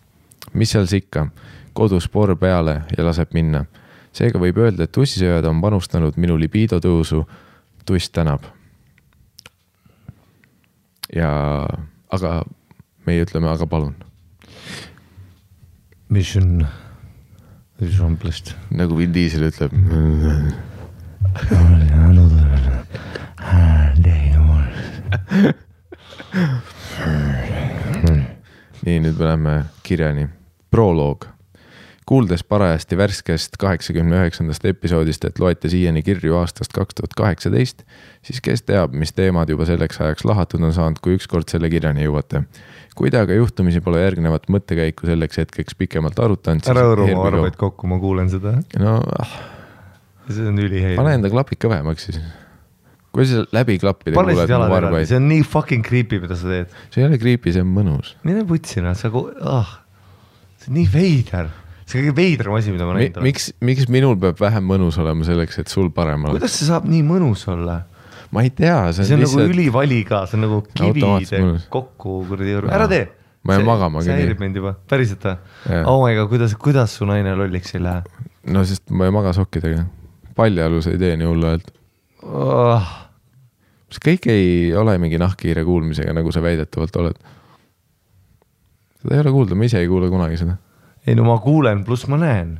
[0.52, 1.28] mis seal siis ikka,
[1.72, 3.64] kodus porr peale ja laseb minna
[4.16, 7.24] seega võib öelda, et tussisööjad on panustanud minu libido tõusu.
[7.86, 8.44] tuss tänab.
[11.14, 11.66] ja,
[12.10, 12.42] aga
[13.06, 13.94] meie ütleme, aga palun,
[16.10, 16.66] Mission,
[17.82, 18.54] accomplished.
[18.70, 19.72] nagu Vin Diesel ütleb.
[28.84, 30.28] nii, nüüd me läheme kirjani.
[30.70, 31.26] proloog.
[32.06, 37.84] kuuldes parajasti värskest kaheksakümne üheksandast episoodist, et loete siiani kirju aastast kaks tuhat kaheksateist,
[38.26, 42.08] siis kes teab, mis teemad juba selleks ajaks lahatud on saanud, kui ükskord selle kirjani
[42.08, 42.42] jõuate.
[42.98, 47.56] kui te aga juhtumisi pole järgnevat mõttekäiku selleks hetkeks pikemalt arutanud, ära hõõru oma arveid
[47.60, 48.58] kokku, ma kuulen seda.
[48.78, 49.38] no ah,
[50.26, 50.98] see on ülihea.
[50.98, 52.18] pane enda klapid kõvemaks siis.
[53.14, 56.74] Kui sa läbi klappida kuuled mu arvaid, see on nii fucking creepy, mida sa teed.
[56.94, 58.14] see ei ole creepy, see on mõnus.
[58.26, 59.78] mine putsi noh, sa ku-, ah,
[60.62, 61.52] see on nii veider.
[61.84, 63.28] see kõige veidram asi, mida ma näinud olen.
[63.30, 66.38] miks, miks minul peab vähem mõnus olema selleks, et sul parem oleks?
[66.38, 67.82] kuidas see saab nii mõnus olla?
[68.30, 71.70] ma ei tea, see on, see on lihtsalt nagu ülivaliga, see on nagu mõnus.
[71.72, 73.08] kokku kuradi, ära tee.
[73.40, 77.06] Ma jään magama see häirib mind juba, päriselt või oh my god, kuidas, kuidas su
[77.08, 79.84] naine lolliks ei lähe no sest ma ei maga sokkidega.
[80.36, 81.72] paljalus ei tee nii hullu häält.
[82.22, 82.90] oh,?
[83.90, 87.22] see kõik ei ole mingi nahkhiire kuulmisega, nagu sa väidetavalt oled.
[89.00, 90.56] seda ei ole kuulda, ma ise ei kuule kunagi seda.
[91.06, 92.58] ei no ma kuulen, pluss ma näen.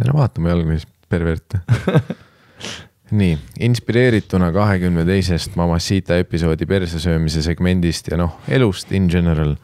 [0.00, 1.62] ära vaata mu jalgneis perverte.
[3.20, 9.56] nii, inspireerituna kahekümne teisest Mamacita episoodi persesöömise segmendist ja noh, elust in general,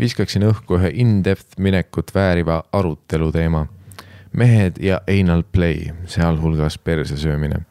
[0.00, 3.66] viskaksin õhku ühe in-depth minekut vääriva arutelu teema.
[4.32, 7.64] mehed ja anal play, sealhulgas persesöömine.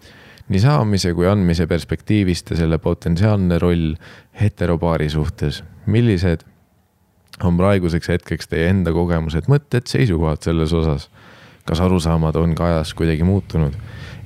[0.50, 3.94] Nii saamise kui andmise perspektiivist ja selle potentsiaalne roll
[4.42, 5.64] heteropaari suhtes.
[5.86, 6.46] millised
[7.44, 11.10] on praeguseks hetkeks teie enda kogemused, mõtted, seisukohad selles osas?
[11.70, 13.76] kas arusaamad on ka ajas kuidagi muutunud?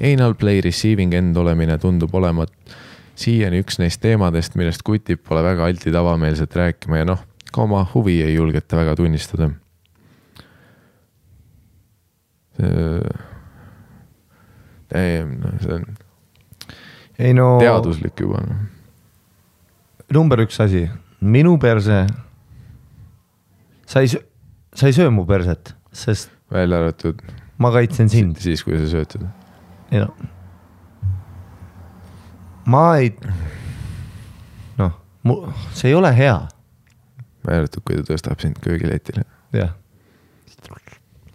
[0.03, 2.53] Anal play receiving end olemine tundub olevat
[3.19, 7.83] siiani üks neist teemadest, millest kutid pole väga altid avameelselt rääkima ja noh, ka oma
[7.93, 9.49] huvi ei julgeta väga tunnistada.
[14.93, 15.85] see on
[17.19, 18.61] ei no teaduslik juba noh.
[20.13, 20.87] number üks asi,
[21.21, 22.05] minu perse.
[23.85, 27.21] sa ei, sa ei söö mu perset, sest välja arvatud
[27.57, 28.37] ma kaitsen sind.
[28.41, 29.27] siis, kui sa söötad.
[29.91, 30.09] ei no.
[32.65, 33.13] ma ei,
[34.79, 35.39] noh, mu,
[35.73, 36.37] see ei ole hea,
[37.45, 39.25] välja arvatud, kui ta tõstab sind köögiletile.
[39.53, 39.75] jah.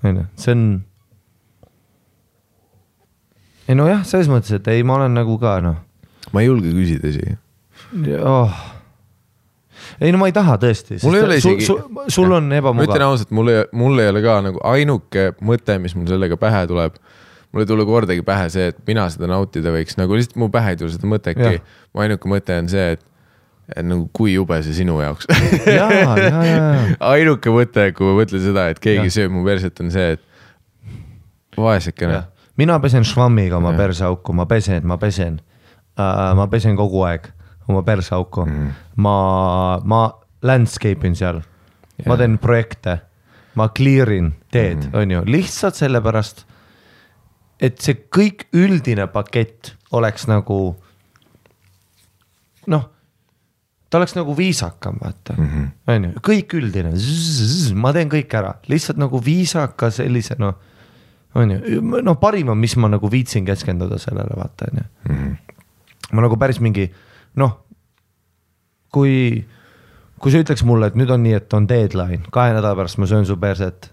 [0.03, 0.69] on ju, see on.
[3.69, 5.85] Ei nojah, selles mõttes, et ei, ma olen nagu ka noh
[6.32, 7.36] ma ei julge küsida isegi.
[8.20, 8.57] oh..
[10.01, 11.01] ei no ma ei taha tõesti.
[11.05, 11.82] Mul ei ole isegi- sul,
[12.12, 13.07] sul on ma ütlen ebamugav.
[13.09, 16.99] ausalt, mul ei, mul ei ole ka nagu ainuke mõte, mis mul sellega pähe tuleb.
[17.53, 20.74] mul ei tule kordagi pähe see, et mina seda nautida võiks, nagu lihtsalt mu pähe
[20.74, 21.61] ei tule seda Jah..
[21.95, 23.05] mu ainuke mõte on see, et,
[23.73, 25.28] et nagu kui jube see sinu jaoks.
[25.65, 26.97] ja, ja, ja, ja.
[27.15, 29.15] ainuke mõte, kui ma mõtlen seda, et keegi Jah.
[29.23, 30.27] sööb mu perset, on see, et
[31.59, 32.27] vaesekene.
[32.59, 35.40] Mina pesen švammiga oma perseauku, ma pesen, ma pesen
[35.98, 36.35] uh,.
[36.39, 37.30] ma pesen kogu aeg
[37.68, 38.74] oma perseauku mm..
[39.05, 39.16] ma,
[39.85, 40.02] ma
[40.43, 42.98] landscape in seal yeah., ma teen projekte,
[43.59, 46.44] ma clear in teed mm, on ju, lihtsalt sellepärast,
[47.60, 50.60] et see kõik üldine pakett oleks nagu
[52.68, 52.86] noh,
[53.89, 55.68] ta oleks nagu viisakam, vaata mm, Mhm.
[55.89, 56.94] on ju, kõik üldine,
[57.74, 60.55] ma teen kõik ära, lihtsalt nagu viisaka sellise noh,
[61.35, 64.87] on ju, no parim on, mis ma nagu viitsin keskenduda sellele, vaata on ju.
[65.13, 65.37] Mhm.
[66.13, 66.87] ma nagu päris mingi
[67.37, 67.53] noh,
[68.93, 69.45] kui,
[70.19, 73.07] kui sa ütleks mulle, et nüüd on nii, et on deadline, kahe nädala pärast ma
[73.11, 73.91] söön su perset,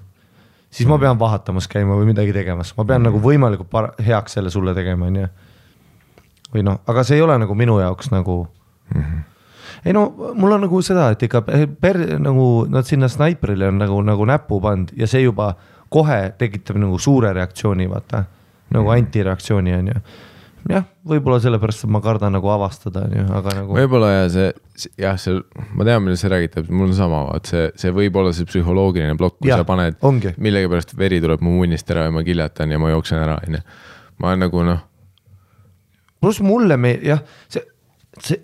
[0.71, 4.49] siis ma pean vahatamas käima või midagi tegemas, ma pean nagu võimalikult par- heaks selle
[4.53, 5.27] sulle tegema, on ju.
[6.55, 8.45] või noh, aga see ei ole nagu minu jaoks nagu
[9.85, 11.41] ei no mul on nagu seda, et ikka
[11.81, 15.55] per- nagu nad sinna snaiprile on nagu, nagu näppu pannud ja see juba
[15.89, 18.25] kohe tekitab nagu suure reaktsiooni, vaata.
[18.75, 19.99] nagu antireaktsiooni on ju.
[20.69, 23.75] jah, võib-olla sellepärast, et ma kardan nagu avastada, on ju, aga nagu.
[23.77, 24.47] võib-olla ja see,
[25.01, 25.37] jah, see,
[25.77, 29.17] ma tean, millest sa räägid, mul on sama, vaat see, see võib olla see psühholoogiline
[29.19, 30.01] plokk, kui Jah, sa paned
[30.41, 33.61] millegipärast veri tuleb mu munnist ära ja ma kiljatan ja ma jooksen ära, onju.
[34.17, 34.83] ma olen nagu noh,
[36.23, 37.21] pluss mulle me jah,
[37.51, 37.61] see,
[38.17, 38.41] see,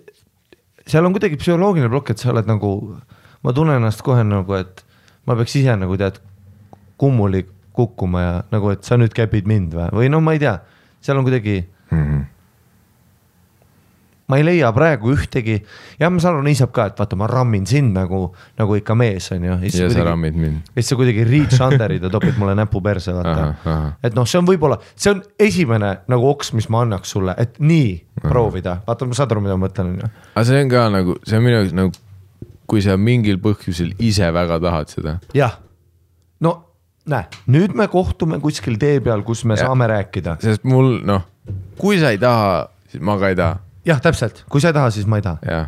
[0.86, 2.76] seal on kuidagi psühholoogiline plokk, et sa oled nagu,
[3.42, 4.84] ma tunnen ennast kohe nagu, et
[5.26, 6.22] ma peaks ise nagu tead
[7.02, 7.42] kummuli
[7.72, 10.58] kukkuma ja nagu, et sa nüüd käpid mind või, või noh, ma ei tea,
[11.02, 11.56] seal on kuidagi
[11.90, 12.20] mm,
[14.32, 15.58] ma ei leia praegu ühtegi,
[16.00, 18.22] jah, ma saan aru, nii saab ka, et vaata, ma rammin sind nagu,
[18.60, 19.56] nagu ikka mees on ju.
[19.66, 20.70] ja sa rammid mind.
[20.76, 23.50] siis sa kuidagi reach under'id ja topid mulle näpu perse, vaata
[24.04, 27.60] et noh, see on võib-olla, see on esimene nagu oks, mis ma annaks sulle, et
[27.60, 27.92] nii
[28.22, 30.12] proovida, vaata, saad aru, mida ma mõtlen, on ju.
[30.32, 32.04] aga see on ka nagu, see on minu jaoks nagu,
[32.72, 35.18] kui sa mingil põhjusel ise väga tahad seda.
[35.36, 35.58] jah,
[36.40, 36.56] no
[37.10, 39.66] näe, nüüd me kohtume kuskil tee peal, kus me Ja.
[39.66, 40.36] saame rääkida.
[40.40, 41.22] sest mul noh,
[41.78, 43.58] kui sa ei taha, siis ma ka ei taha,
[43.88, 45.64] jah, täpselt, kui sa ei taha, siis ma ei taha.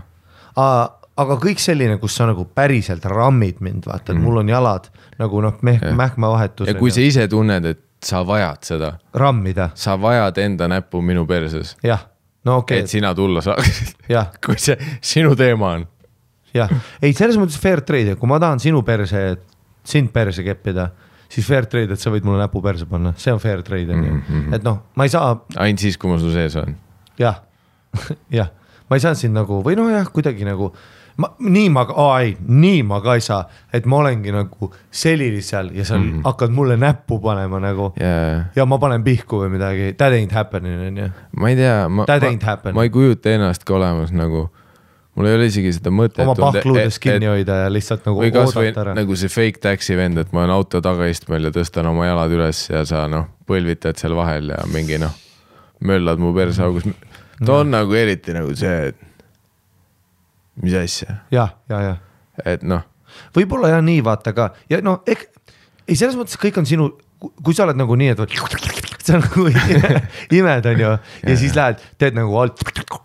[1.16, 4.88] aga kõik selline, kus sa nagu päriselt rammid mind, vaata, et mul on jalad
[5.18, 5.94] nagu noh, meh-, Jah.
[5.98, 6.68] mähkmevahetus.
[6.68, 11.24] ja kui sa ise tunned, et sa vajad seda, rammida, sa vajad enda näppu minu
[11.26, 12.02] perses, jah,
[12.44, 13.94] no okei et, sina tulla saaksid.
[14.44, 15.86] kui see sinu teema on,
[16.54, 16.70] jah,
[17.02, 19.22] ei selles mõttes fair trade, kui ma tahan sinu perse,
[19.84, 20.90] sind perse keppida,
[21.34, 24.04] siis fair trade, et sa võid mulle näpu perse panna, see on fair trade on
[24.06, 24.18] ju,
[24.54, 26.76] et noh, ma ei saa ainult siis, kui ma su sees olen.
[27.20, 27.40] jah,
[28.38, 28.52] jah,
[28.88, 30.72] ma ei saanud sind nagu või noh, jah, kuidagi nagu
[31.20, 33.44] ma nii ma, aa ei, nii ma ka ei saa,
[33.74, 36.24] et ma olengi nagu selili seal ja sa mm -hmm.
[36.26, 40.88] hakkad mulle näppu panema nagu ja ja ma panen pihku või midagi, that ain't happening
[40.88, 41.10] on ju.
[41.36, 44.48] ma ei tea, ma, ma, ma ei kujuta ennast ka olemas nagu,
[45.14, 46.22] mul ei ole isegi seda mõtet.
[46.24, 48.94] oma pahkluudest kinni hoida ja lihtsalt nagu oodata ära.
[48.98, 52.64] nagu see fake taxi vend, et ma olen auto tagaistmel ja tõstan oma jalad üles
[52.70, 55.14] ja sa noh, põlvitad seal vahel ja mingi noh,
[55.86, 56.88] möllad mu perseaugus.
[57.38, 58.98] ta on nagu eriti nagu see, et
[60.62, 61.94] mis asja, jah, ja, ja
[62.54, 62.82] et noh,
[63.36, 65.28] võib-olla jah nii vaata ka ja noh, ehk
[65.86, 66.88] ei, selles mõttes kõik on sinu,
[67.20, 68.34] kui sa oled nagu nii, et vot
[69.04, 69.46] sa nagu
[70.38, 72.62] imed on ju ja siis lähed, teed nagu alt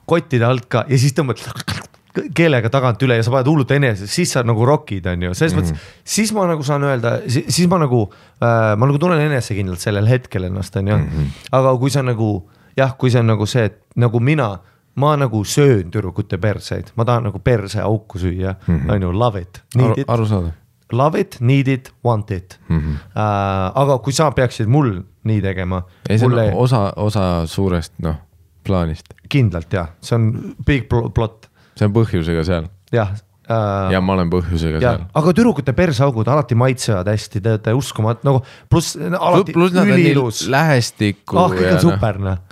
[0.10, 1.44] kottide alt ka ja siis tõmbad
[2.36, 5.54] keelega tagant üle ja sa paned hullult enese, siis sa nagu rokid, on ju, selles
[5.56, 5.74] mm -hmm.
[5.74, 8.10] mõttes, siis ma nagu saan öelda, siis ma nagu
[8.42, 11.08] äh,, ma nagu tunnen enesekindlalt sellel hetkel ennast, on ju mm.
[11.10, 11.26] -hmm.
[11.52, 14.60] aga kui sa nagu jah, kui see on nagu see, et nagu mina,
[14.96, 18.88] ma nagu söön tüdrukute perseid, ma tahan nagu perseauku süüa mm, Mhm.
[18.88, 18.92] -hmm.
[18.94, 20.52] on ju, love it, need aru, it, arusaadav.
[20.92, 22.76] love it, need it, want it mm.
[22.76, 22.86] Mhm.
[22.86, 22.96] -hmm.
[23.16, 27.94] Uh, aga kui sa peaksid mul nii tegema, ei, see on mulle osa, osa suurest
[28.00, 28.16] noh,
[28.64, 31.49] plaanist, kindlalt jah, see on big pl- plot,
[31.80, 33.90] see on põhjusega seal jah uh,.
[33.94, 38.30] ja ma olen põhjusega jah seal, aga tüdrukute perseaugud alati maitsevad hästi, te olete uskumatu
[38.30, 40.44] nagu pluss alati nii üliilus.
[40.52, 42.44] lähestikku ah, kõik ja on noh, super noh,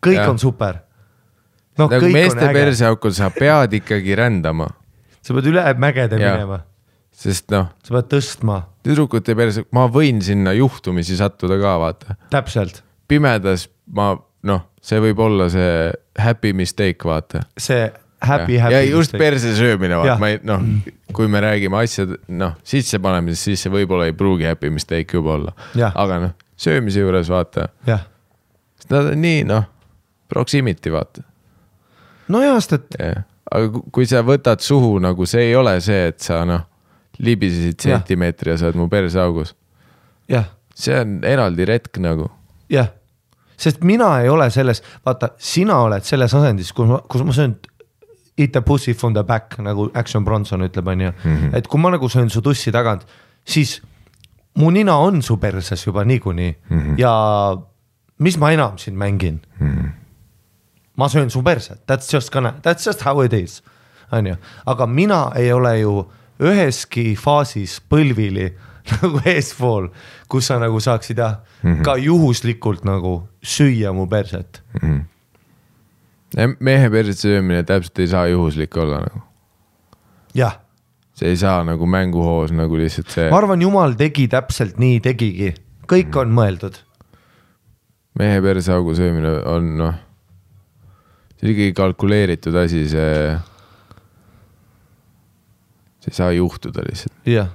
[0.00, 0.32] kõik Jah.
[0.32, 0.82] on super.
[1.80, 4.68] noh, kõik meeste on äge, perseaukul sa pead ikkagi rändama,
[5.20, 6.38] sa pead üle mägede Jah.
[6.40, 6.62] minema,
[7.14, 12.20] sest noh, sa pead tõstma, tüdrukute perse, ma võin sinna juhtumisi sattuda ka, vaata.
[12.32, 14.12] täpselt pimedas ma
[14.46, 15.90] noh, see võib olla see
[16.20, 17.44] happy mistake, vaata.
[17.60, 17.88] see
[18.20, 18.74] happy, happy.
[18.74, 20.02] ja just perse söömine, Jah.
[20.04, 20.62] vaata, ma ei noh,
[21.16, 25.52] kui me räägime asjade noh sissepanemisest, siis see võib-olla ei pruugi happy mistake juba olla.
[25.94, 27.68] Aga noh, söömise juures vaata,
[28.90, 29.64] nad on nii noh,
[30.28, 31.22] proximity vaata.
[32.30, 33.00] Nojah, sest et
[33.50, 36.62] aga ku- kui sa võtad suhu nagu see ei ole see, et sa noh,
[37.18, 39.54] libisesid sentimeetri ja sa oled mu perseaugus,
[40.80, 42.30] see on eraldi retk nagu.
[42.70, 42.86] jah,
[43.60, 47.56] sest mina ei ole selles, vaata, sina oled selles asendis, kus ma, kus ma söön
[48.40, 51.12] eat a pussy from the back nagu Action Bronson ütleb, onju.
[51.56, 53.06] et kui ma nagu söön su tussi tagant,
[53.44, 53.80] siis
[54.58, 56.98] mu nina on su perses juba niikuinii mm -hmm.
[56.98, 57.56] ja
[58.18, 59.68] mis ma enam siin mängin mm.
[59.68, 59.90] -hmm.
[60.96, 63.62] ma söön su perset, that's just gonna, that's just how it is,
[64.12, 64.36] onju,
[64.66, 66.10] aga mina ei ole ju
[66.40, 68.50] üheski faasis põlvili
[69.02, 69.88] nagu eespool,
[70.28, 71.82] kus sa nagu saaksid jah mm, -hmm.
[71.82, 74.62] ka juhuslikult nagu süüa mu perset.
[76.36, 79.22] Mehe perse söömine täpselt ei saa juhuslik olla nagu,
[80.36, 80.60] jah,
[81.18, 85.52] see ei saa nagu mänguhoos nagu lihtsalt see ma arvan, jumal tegi täpselt nii tegigi,
[85.90, 86.78] kõik on mõeldud,
[88.20, 89.98] mehe perseaugu söömine on noh,
[91.36, 93.34] see on ikkagi kalkuleeritud asi, see,
[96.04, 97.16] see ei saa juhtuda lihtsalt.
[97.26, 97.50] jah,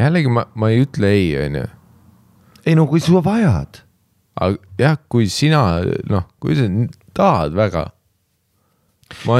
[0.00, 1.68] jällegi ma, ma ei ütle ei, onju,
[2.64, 3.84] ei no kui sa vajad,
[4.40, 5.62] aga jah, kui sina
[6.08, 6.68] noh, kui sa
[7.16, 7.86] tahad väga.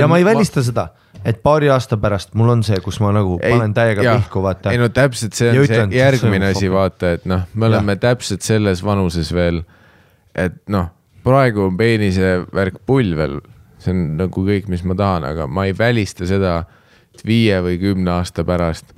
[0.01, 0.89] ja ma ei välista seda,
[1.24, 4.81] et paari aasta pärast mul on see, kus ma nagu panen täiega pihku, vaata ei.
[4.81, 8.44] no täpselt see Ja on see ütlen, järgmine asi, vaata, et noh, me oleme täpselt
[8.44, 9.62] selles vanuses veel.
[10.35, 10.90] et noh,
[11.24, 13.40] praegu on peenise värk pull veel,
[13.82, 16.62] see on nagu kõik, mis ma tahan, aga ma ei välista seda,
[17.14, 18.93] et viie või kümne aasta pärast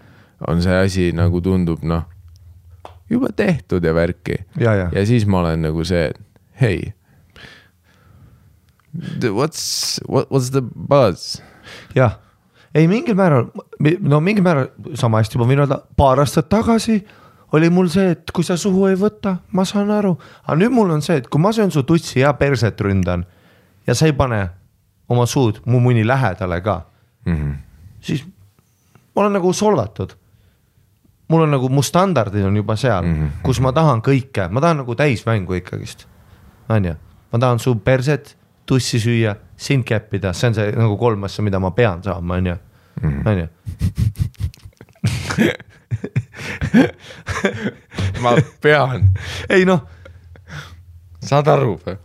[0.49, 2.09] on see asi nagu tundub noh,
[3.11, 4.39] juba tehtud ja värki.
[4.93, 6.21] ja, siis ma olen nagu see, et
[6.61, 6.93] hei.
[9.25, 11.41] What's, what, what's the buzz?
[11.95, 12.19] jah,
[12.75, 13.49] ei mingil määral,
[14.01, 17.01] no mingil määral sama hästi ma võin öelda, paar aastat tagasi
[17.55, 20.15] oli mul see, et kui sa suhu ei võta, ma saan aru,
[20.45, 23.25] aga nüüd mul on see, et kui ma söön su tutsi ja perset ründan
[23.87, 24.43] ja sa ei pane
[25.09, 26.81] oma suud mu muni lähedale ka
[27.27, 27.55] mm, -hmm.
[28.01, 28.25] siis
[29.15, 30.17] ma olen nagu solvatud.
[31.29, 33.31] Mul on nagu, mu standardid on juba seal mm, -hmm.
[33.43, 36.07] kus ma tahan kõike, ma tahan nagu täismängu ikkagist,
[36.69, 36.95] onju,
[37.33, 38.37] ma tahan su perset,
[38.67, 42.57] tussi süüa, sind keppida, see on see nagu kolm asja, mida ma pean saama, onju,
[43.27, 43.49] onju.
[48.23, 49.11] ma pean,
[49.49, 49.81] ei noh,
[51.23, 51.97] saad aru või?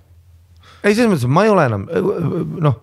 [0.83, 1.87] ei selles mõttes, et ma ei ole enam
[2.63, 2.75] noh,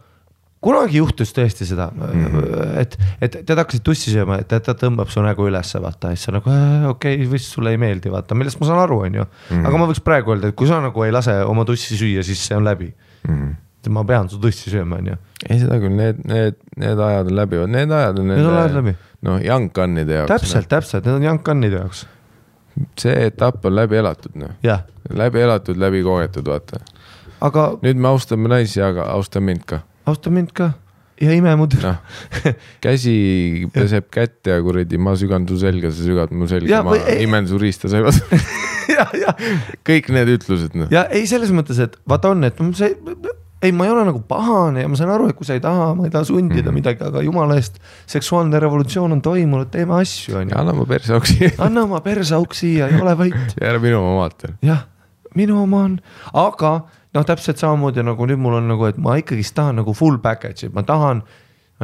[0.67, 2.25] kunagi juhtus tõesti seda mm.
[2.25, 2.79] -hmm.
[2.83, 6.35] et, et tead hakkasid tussi sööma, et ta, tõmbab su nägu ülesse, vaata siis sa
[6.35, 9.27] nagu äh, okei okay,, vist sulle ei meeldi, vaata, millest ma saan aru, onju.
[9.51, 9.69] Mhm.
[9.69, 12.43] aga ma võiks praegu öelda, et kui sa nagu ei lase oma tussi süüa, siis
[12.49, 12.91] see on läbi
[13.29, 13.37] mm.
[13.37, 13.95] -hmm.
[13.95, 15.17] ma pean su tussi sööma, onju.
[15.49, 18.29] ei, seda küll, need, need, need ajad on läbi, need ajad on.
[18.35, 18.97] Need on ajad läbi..
[19.23, 19.41] noh,
[19.79, 20.33] gun'ide jaoks.
[20.35, 22.07] täpselt, täpselt, need on gun'ide jaoks,
[22.99, 24.57] see etapp on läbi elatud, noh.
[24.63, 26.83] jah, läbi elatud, läbi kogetud, vaata.
[27.41, 29.85] aga nüüd me austame naisi, aga austa mind ka.
[30.07, 30.73] Austa mind ka
[31.21, 33.17] ja ime mu türa noh, käsi
[33.73, 37.25] peseb kätt ja kuradi, ma sügan su selga, sa sügad mu selga ma või ei-
[37.25, 37.89] imen su riista,
[38.99, 39.33] ja,
[39.87, 40.93] kõik need ütlused noh.
[40.93, 42.93] ja ei selles mõttes, et vaata on, et see
[43.65, 45.93] ei, ma ei ole nagu pahane ja ma saan aru, et kui sa ei taha,
[45.97, 46.69] ma ei taha sundida mm.
[46.69, 46.75] -hmm.
[46.81, 50.59] midagi, aga jumala eest, seksuaalne revolutsioon on toimunud, teeme asju, on ju.
[50.59, 53.57] anna mu persauksi anna oma perseauk siia ja ole vait.
[53.61, 54.53] ja ära minu oma vaata.
[54.63, 54.85] jah,
[55.35, 55.99] minu oma on,
[56.33, 56.81] aga
[57.17, 60.71] noh, täpselt samamoodi nagu nüüd mul on nagu, et ma ikkagist tahan nagu full package'i,
[60.75, 61.23] ma tahan,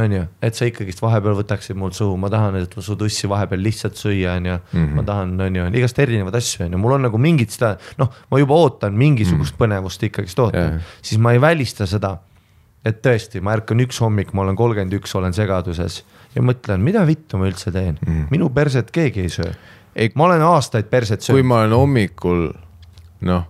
[0.01, 3.61] on ju, et sa ikkagist vahepeal võtaksid mul suhu, ma tahan, et su tussi vahepeal
[3.65, 4.59] lihtsalt süüa, on ju.
[4.73, 4.97] Mhm.
[4.97, 8.13] ma tahan, on ju, igast erinevaid asju, on ju, mul on nagu mingit seda, noh,
[8.31, 12.19] ma juba ootan mingisugust põnevust ikkagist ootan, siis ma ei välista seda.
[12.83, 16.01] et tõesti, ma ärkan üks hommik, ma olen kolmkümmend üks, olen segaduses
[16.35, 19.53] ja mõtlen, mida vittu ma üldse teen mm., minu perset keegi ei söö.
[20.19, 22.43] Ma olen aastaid perset kui söönud, ma olen hommikul
[23.29, 23.45] noh,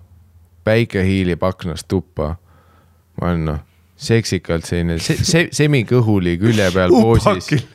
[0.65, 2.37] päike hiilib aknast tuppa,
[3.21, 3.63] ma olen noh,
[4.03, 7.67] seksikalt selline se se semikõhuli külje peal poosis.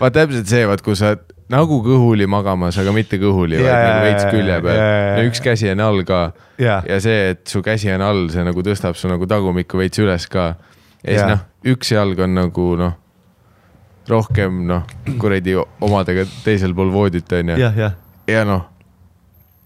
[0.00, 3.84] vaat täpselt see, vaat kui sa oled nagu kõhuli magamas, aga mitte kõhuli, vaid Jaa,
[3.86, 4.96] nagu veits külje peal jaa.
[5.16, 6.18] ja üks käsi on all ka
[6.60, 6.80] Jaa.
[6.88, 10.26] ja see, et su käsi on all, see nagu tõstab su nagu tagumikku veits üles
[10.28, 10.48] ka.
[11.02, 11.30] ja siis Jaa.
[11.32, 12.98] noh, üks jalg on nagu noh,
[14.08, 14.84] rohkem noh,
[15.20, 17.96] kuradi omadega teisel pool voodit on ju jah, jah,
[18.28, 18.66] ja noh,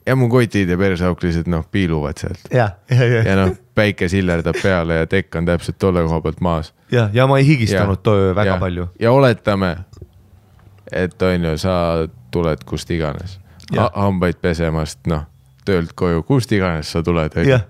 [0.07, 2.47] ja mu kotid ja perseauk lihtsalt noh, piiluvad sealt.
[2.53, 6.41] Jah, ja, ja, ja noh, päike sillerdab peale ja tekk on täpselt tolle koha pealt
[6.41, 6.73] maas.
[6.93, 8.89] ja, ja ma ei higistanud too öö väga ja, palju.
[9.01, 9.77] ja oletame,
[10.93, 11.77] et on ju, sa
[12.31, 13.39] tuled kust iganes.
[13.77, 15.25] Ha, hambaid pesemast, noh,
[15.65, 17.61] töölt koju, kust iganes sa tuled, on ju.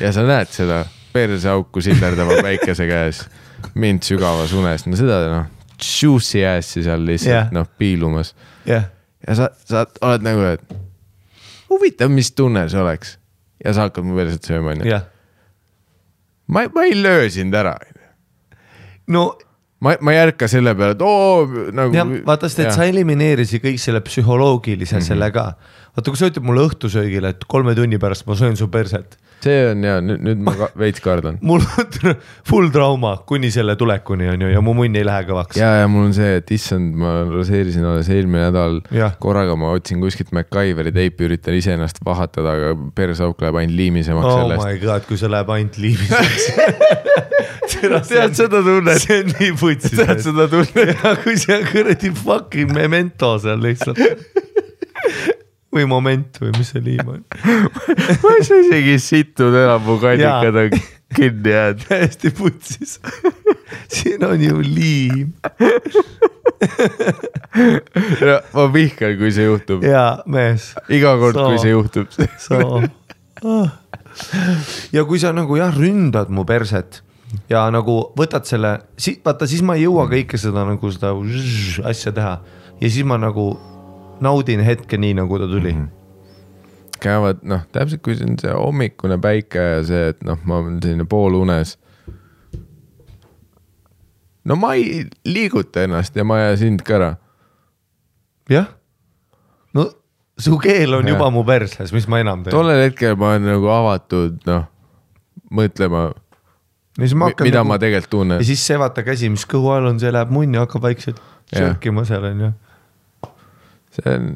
[0.00, 0.82] Ja sa näed seda
[1.12, 3.26] perseauku sillerdava päikese käes,
[3.74, 8.34] mind sügavas unes, no seda noh, juicy ass'i seal lihtsalt noh, piilumas.
[8.68, 8.88] Jah,
[9.26, 10.91] ja sa, sa oled nagu, et
[11.72, 13.16] huvitav, mis tunne see oleks.
[13.64, 15.00] ja sa hakkad mu perset sööma, onju.
[16.52, 17.76] ma, ma ei löö sind ära,
[19.12, 19.30] no
[19.82, 21.94] ma, ma ei ärka selle peale, et oo nagu.
[21.96, 25.08] jah, vaata, sest et sa elimineerisid kõik selle psühholoogilise mm -hmm.
[25.08, 25.46] selle ka.
[25.96, 29.64] vaata, kui sa ütled mulle õhtusöögile, et kolme tunni pärast ma söön su perset, see
[29.70, 31.38] on ja nüüd, nüüd ma ka, veits kardan.
[31.48, 32.14] mul on
[32.48, 35.58] full trauma kuni selle tulekuni on ju ja mu munn ei lähe kõvaks.
[35.60, 38.80] ja, ja mul on see, et issand, ma raseerisin alles eelmine nädal
[39.22, 44.38] korraga ma otsin kuskilt MacGyveri teipi, üritan iseennast vahatada, aga perseauk läheb ainult liimisemaks oh
[44.42, 44.66] sellest.
[44.66, 46.48] my god, kui see läheb ainult liimiseks.
[48.12, 49.02] tead seda tunnet?
[49.02, 49.96] see on nii putsis.
[49.98, 51.02] tead seda tunnet?
[51.24, 54.00] kui see on kuradi fucking memento seal lihtsalt.
[55.72, 57.22] Või moment või mis see liim on.
[58.22, 60.76] ma ei saa isegi sittuda enam, mu kannikad on
[61.16, 61.84] kinni jäänud.
[61.88, 62.98] täiesti putsis.
[63.94, 65.32] siin on ju liim
[68.20, 69.84] no, ma vihkan, kui see juhtub.
[69.86, 71.48] ja mees, iga kord, Soo.
[71.48, 72.12] kui see juhtub.
[72.12, 72.60] sa.
[74.92, 77.02] ja kui sa nagu jah, ründad mu perset
[77.50, 78.76] ja nagu võtad selle,
[79.24, 81.14] vaata siis ma ei jõua kõike seda nagu seda
[81.88, 82.34] asja teha
[82.82, 83.52] ja siis ma nagu
[84.20, 85.82] naudin hetke nii, nagu ta tuli mm.
[85.82, 85.98] -hmm
[87.02, 90.78] käivad noh, täpselt kui see on see hommikune päike ja see, et noh, ma olen
[90.82, 91.76] selline poolunes.
[94.44, 97.10] no ma ei liiguta ennast ja ma ei aja sind ka ära.
[98.50, 98.70] jah,
[99.74, 99.88] no
[100.38, 101.14] su keel on Jah.
[101.16, 102.54] juba mu perses, mis ma enam teen.
[102.54, 104.66] tollel hetkel ma olen nagu avatud, noh,
[105.52, 106.08] mõtlema,
[106.98, 108.46] ja siis ma hakkan mida nagu, ma tegelikult tunnen ja.
[108.46, 111.22] siis see vaata käsi, mis kõhu all on, see läheb munni, hakkab vaikselt
[111.52, 112.52] sörkima seal onju.
[113.92, 114.26] See on,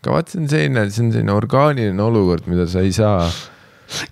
[0.00, 3.26] aga vaat see on selline, see on selline orgaaniline olukord, mida sa ei saa.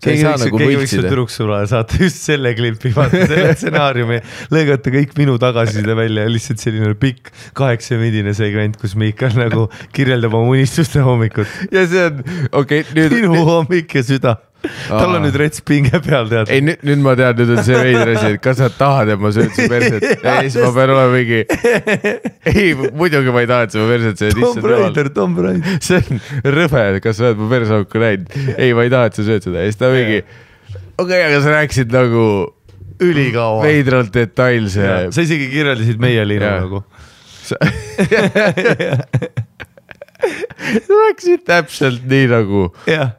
[0.05, 1.07] keegi võiks, nagu keegi võiks su võltsida.
[1.09, 4.21] tüdruksõbrale saata just selle klipi, vaata selle stsenaariumi,
[4.55, 9.67] lõigata kõik minu tagasiside välja ja lihtsalt selline pikk kaheksaminutine segment, kus Miikal nagu
[9.97, 11.59] kirjeldab oma unistuste hommikut.
[11.75, 12.23] ja see on,
[12.53, 13.19] okei okay,, nüüd.
[13.19, 14.39] minu hommik ja süda.
[14.89, 16.51] Tal on nüüd rets pinge peal, tead.
[16.53, 19.23] ei nüüd, nüüd ma tean, nüüd on see veider asi, et kas sa tahad, et
[19.23, 21.41] ma söön su perset ja siis ma pean olema mingi.
[22.53, 24.87] ei, muidugi ma ei taha, et sa mu perset sööd, Tom issand jumal.
[24.87, 25.83] Raider, Tom Raider.
[25.85, 26.23] see on
[26.59, 28.39] rõve, kas sa oled mu persauku näinud?
[28.57, 30.23] ei, ma ei taha, et sa sööd seda ja siis ta mingi.
[30.23, 32.25] okei okay,, aga sa rääkisid nagu
[33.01, 33.63] ülikaua.
[33.65, 34.89] veidralt detailse.
[35.11, 36.61] sa isegi kirjeldasid meie Liinu Jaa.
[36.65, 36.85] nagu.
[40.87, 43.11] sa rääkisid täpselt nii nagu jah,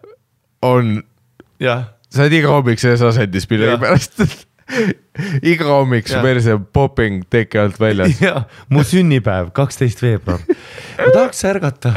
[0.65, 1.01] on,
[1.61, 4.23] jah, sa oled iga hommik selles asendis millegipärast.
[5.51, 8.21] iga hommik su perse popping teki alt väljas.
[8.23, 10.43] ja mu sünnipäev, kaksteist veebruar.
[10.47, 11.95] ma tahaks ärgata.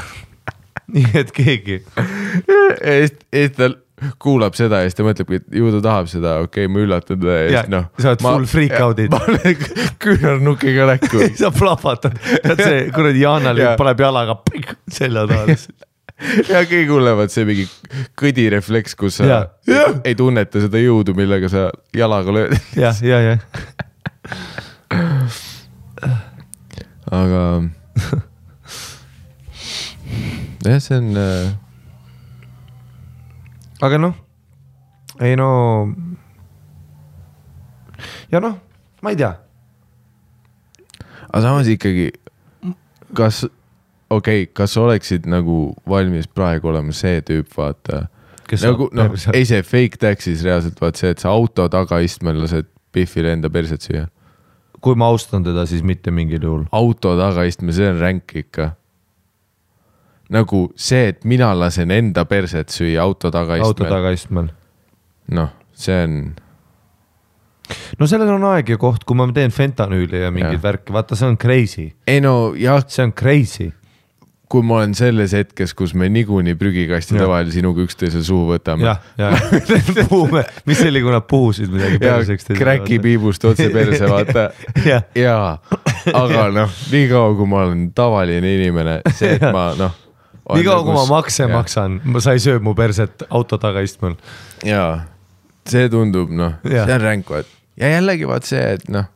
[0.94, 1.80] nii et keegi.
[1.80, 3.72] ja siis, ja siis ta
[4.18, 7.20] kuulab seda ja siis ta mõtlebki, et ju ta tahab seda, okei okay,, ma üllatan
[7.20, 7.86] teda ja siis noh.
[8.00, 9.14] sa oled full freak out'id.
[9.14, 9.66] ma olen
[10.04, 11.28] küünarnukiga näkku.
[11.40, 13.74] sa plahvatad, tead see kuradi Jaanal Jaa.
[13.80, 14.38] paneb jalaga
[14.92, 15.90] selja taha lihtsalt.
[16.52, 17.64] Ja kõige hullem on see mingi
[18.20, 19.42] kõdirefleks, kus sa Jaa.
[19.66, 19.80] ei,
[20.12, 22.54] ei tunneta seda jõudu, millega sa jalaga lööd.
[22.78, 23.34] jah, ja, ja
[27.10, 27.42] aga
[30.64, 31.52] jah, see on äh,
[33.84, 34.14] aga noh,
[35.20, 35.48] ei no.
[38.32, 38.56] ja noh,
[39.04, 39.34] ma ei tea,
[41.28, 42.08] aga samas ikkagi,
[43.18, 43.44] kas,
[44.18, 48.06] okei okay,, kas sa oleksid nagu valmis praegu olema see tüüp, vaata.
[48.60, 53.32] Nagu noh ei see fake tax'is reaalselt vaat see, et sa auto tagaistmel lased Biffile
[53.34, 54.06] enda perset süüa.
[54.84, 56.64] kui ma austan teda, siis mitte mingil juhul.
[56.72, 58.70] auto tagaistmel, see on ränk ikka.
[60.34, 64.50] nagu see, et mina lasen enda perset süüa auto auto tagaistmel, tagaistmel.
[65.32, 66.18] noh, see on,
[67.98, 71.32] no sellel on aeg ja koht, kui ma teen fentanüüli ja mingeid värki, vaata, see
[71.32, 73.72] on crazy, ei no jah, see on crazy.
[74.52, 77.30] Kui ma olen selles hetkes, kus me niikuinii prügikastide Jah.
[77.30, 78.84] vahel sinuga üksteisel suhu võtame.
[78.86, 79.30] jah, ja,
[80.10, 82.50] puhume, mis see oli, kui nad puhusid midagi ja perseks.
[82.58, 83.00] kräki.
[83.04, 84.46] piibust otse perse, vaata.
[84.90, 85.56] jah, jaa,
[86.12, 89.96] aga noh, niikaua kui ma olen tavaline inimene, see, et ma noh.
[90.52, 91.48] niikaua kui ma makse.
[91.50, 94.18] maksan, sa ei söö mu perset auto tagaistmel.
[94.66, 95.00] jaa,
[95.68, 97.48] see tundub noh, see on ränk, vaat.
[97.80, 99.08] ja jällegi vaat see, et noh,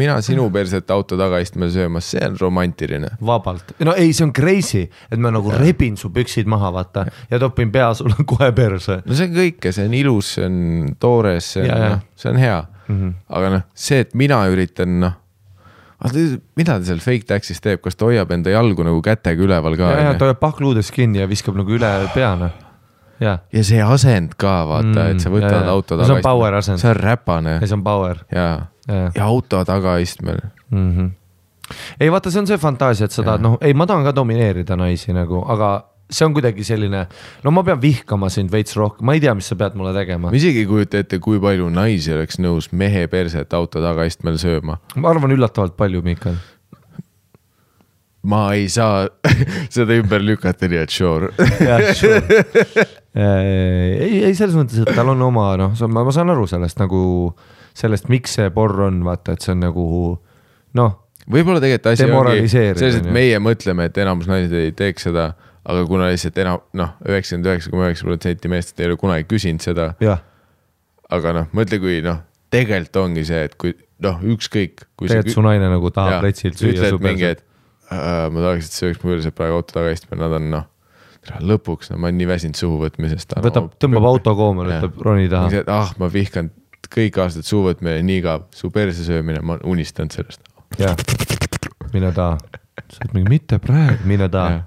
[0.00, 3.08] mina sinu perset auto tagaistmel söömas, see on romantiline.
[3.26, 7.38] vabalt, no ei, see on crazy, et ma nagu rebin su püksid maha, vaata ja
[7.38, 9.00] topin pea sulle kohe perse.
[9.06, 10.62] no see on kõike, see on ilus, see on
[11.00, 11.90] toores, see on Ja, ja.
[11.94, 12.56] noh, see on hea
[12.88, 12.96] mm.
[13.00, 13.12] -hmm.
[13.38, 15.14] aga noh, see, et mina üritan noh,
[16.58, 19.94] mida ta seal fake tax'is teeb, kas ta hoiab enda jalgu nagu kätega üleval ka
[19.94, 22.50] ja, ja ta hoiab pahkluudest kinni ja viskab nagu üle pea, noh.
[23.22, 25.70] ja, ja see asend ka vaata mm,, et sa Mm, võtad ja, ja.
[25.72, 26.82] auto No see on power asend.
[26.82, 28.24] see on räpane ja see on power.
[28.34, 28.48] ja,
[28.88, 30.40] ja, auto tagaistmel.
[30.70, 30.92] mm.
[30.92, 31.10] -hmm.
[32.00, 34.76] ei vaata, see on see fantaasia, et sa tahad, noh, ei, ma tahan ka domineerida
[34.76, 35.74] naisi nagu, aga
[36.10, 37.04] see on kuidagi selline,
[37.44, 40.28] no ma pean vihkama sind veits rohkem, ma ei tea, mis sa pead mulle tegema
[40.28, 40.36] ma.
[40.36, 44.78] isegi ei kujuta ette, kui palju naisi oleks nõus mehe perset auto tagaistmel sööma.
[44.96, 46.36] ma arvan üllatavalt palju, Miikal.
[48.28, 49.08] ma ei saa
[49.74, 51.32] seda ümber lükata, nii et sure.
[51.70, 52.44] jah, sure.
[53.16, 57.02] ei, ei selles mõttes, et tal on oma noh, ma ma saan aru sellest nagu
[57.74, 59.86] sellest, miks see porr on, vaata, et see on nagu
[60.78, 60.92] noh,
[61.30, 65.32] võib-olla tegelikult asi ongi selles, et meie mõtleme, et enamus naised ei teeks seda,
[65.64, 69.64] aga kuna lihtsalt enam noh, üheksakümmend üheksa koma üheksa protsenti meestest ei ole kunagi küsinud
[69.64, 69.92] seda,
[71.14, 72.20] aga noh, mõtle, kui noh,
[72.54, 73.74] tegelikult ongi see, et kui
[74.04, 74.86] noh, ükskõik.
[75.00, 77.42] tegelikult su naine nagu tahab pletsilt süüa ütled mingi, et
[77.90, 80.68] äh, ma tahaks, et sööks mu perset praegu auto tagaistmel, nad on noh,
[81.40, 83.32] lõpuks no, ma olen nii väsinud suhu võtmisest.
[83.44, 85.64] võtab, tõmbab auto koomale, ütleb roni taha.
[85.72, 86.52] ah, ma vihkan
[86.94, 90.40] kõik aastad suhu võtmine, nii igav, su perse söömine, ma olen unistanud sellest.
[90.78, 90.94] jah,
[91.92, 92.38] mine taha.
[92.88, 94.62] sa oled mingi, mitte praegu, mine taha.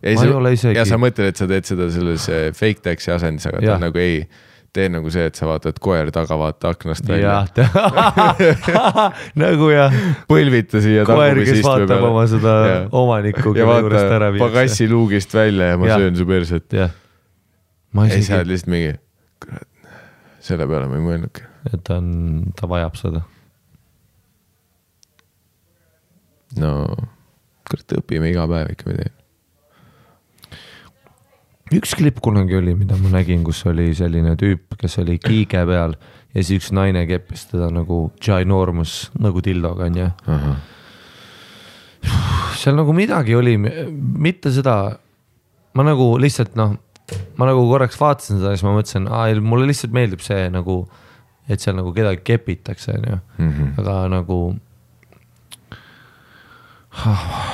[0.00, 3.12] Ma ei ole isegi- ja sa mõtled, et sa teed seda selles eh, fake tax'i
[3.12, 4.22] asendis, aga ta on nagu ei,
[4.72, 7.40] tee nagu see, et sa vaatad koer taga, vaata aknast välja.
[9.42, 9.94] nagu jah,
[10.30, 12.86] põlvita siia koer, kes vaatab oma seda Jah.
[13.02, 16.00] omanikku, ja vaata pagassi luugist välja ja ma Jah.
[16.00, 16.76] söön su perset.
[17.92, 18.92] ma ei, sa oled isegi, lihtsalt mingi,
[19.42, 19.66] kurat,
[20.40, 21.46] selle peale ma ei mõelnudki.
[21.70, 23.22] et ta on, ta vajab seda.
[26.60, 26.74] no
[27.70, 29.12] kurat, õpime iga päev ikka midagi.
[31.78, 35.94] üks klipp kunagi oli, mida ma nägin, kus oli selline tüüp, kes oli kiige peal
[36.34, 40.08] ja siis üks naine keppis teda nagu ginormous nagu dildoga onju.
[42.58, 44.76] seal nagu midagi oli, mitte seda,
[45.76, 46.74] ma nagu lihtsalt noh,
[47.38, 49.06] ma nagu korraks vaatasin seda siis ma mõtlesin,
[49.44, 50.82] mulle lihtsalt meeldib see nagu,
[51.50, 53.20] et seal nagu kedagi kepitakse onju,
[53.80, 54.40] aga nagu.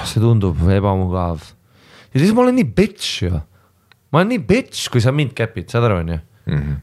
[0.08, 1.42] see tundub ebamugav.
[2.14, 3.42] Ja siis ma olen nii bitch ju,
[4.12, 6.18] ma olen nii bitch, kui sa mind käpid, saad aru onju,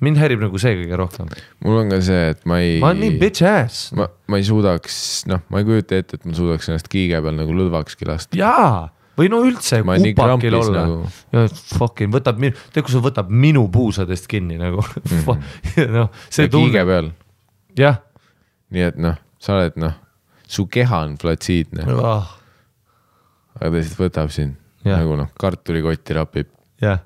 [0.03, 1.31] mind häirib nagu see kõige rohkem,
[1.65, 2.75] mul on ka see, et ma ei.
[2.83, 4.97] ma olen nii bitch ass, ma, ma ei suudaks,
[5.31, 8.37] noh, ma ei kujuta ette, et ma suudaks ennast kiige peal nagu lõdvakski lasta.
[8.37, 11.01] jaa, või no üldse kupakil olla nagu.
[11.35, 11.57] nagu..
[11.77, 14.81] Fucking võtab minu, tead, kui see võtab minu puusadest kinni nagu
[15.97, 16.51] noh, see Mhm.
[16.51, 17.11] kiige tunne, peal,
[17.77, 17.99] jah
[18.73, 19.93] nii et noh, sa oled noh,
[20.49, 22.25] su keha on flatsiidne, oh,,
[23.59, 24.97] aga ta lihtsalt võtab sind Jah.
[24.99, 26.49] nagu noh, kartulikotti rapib.
[26.81, 26.99] jah,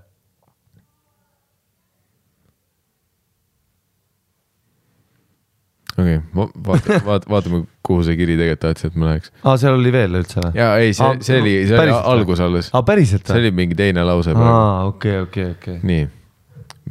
[5.98, 9.34] okei okay,, vaata, vaata, vaatame, kuhu see kiri tegelikult tahtis, et ma läheks.
[9.44, 10.53] aa, seal oli veel üldse või?
[10.60, 12.03] ja ei, see see oli, see oli või?
[12.14, 15.80] algus alles, aa, päriselt see oli mingi teine lause aa, okei, okei, okei.
[15.88, 16.07] nii,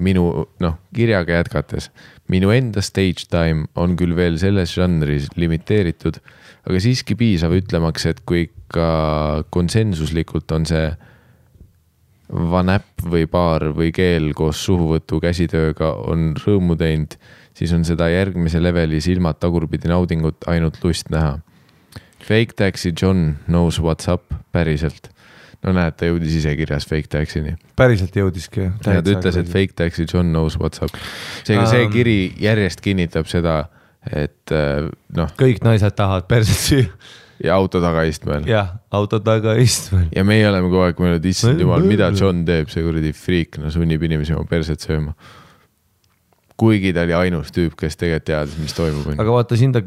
[0.07, 0.27] minu
[0.62, 1.91] noh, kirjaga jätkates,
[2.33, 6.20] minu enda stage time on küll veel selles žanris limiteeritud,
[6.66, 10.89] aga siiski piisav ütlemaks, et kui ikka konsensuslikult on see
[12.27, 17.15] vanäpp või paar või keel koos suhuvõtu käsitööga on rõõmu teinud,
[17.57, 21.39] siis on seda järgmise leveli silmad tagurpidi naudingut ainult lust näha.
[22.27, 25.12] Fake Taxi John knows what's up, päriselt.
[25.65, 27.57] no näed, ta jõudis ise kirjas Fake Taxini.
[27.77, 28.69] päriselt jõudiski.
[28.87, 30.97] ja ta ütles, et Fake Taxi John knows what's up.
[31.45, 31.93] seega see Ähm.
[31.93, 33.69] kiri järjest kinnitab seda,
[34.12, 36.91] et äh, noh, kõik naised tahavad perset süüa.
[37.45, 38.45] ja auto tagaistmel.
[38.47, 40.07] jah, auto taga istmel.
[40.15, 43.73] ja meie oleme kogu aeg mõelnud, issand jumal, mida John teeb, see kuradi friik, no
[43.73, 45.16] sunnib inimesi oma perset sööma.
[46.61, 49.12] Kuigi ta oli ainus tüüp, kes tegelikult teadis, mis toimub.
[49.16, 49.83] aga vaata siin ta,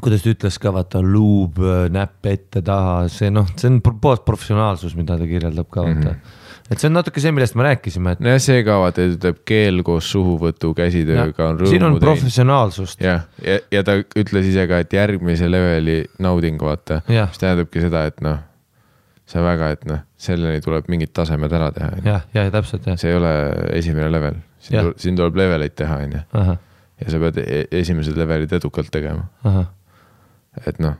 [0.00, 1.58] kuidas ta ütles ka, vaata luub,
[1.94, 6.14] näpp ette-taha, see noh, see on pro- puhas professionaalsus, mida ta kirjeldab ka vaata mm.
[6.14, 6.70] -hmm.
[6.70, 9.42] et see on natuke see, millest me rääkisime, et nojah, see ka vaata, ta ütleb
[9.50, 12.00] keel koos suhuvõtu käsitööga on siin on rõõmu teinud.
[12.06, 13.02] professionaalsust.
[13.02, 17.82] jah, ja, ja, ja ta ütles ise ka, et järgmise leveli nauding, vaata, mis tähendabki
[17.88, 18.42] seda, et noh,
[19.26, 22.98] see väga, et noh, selleni tuleb mingid tasemed ära teha, jah, ja täpselt jah.
[23.00, 23.30] see ei ole
[23.78, 24.84] esimene level, siin, Jah.
[24.84, 26.20] tuleb- siin tuleb leveleid teha, onju.
[26.40, 26.58] ahah,
[27.00, 29.24] ja sa pead e- esimesed levelid edukalt tegema,
[30.66, 30.94] et noh,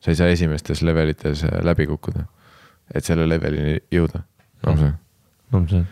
[0.00, 2.24] sa ei saa esimestes levelites äh, läbi kukkuda,
[2.94, 4.22] et selle levelini jõuda.
[5.52, 5.82] on see,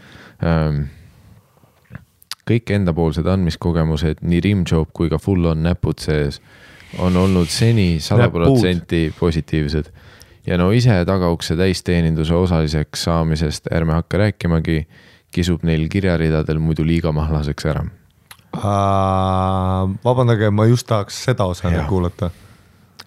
[0.47, 0.85] ähm,
[2.49, 6.41] kõik endapoolsed andmiskogemused, nii rimjob kui ka full on näpud sees,
[6.99, 9.91] on olnud seni sada protsenti positiivsed.
[10.47, 14.85] Ja no ise tagaukse täisteeninduse osaliseks saamisest ärme hakka rääkimagi,
[15.33, 17.85] kisub neil kirjaridadel muidu liiga mahlaseks ära.
[20.05, 22.31] vabandage, ma just tahaks seda osa nüüd kuulata.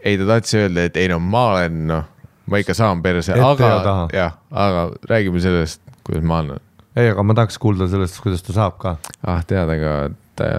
[0.02, 2.08] ei, ta tahtis öelda, et ei no ma olen noh,
[2.50, 6.64] ma ikka saan perse, aga jah, aga räägime sellest, kuidas ma olen.
[6.96, 8.96] ei, aga ma tahaks kuulda sellest, kuidas ta saab ka.
[9.28, 9.94] ah tead, aga
[10.40, 10.50] ta,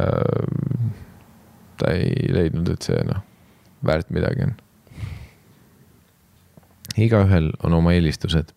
[1.80, 3.24] ta ei leidnud, et see noh,
[3.86, 4.54] väärt midagi on.
[6.98, 8.52] Igaühel on oma eelistused,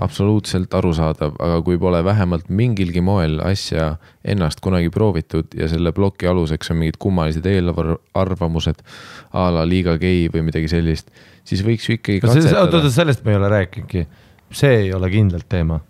[0.00, 6.26] absoluutselt arusaadav, aga kui pole vähemalt mingilgi moel asja ennast kunagi proovitud ja selle ploki
[6.30, 8.80] aluseks on mingid kummalised eelarvamused
[9.32, 11.10] a la liiga gei või midagi sellist,
[11.44, 12.92] siis võiks ju ikkagi oota, oota, katsetada.
[12.94, 14.06] sellest me ei ole rääkinudki.
[14.52, 15.80] see ei ole kindlalt teema.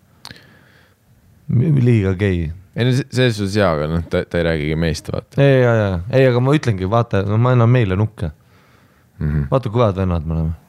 [1.57, 2.51] liiga gei.
[2.75, 5.61] ei no se- selles suhtes jaa, aga noh, ta, ta ei räägigi meist, vaata ei,
[5.61, 8.31] ja, ja, ei, aga ma ütlengi, vaata, no ma annan meile nukke.
[9.19, 9.29] mm.
[9.29, 9.47] -hmm.
[9.51, 10.62] vaata, kui head vennad me oleme.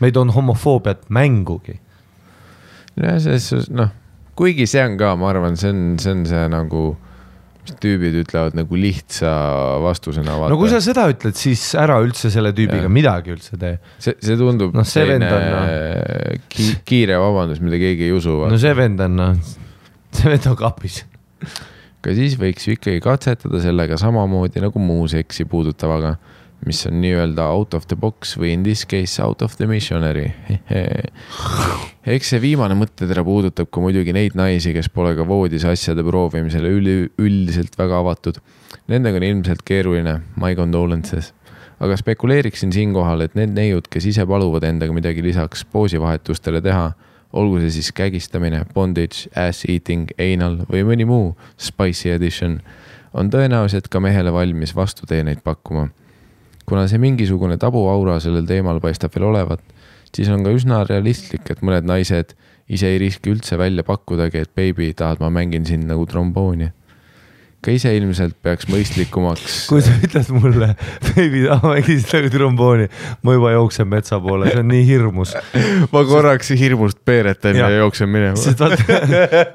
[0.00, 1.78] Me ei toonud homofoobiat mängugi.
[2.98, 3.92] jah, selles suhtes noh,
[4.38, 6.82] kuigi see on ka, ma arvan, see on, see on see nagu,
[7.82, 9.30] tüübid ütlevad nagu lihtsa
[9.84, 10.36] vastusena.
[10.48, 12.94] no kui sa seda ütled, siis ära üldse selle tüübiga Jah.
[12.94, 13.76] midagi üldse tee.
[14.00, 18.38] see, see tundub Noh, see vend on, selline ki, kiire vabandus, mida keegi ei usu.
[18.48, 19.58] no see vend on, noh,
[20.16, 21.02] see vend on kapis.
[21.98, 26.16] aga siis võiks ju ikkagi katsetada sellega samamoodi nagu muu seksi puudutavaga,
[26.66, 30.32] mis on nii-öelda out of the box või in this case out of the missionary.
[32.14, 36.72] eks see viimane mõttetera puudutab ka muidugi neid naisi, kes pole ka voodis asjade proovimisele
[36.74, 38.40] üli, üldiselt väga avatud.
[38.90, 41.34] Nendega on ilmselt keeruline, my condolences.
[41.78, 46.88] aga spekuleeriksin siinkohal, et need neiud, kes ise paluvad endaga midagi lisaks poosivahetustele teha,
[47.38, 52.58] olgu see siis kägistamine, bondage, ass eating, anal või mõni muu spicy edition,
[53.14, 55.86] on tõenäoliselt ka mehele valmis vastuteeneid pakkuma
[56.68, 59.62] kuna see mingisugune tabuaura sellel teemal paistab veel olevat,
[60.14, 62.34] siis on ka üsna realistlik, et mõned naised
[62.68, 66.70] ise ei riski üldse välja pakkudagi, et beebi, tahad, ma mängin sind nagu trombooni.
[67.64, 69.56] Ka ise ilmselt peaks mõistlikumaks.
[69.70, 70.68] kui sa ütled mulle,
[71.08, 72.86] baby, mängisid nagu trombooni,
[73.26, 75.34] ma juba jooksen metsa poole, see on nii hirmus.
[75.94, 78.38] ma korraks hirmust peeretan ja, ja jooksen minema.
[78.38, 79.00] sest vaata,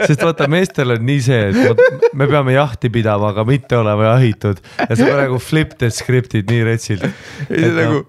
[0.10, 4.60] sest vaata, meestel on nii see, et me peame jahti pidama, aga mitte olema jahitud
[4.84, 7.08] ja sa praegu flip the script'id nii retsilt.
[7.48, 8.04] ei see nagu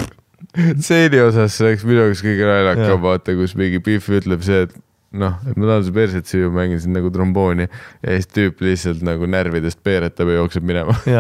[0.55, 4.75] stseeni osas see oleks minu jaoks kõige naljakam, vaata, kus mingi Pihv ütleb see, et
[5.15, 9.05] noh, et ma tahan su perset süüa, mängin sind nagu trombooni ja siis tüüp lihtsalt
[9.07, 10.97] nagu närvidest peeretab ja jookseb minema.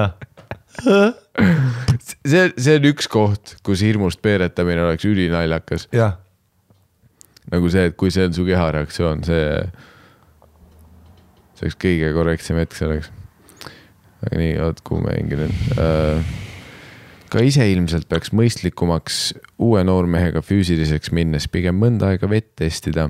[2.26, 5.88] see, see on üks koht, kus hirmust peeretamine oleks ülinaljakas,
[7.52, 9.44] nagu see, et kui see on su kehareaktsioon, see,
[11.54, 13.12] see oleks kõige korrektsem hetk selleks.
[14.24, 16.34] aga nii, oot, kuhu ma jäingi nüüd uh,?
[17.34, 19.16] ka ise ilmselt peaks mõistlikumaks
[19.58, 23.08] uue noormehega füüsiliseks minnes pigem mõnda aega vett testida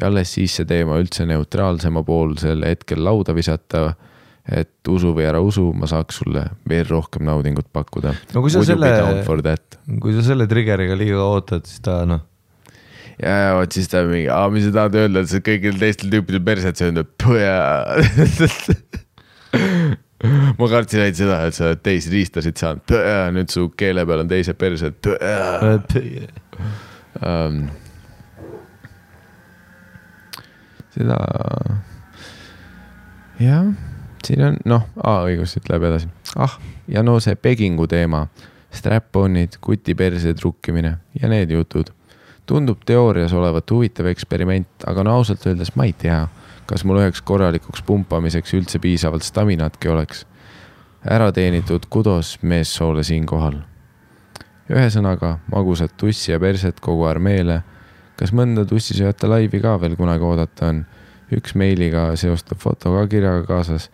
[0.00, 3.94] ja alles siis see teema üldse neutraalsema poolsel hetkel lauda visata
[4.44, 8.10] et usu või ära usu, ma saaks sulle veel rohkem naudingut pakkuda.
[8.34, 9.78] No kui sa selle- For that?
[10.02, 12.20] kui sa selle trigger'iga liiga ootad, siis ta noh,
[13.22, 16.44] ja, vot siis ta mingi, aa, mis sa tahad öelda, et sa kõigil teistel tüüpidel
[16.44, 17.08] perset söönud,
[20.58, 22.94] ma kartsin ainult seda, et sa oled teisi riistasid saanud,
[23.36, 25.08] nüüd su keele peal on teise persed.
[27.24, 27.68] Um,
[30.94, 31.18] seda,
[33.40, 33.66] jah,
[34.24, 36.08] siin on noh, õigus, siit läheb edasi.
[36.36, 36.58] ah,
[36.88, 38.26] ja no see pegingu teema,
[38.74, 41.92] strap-on'id, kutiperse trukkimine ja need jutud.
[42.46, 46.26] tundub teoorias olevat huvitav eksperiment, aga no ausalt öeldes ma ei tea,
[46.66, 50.26] kas mul üheks korralikuks pumpamiseks üldse piisavalt staminatki oleks.
[51.04, 53.62] ära teenitud kudos meessoole siinkohal
[54.70, 57.62] ühesõnaga magusat tussi ja perset kogu armeele.
[58.18, 60.84] Kas mõnda tussisööta laivi ka veel kunagi oodata on?
[61.34, 63.90] üks meiliga seostav foto ka kirjaga kaasas.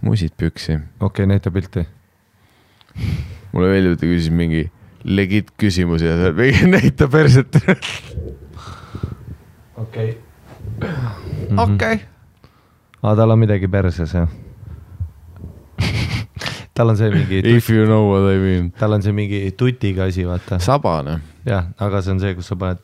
[0.00, 0.76] musid püksi.
[1.00, 1.86] okei okay,, näita pilti.
[3.52, 4.66] mulle meeldib, et ta küsis mingi
[5.04, 7.56] legit küsimusi ja seal mingi näita perset.
[9.84, 10.18] okei.
[11.56, 12.00] okei.
[13.02, 14.28] aa, tal on midagi perses jah?
[16.76, 18.70] tal on see mingi, If you know what I mean.
[18.78, 20.58] tal on see mingi tutiga asi, vaata.
[20.60, 22.82] sabane, jah, aga see on see, kus sa paned,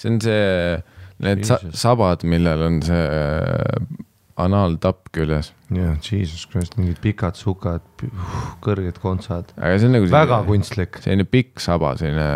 [0.00, 0.82] see on see,
[1.20, 4.06] need sa sabad, millel on see äh,
[4.40, 5.52] anaaltapp küljes.
[5.74, 7.84] jah, jesus christ, mingid pikad sukad,
[8.64, 11.00] kõrged kontsad, aga see on nagu väga kunstlik.
[11.04, 12.28] selline pikk saba, selline,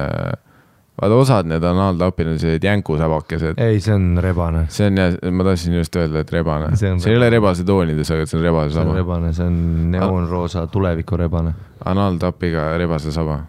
[1.01, 3.63] vaata osad need anaaltapid on sellised jänkusabakesed.
[3.63, 6.71] ei, see on rebane, see on jah, ma tahtsin just öelda, et rebane.
[6.81, 9.01] See ei ole rebase toonides, aga see on rebase see on saba.
[9.01, 9.59] rebane, see on
[9.95, 11.55] neoonroosa tulevikurebane.
[11.95, 13.43] anaaltapiga rebase saba.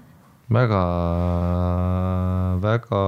[0.55, 0.83] väga,
[2.63, 3.01] väga,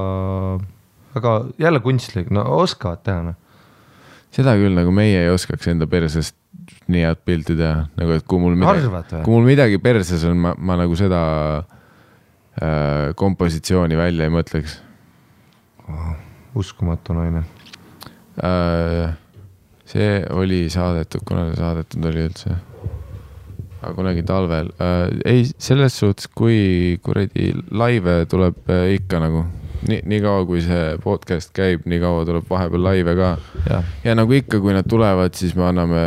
[1.18, 3.38] väga jälle kunstlik, no oskavad teha noh.
[4.34, 6.38] seda küll nagu meie ei oskaks enda persest
[6.92, 8.90] nii head pilti teha, nagu et kui mul midagi,
[9.24, 11.22] kui mul midagi perses on, ma, ma nagu seda
[11.60, 14.80] äh, kompositsiooni välja ei mõtleks
[16.58, 17.44] uskumatu naine.
[18.44, 19.16] äh,.
[19.88, 22.58] see oli saadetud, kuna see saadetud oli üldse?
[23.82, 29.46] aga kunagi talvel äh,, ei selles suhtes, kui kuradi laive tuleb äh, ikka nagu
[29.88, 33.34] nii, niikaua kui see podcast käib, nii kaua tuleb vahepeal laive ka
[34.06, 36.04] ja nagu ikka, kui nad tulevad, siis me anname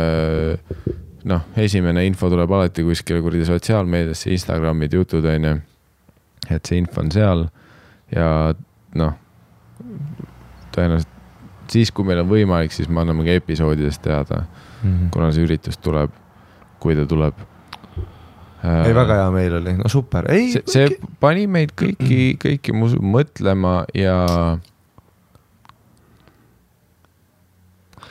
[1.29, 5.55] noh, esimene info tuleb alati kuskile kuradi sotsiaalmeediasse, Instagramid, jutud on ju.
[6.49, 7.47] et see info on seal
[8.11, 8.29] ja
[8.97, 9.17] noh,
[10.75, 11.19] tõenäoliselt
[11.71, 14.43] siis, kui meil on võimalik, siis me anname ka episoodidest teada,
[15.13, 16.13] kuna see üritus tuleb,
[16.83, 17.47] kui ta tuleb.
[18.63, 20.89] ei, väga hea meel oli, no super, ei see,
[21.21, 24.17] pani meid kõiki, kõiki mõtlema ja.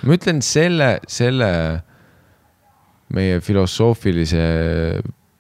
[0.03, 1.51] ma ütlen selle, selle
[3.15, 4.45] meie filosoofilise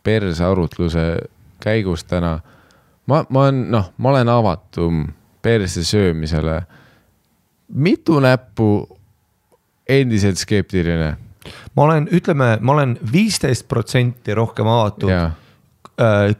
[0.06, 1.06] persearutluse
[1.62, 2.38] käigus täna.
[3.06, 5.08] ma, ma olen, noh, ma olen avatum
[5.42, 6.62] perse söömisele.
[7.68, 8.70] mitu näppu
[9.88, 11.16] endiselt skeptiline
[11.76, 15.30] ma olen, ütleme, ma olen viisteist protsenti rohkem avatud, ja,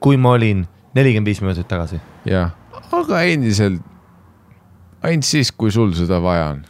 [0.01, 2.01] kui ma olin nelikümmend viis minutit tagasi.
[2.29, 2.51] ja,
[2.93, 3.83] aga endiselt
[5.03, 6.65] ainult siis, kui sul seda vaja on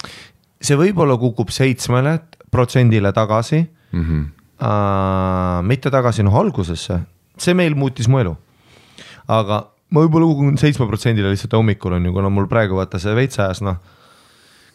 [0.61, 2.19] see võib-olla kukub seitsmele
[2.53, 4.05] protsendile tagasi mm.
[4.05, 4.25] -hmm.
[4.61, 7.01] äh,, mitte tagasi noh algusesse,
[7.39, 8.37] see meil muutis mu elu.
[9.29, 13.15] aga ma võib-olla kukun seitsme protsendile lihtsalt hommikul on ju, kuna mul praegu vaata see
[13.15, 13.81] veits ajas noh,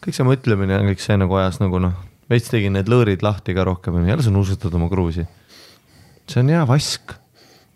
[0.04, 1.94] kõik see mõtlemine ja kõik see nagu ajas nagu noh,
[2.30, 5.26] veits tegin need lõõrid lahti ka rohkem, jälle sa nuusutad oma kruusi.
[6.26, 7.14] see on hea vask,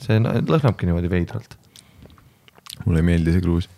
[0.02, 1.56] see lõhnabki niimoodi veidralt.
[2.85, 3.68] mulle ei meeldi see kruus.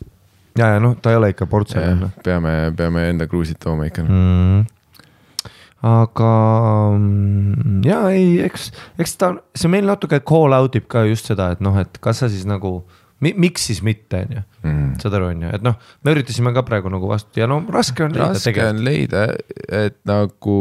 [0.59, 2.15] ja, ja noh, ta ei ole ikka portsellan noh.
[2.25, 4.15] peame, peame enda kruusid tooma ikka mm..
[4.15, 4.65] mm..
[5.93, 6.33] aga
[7.89, 8.71] ja ei, eks,
[9.03, 12.25] eks ta, see meil natuke call out ib ka just seda, et noh, et kas
[12.25, 12.81] sa siis nagu,
[13.23, 14.43] miks siis mitte, on ju.
[14.67, 14.91] Mm.
[15.03, 18.05] saad aru, on ju, et noh, me üritasime ka praegu nagu vastu ja no raske
[18.07, 19.25] on leida raske on leida,
[19.73, 20.57] et nagu,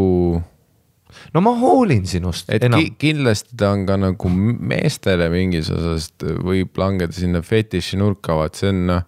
[1.36, 2.96] no ma hoolin sinust et enam ki,.
[3.02, 8.72] kindlasti ta on ka nagu meestele mingis osas võib langeda sinna fetiši nurka, vaat see
[8.74, 9.06] on noh,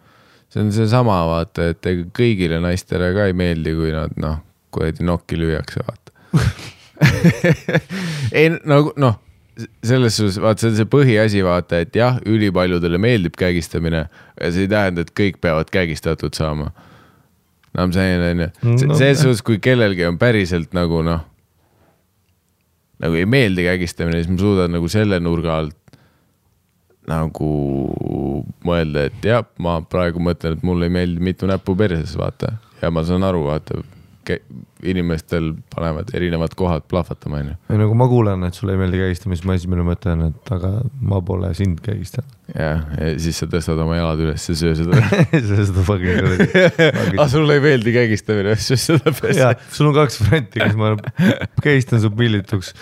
[0.54, 4.42] see on seesama vaata, et ega kõigile naistele ka ei meeldi, kui nad noh,
[4.74, 6.14] kuradi nokki lüüakse, vaata.
[8.38, 9.18] ei nagu noh,
[9.86, 14.66] selles suhtes vaata, see on see põhiasi, vaata, et jah, ülipaljudele meeldib kägistamine ja see
[14.66, 16.72] ei tähenda, et kõik peavad kägistatud saama.
[17.78, 18.50] no see on, on ju,
[18.90, 21.24] No selles suhtes, kui kellelgi on päriselt nagu noh,
[23.04, 25.80] nagu ei meeldi kägistamine, siis ma suudan nagu selle nurga alt
[27.10, 27.50] nagu
[28.64, 32.56] mõelda, et jah, ma praegu mõtlen, et mulle ei meeldi mitu näppu perses, vaata.
[32.82, 33.82] ja ma saan aru, vaata,
[34.84, 37.56] inimestel panevad erinevad kohad plahvatama, onju.
[37.72, 40.26] ei no kui ma kuulen, et sulle ei meeldi kägistamine, siis mu esimene mõte on,
[40.30, 40.72] et aga
[41.12, 42.30] ma pole sind kägistanud.
[42.52, 45.02] jah, ja siis sa tõstad oma jalad üles ja söö seda.
[45.50, 46.48] seda fucking kuradi.
[47.18, 49.52] aga sulle ei meeldi kägistamine, söö seda perse.
[49.76, 50.96] sul on kaks varianti, kas ma
[51.64, 52.74] kägistan su pillituks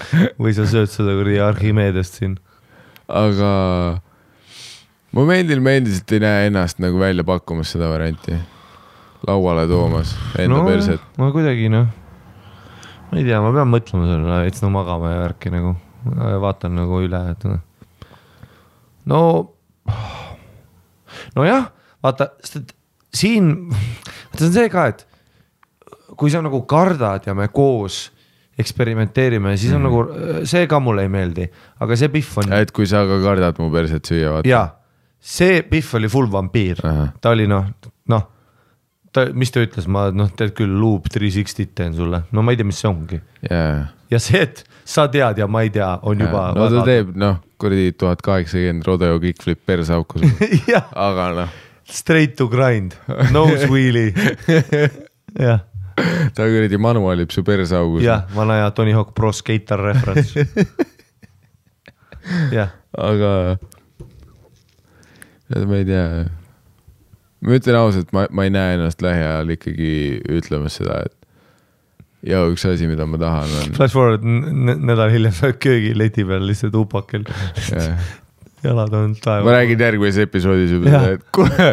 [0.42, 2.40] või sa sööd seda kuradi Archimedest siin.
[3.08, 3.52] aga
[5.18, 8.38] ma meeldin, ma endiselt ei näe ennast nagu välja pakkumas seda varianti.
[9.28, 11.02] Lauale toomas enda no, perset.
[11.20, 11.88] ma kuidagi noh,
[13.12, 15.76] ma ei tea, ma pean mõtlema sellele, veits no magama ja värki nagu,
[16.46, 17.62] vaatan nagu üle, et noh.
[19.12, 19.22] no,
[21.38, 21.70] nojah,
[22.04, 22.74] vaata, sest
[23.14, 25.06] siin, vaata see on see ka, et
[26.18, 28.08] kui sa nagu kardad ja me koos
[28.62, 29.88] eksperimenteerime, siis on mm.
[29.88, 31.48] nagu, see ka mulle ei meeldi,
[31.82, 34.50] aga see Pihv on et kui sa ka kardad mu perset süüa, vaata.
[34.50, 34.66] ja
[35.22, 37.70] see Pihv oli full vampiir ta oli noh,
[38.12, 38.28] noh,
[39.16, 42.54] ta, mis ta ütles, ma noh, tead küll, loop three sixty't teen sulle, no ma
[42.54, 45.90] ei tea, mis see ongi jaa, ja see, et sa tead ja ma ei tea,
[46.08, 46.50] on juba.
[46.58, 51.58] no ta teeb noh, kuradi tuhat kaheksakümmend rodeo kickflip persauku sulle, aga noh,
[51.92, 52.96] straight to grind,
[53.36, 54.12] nose wheelie.
[55.48, 55.64] jah,
[56.36, 58.04] ta kuradi manuaalib su persaugus.
[58.06, 60.48] jah, vana hea Tony Hawk Pro Skater reference.
[62.58, 63.58] jah, aga
[65.68, 66.06] ma ei tea.
[67.42, 69.92] Ma ütlen ausalt, ma, ma ei näe ennast lähiajal ikkagi
[70.40, 71.16] ütlemas seda, et
[72.28, 76.46] ja üks asi, mida ma tahan, on flash forward nädal hiljem sa oled köögileti peal
[76.46, 77.26] lihtsalt upakel,
[77.72, 77.96] jah.
[78.62, 79.56] jalad on ma taevas.
[79.56, 81.72] räägin järgmises episoodis juba seda, et kuule,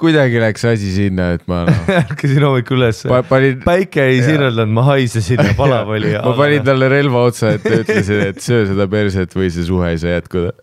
[0.00, 4.72] kuidagi läks asi sinna, et ma noh, ärkasin hommikul üles Pa- panin- päike ei sirelnud,
[4.72, 6.16] ma haisesin ja palav oli.
[6.24, 10.00] ma panin talle relva otsa ette, ütlesin, et söö seda perset või see suhe ei
[10.00, 10.56] saa jätkuda.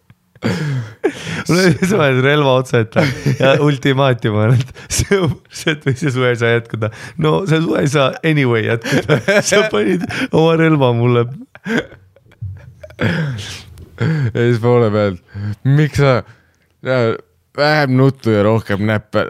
[1.50, 3.04] Mul oli suhe relva otsa ette
[3.40, 5.20] ja ultimaatum on, et see
[5.52, 6.92] see või see suhe ei saa jätkuda.
[7.20, 11.26] no see suhe ei saa anyway jätkuda, sa panid oma relva mulle.
[13.00, 15.20] ja siis poole pealt,
[15.68, 16.12] miks sa,
[17.58, 19.26] vähem nuttu ja rohkem näppe.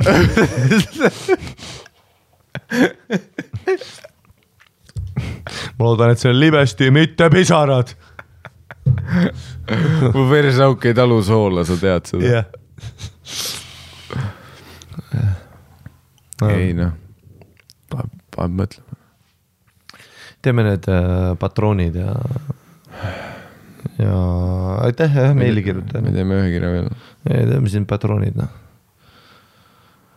[5.79, 7.87] ma loodan, et see on libesti, mitte pisarad.
[10.15, 12.29] mu versauk ei talu soola, sa tead seda.
[12.33, 12.45] jah.
[16.49, 16.93] ei noh,
[17.91, 18.97] paneb, paneb mõtlema.
[20.45, 22.15] teeme need äh, patroonid ja,
[23.99, 24.15] ja
[24.87, 26.15] aitäh jah meili me kirjutajale.
[26.15, 26.91] teeme ühe kirja veel,
[27.27, 28.51] teeme siin patroonid noh.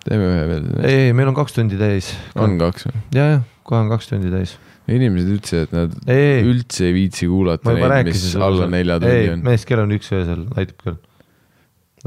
[0.07, 0.69] teeme ühe veel.
[0.83, 2.15] ei, ei meil on kaks tundi täis.
[2.39, 3.03] on kaks või?
[3.19, 4.57] ja, ja kohe on kaks tundi täis.
[4.91, 9.45] Inimesed ütlesid, et nad Ei, üldse ei viitsi kuulata neid, mis alla nelja tunni, on.
[9.47, 11.01] mees, kell on üks öösel, aitab küll.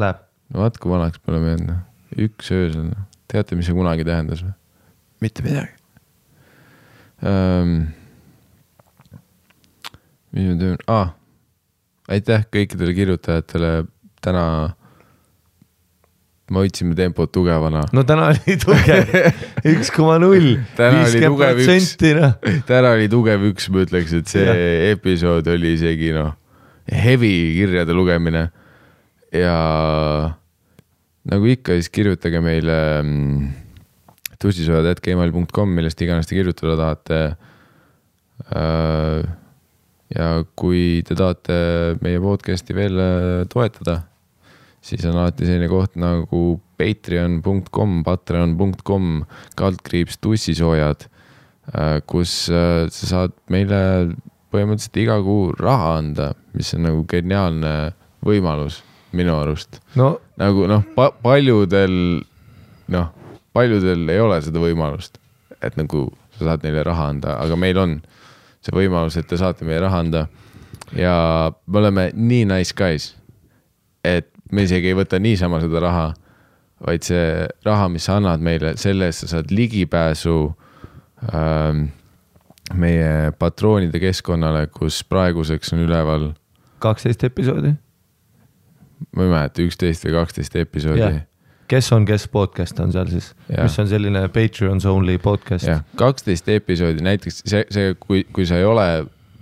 [0.01, 0.23] Läheb.
[0.51, 1.81] no vaat kui vanaks me oleme jäänud, noh.
[2.27, 3.05] üks öösel, noh.
[3.31, 4.55] teate, mis see kunagi tähendas või?
[5.23, 5.71] mitte midagi
[7.23, 7.77] um,.
[10.35, 11.13] mis me teeme ah,,
[12.11, 13.71] aitäh kõikidele kirjutajatele,
[14.25, 14.47] täna
[16.51, 17.81] me hoidsime tempot tugevana.
[17.95, 19.13] no täna oli tugev,
[19.73, 22.35] üks koma null, viiskümmend protsenti noh.
[22.69, 24.55] täna oli tugev üks, ma ütleks, et see ja.
[24.93, 26.35] episood oli isegi noh,
[26.91, 28.47] heavy kirjade lugemine
[29.33, 29.55] ja
[31.25, 33.47] nagu ikka, siis kirjutage meile mm,
[34.41, 37.21] tussisojad.gmail.com, millest iganes te kirjutada tahate.
[40.15, 40.27] ja
[40.59, 41.55] kui te tahate
[42.05, 44.03] meie podcast'i veel äh, toetada,
[44.85, 49.11] siis on alati selline koht nagu patreon.com, patreon.com,
[49.57, 51.07] kaldkriips tussisoojad,
[52.09, 53.79] kus äh, sa saad meile
[54.53, 57.73] põhimõtteliselt iga kuu raha anda, mis on nagu geniaalne
[58.25, 58.81] võimalus
[59.15, 59.79] minu arust.
[59.95, 61.95] no nagu noh pa, paljudel
[62.91, 63.09] noh,
[63.55, 65.17] paljudel ei ole seda võimalust,
[65.61, 66.07] et nagu
[66.37, 67.99] sa saad neile raha anda, aga meil on
[68.65, 70.25] see võimalus, et te saate meile raha anda.
[70.95, 71.15] ja
[71.65, 73.13] me oleme nii nice guys,
[74.03, 76.07] et me isegi ei võta niisama seda raha,
[76.85, 80.37] vaid see raha, mis sa annad meile, selle eest sa saad ligipääsu
[81.31, 81.87] ähm,
[82.73, 86.31] meie patroonide keskkonnale, kus praeguseks on üleval,
[86.83, 87.75] kaksteist episoodi.
[89.15, 91.01] ma ei mäleta, üksteist või kaksteist episoodi.
[91.03, 91.21] Jah,
[91.71, 95.69] kes on kes podcast on seal siis, mis on selline Patreon's only podcast.
[95.99, 98.87] kaksteist episoodi, näiteks see, see, kui, kui sa ei ole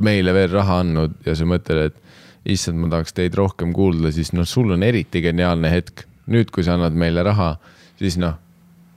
[0.03, 1.99] meile veel raha andnud ja sa mõtled, et
[2.49, 6.07] issand, ma tahaks teid rohkem kuulda, siis noh, sul on eriti geniaalne hetk.
[6.23, 7.57] nüüd, kui sa annad meile raha,
[7.99, 8.37] siis noh,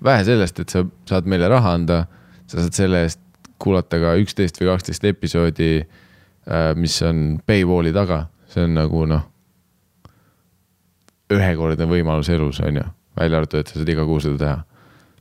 [0.04, 2.04] vähe sellest, et sa saad meile raha anda,
[2.46, 3.18] sa saad selle eest
[3.58, 5.70] kuulata ka üksteist või kaksteist episoodi,
[6.78, 9.26] mis on paywall'i taga, see on nagu noh,
[11.34, 12.86] ühekordne võimalus elus, on ju,
[13.18, 14.58] välja arvatud, et sa saad iga kuu seda teha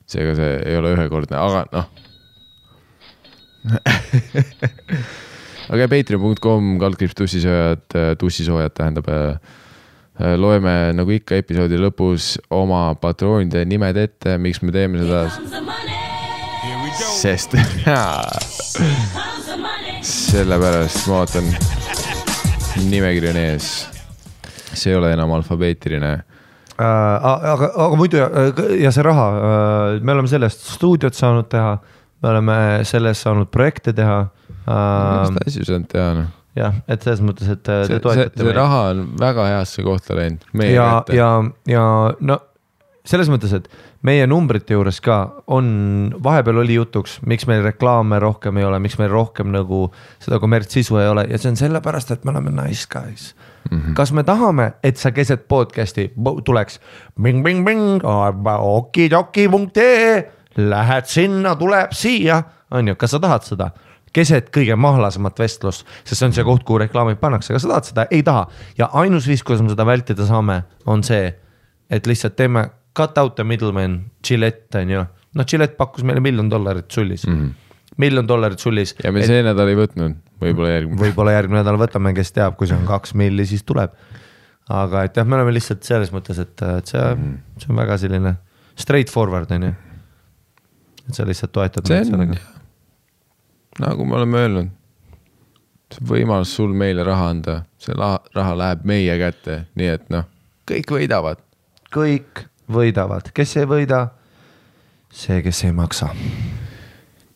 [0.10, 1.86] seega see ei ole ühekordne, aga noh.
[5.74, 7.86] aga patreon.com kaldkriips tussisoojad,
[8.20, 9.10] tussisoojad tähendab.
[10.38, 15.26] loeme nagu ikka episoodi lõpus oma patroonide nimed ette, miks me teeme seda,
[17.18, 17.58] sest
[20.06, 21.50] sellepärast ma vaatan,
[22.88, 23.68] nimekiri on ees.
[24.76, 26.14] see ei ole enam alfabeetiline.
[26.76, 28.30] Äh, aga, aga muidu ja,
[28.80, 29.28] ja see raha,
[30.00, 31.78] me oleme sellest stuudiot saanud teha,
[32.24, 34.26] me oleme selles saanud projekte teha
[34.66, 35.30] uh,.
[35.30, 36.34] igast asju saanud teha noh.
[36.58, 40.18] jah, et selles mõttes, et äh, see te, toetate see raha on väga heasse kohta
[40.18, 40.46] läinud.
[40.68, 41.32] ja, ja,
[41.70, 41.88] ja
[42.20, 42.42] no
[43.06, 43.70] selles mõttes, et
[44.06, 45.18] meie numbrite juures ka
[45.54, 45.68] on,
[46.24, 49.88] vahepeal oli jutuks, miks meil reklaame rohkem ei ole, miks meil rohkem nagu
[50.24, 53.34] seda kommertssisu ei ole ja see on sellepärast, et me oleme nice guys
[53.70, 53.78] mm.
[53.78, 53.94] -hmm.
[53.98, 56.12] kas me tahame, et sa keset podcast'i
[56.46, 56.80] tuleks
[58.60, 63.70] okidoki.ee, lähed sinna, tuleb siia, on ju, kas sa tahad seda?
[64.16, 67.90] Keset kõige mahlasemat vestlust, sest see on see koht, kuhu reklaamid pannakse, kas sa tahad
[67.90, 68.46] seda, ei taha
[68.80, 70.62] ja ainus viis, kuidas me seda vältida saame,
[70.92, 71.30] on see,
[71.92, 75.06] et lihtsalt teeme cut out the middleman, Gillette on ju,
[75.36, 77.96] noh Gillette pakkus meile miljon dollarit sullis mm, -hmm.
[77.98, 78.96] miljon dollarit sullis.
[79.04, 81.02] ja me see nädal ei võtnud, võib-olla järgmine.
[81.04, 83.92] võib-olla järgmine nädal võtame, kes teab, kui see on kaks milli, siis tuleb.
[84.70, 87.16] aga et jah, me oleme lihtsalt selles mõttes, et, et see,
[87.60, 88.38] see on väga selline
[88.76, 89.74] straight forward on ju.
[91.10, 92.55] et sa lihtsalt toetad meid sellega.,
[93.80, 94.70] nagu me oleme öelnud,
[96.08, 100.28] võimalus sul meile raha anda, see raha läheb meie kätte, nii et noh,
[100.70, 101.42] kõik võidavad.
[101.96, 104.08] kõik võidavad, kes ei võida,
[105.14, 106.10] see, kes ei maksa.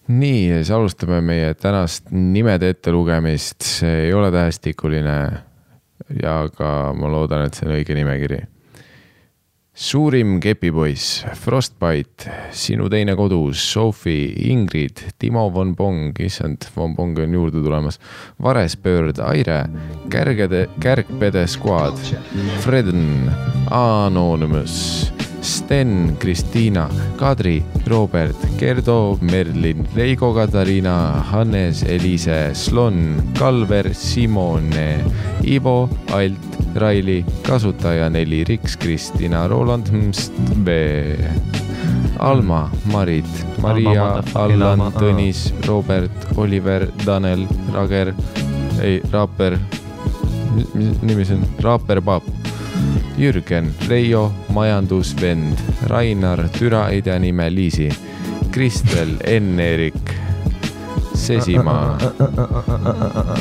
[0.07, 5.19] nii, siis alustame meie tänast nimede ettelugemist, see ei ole tähestikuline.
[6.23, 8.45] ja ka ma loodan, et see on õige nimekiri.
[9.79, 17.33] Suurim kepipoiss, Frostbite, Sinu teine kodus, Sophie, Ingrid, Timo von Pong, issand, von Pong on
[17.33, 17.99] juurde tulemas,
[18.43, 19.69] Varespöörd, Aire,
[20.11, 21.95] Kärgede, Kärgpede Squad,
[22.59, 23.31] Freden,
[23.71, 35.05] Anonymous, Sten, Kristiina, Kadri, Robert, Gerdo, Merlin, Reigo Katariina, Hannes, Eliise, Slon, Kalver, Simone,
[35.47, 39.87] Ivo, Alt, Raili, kasutaja neli, Riks, Kristina, Roland,
[40.63, 40.69] B,
[42.19, 48.13] Alma, Marit, Maria, Allan Tõnis, Robert, Oliver, Tanel, Rager,
[48.81, 49.57] ei, Raaper,
[50.73, 52.27] mis nimi see on, Raaper Paap,
[53.19, 57.89] Jürgen, Reio, majandusvend, Rainar, türa ei tea nime, Liisi,
[58.51, 60.28] Kristel, Enn-Erik,
[61.19, 61.97] Sesimaa.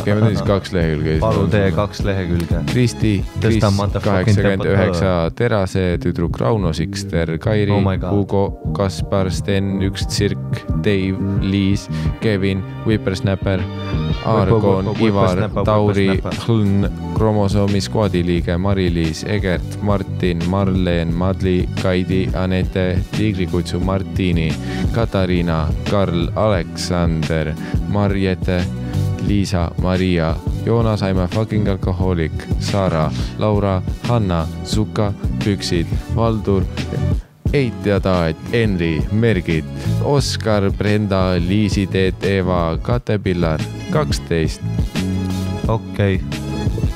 [0.05, 1.18] käime teis kaks lehekülge.
[1.22, 1.70] palun tee.
[1.76, 2.62] kaks lehekülge.
[2.72, 3.62] Kristi, Kris
[4.05, 8.44] kaheksakümmend üheksa, Terase tüdruk Rauno Sikster, Kairi Oh Hugo,
[8.76, 11.88] Kaspar, Sten, üks tsirk, Dave, Liis,
[12.20, 13.60] Kevin, Whippersnapper,
[14.24, 16.20] Argon, Whipper- Ivar Tauri.
[16.46, 24.55] Hln, kromosoomi skvadi liige Mari-Liis, Egert, Martin, Marleen, Madli, Kaidi, Anette, Tiigrikutsu Martini,
[24.92, 27.55] Katariina, Karl, Aleksander,
[27.88, 28.62] Marjete,
[29.26, 30.34] Liisa, Maria,
[30.64, 35.12] Joonas, I m a fucking alcoholic, Sara, Laura, Hanna, Suka,
[35.44, 36.64] Püksid, Valdur,
[37.52, 39.64] Eit ja Taat, Henri, Mergit,
[40.04, 43.60] Oskar, Brenda, Liisi, Teet, Eva, Kate Pillar,
[43.90, 44.60] kaksteist.
[45.68, 46.20] okei,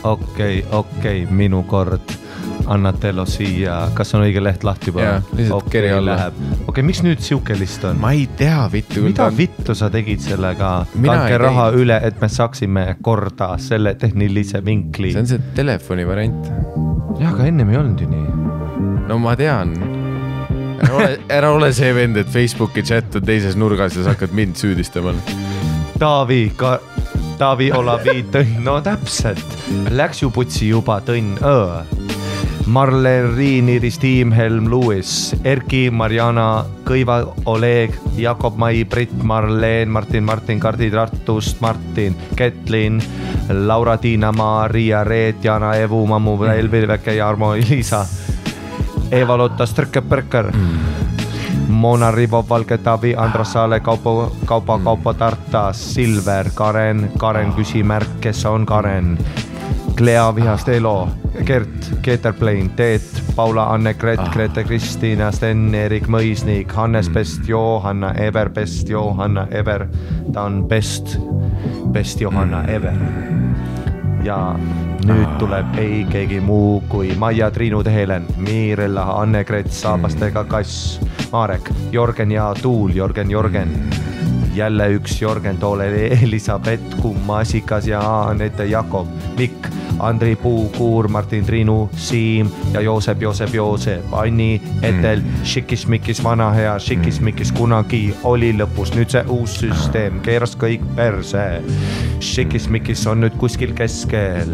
[0.04, 2.18] okei, okei, minu kord.
[2.66, 5.22] Annatello siia, kas on õige leht lahti juba Jaa,?
[5.34, 6.14] lihtsalt keri alla.
[6.28, 7.98] okei okay,, miks nüüd sihuke list on?
[8.00, 9.02] ma ei tea, vittu.
[9.02, 10.70] mida vittu sa tegid sellega?
[10.94, 11.80] Ei raha teinud.
[11.82, 15.24] üle, et me saaksime korda selle tehnilise vinkli see.
[15.24, 16.52] on see telefoni variant.
[17.18, 19.02] jah, aga ennem ei olnud ju nii.
[19.10, 19.74] no ma tean.
[20.82, 24.34] Ära ole, ära ole see vend, et Facebooki chat on teises nurgas ja sa hakkad
[24.36, 25.14] mind süüdistama.
[25.98, 26.78] Taavi, ka
[27.38, 29.58] Taavi Olavi Tõnn, no täpselt,
[29.94, 31.82] läks ju putsi juba Tõnn Õ.
[32.72, 37.16] Marleriin, Iris Tiim, Helm Lewis, Erki, Mariana, Kõiva,
[37.50, 43.02] Oleg, Jakob Mai, Brit, Marleen, Martin, Martin, Kardi Tartust, Martin, Ketlin,
[43.50, 48.06] Laura-Tiina, Maria, Reet, Jana, Evu, Mammu, Elvir Väke, Jarmo, Liisa,
[49.12, 50.52] Eva-Lotta Strõkke-Põrker
[51.68, 58.44] Mona Rivo, Valge Tavi, Andros Saale, Kaupo, Kaupo, Kaupo Tartas, Silver, Karen, Karen küsimärk, kes
[58.46, 59.18] on Karen?
[59.96, 61.08] Clea Vihast Elo,
[61.44, 67.14] Gert, Keeter Plein, Teet, Paula, Anne, Gret ah., Grete, Kristiina, Sten, Erik Mõisnik, Hannes mm.
[67.14, 69.88] Best, Johanna Ever, Best Johanna Ever.
[70.32, 71.18] ta on best,
[71.92, 72.68] best Johanna mm.
[72.68, 73.51] Ever.
[74.24, 74.54] Ja
[75.06, 81.00] nüüd tuleb ei keegi muu kui Maia, Triinu Tehelen, Miirella, Anne-Gret, Saabastega kass,
[81.32, 83.74] Marek, Jörgen ja Tuul, Jörgen, Jörgen.
[84.54, 85.86] jälle üks Jörgen, toole
[86.22, 89.08] Elisabeth, Kummasikas ja Anette Jakob,
[89.38, 89.68] Mikk,
[90.02, 97.52] Andri Puukuur, Martin Triinu, Siim ja Joosep, Joosep, Joosep, Anni, Etel, Šikis-Mikis, vana hea Šikis-Mikis
[97.54, 101.44] kunagi oli lõpus, nüüd see uus süsteem keeras kõik perse.
[102.22, 104.50] Šikis-Mikis on nüüd kuskil keskel.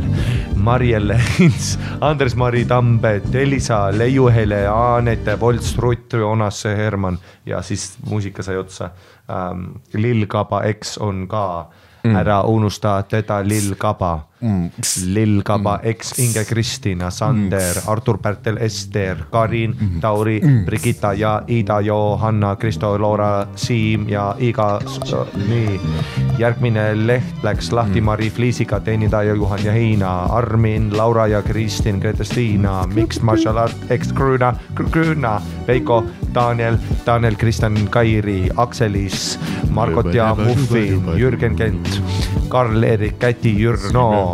[0.56, 8.56] Marielle Hins, Andres-Mari Tambet, Elisa Leiuhele, Anette Volts, Rutt, Jonasse Herman ja siis muusika sai
[8.56, 8.90] otsa
[9.30, 9.64] ähm,.
[9.94, 11.68] Lill Kaba X on ka
[12.04, 14.70] mm., ära unusta teda, Lill Kaba mm..
[15.14, 15.88] Lill Kaba mm.
[15.90, 21.80] X, Inge Kristina, Sander mm., Artur Pärtel, Ester, Karin mm., Tauri mm., Brigitta ja Ida,
[21.80, 24.80] Johanna, Kristo, Loora, Siim ja iga,
[25.48, 25.80] nii.
[26.38, 28.04] järgmine leht läks lahti mm.
[28.04, 34.12] Mari Fliisiga, teenindaja Juhan ja Heina, Armin, Laura ja Kristin, Grete-Stiina, Mixed Martial Art, Ex
[34.12, 36.04] Grüna, Grüna, Veiko,
[36.34, 39.38] Daniel, Daniel, Kristjan Kairi, Akselis,
[39.70, 42.02] Margot ja Muffin, Jürgen Kent,
[42.48, 44.27] Karl-Erik Käti, Jürno,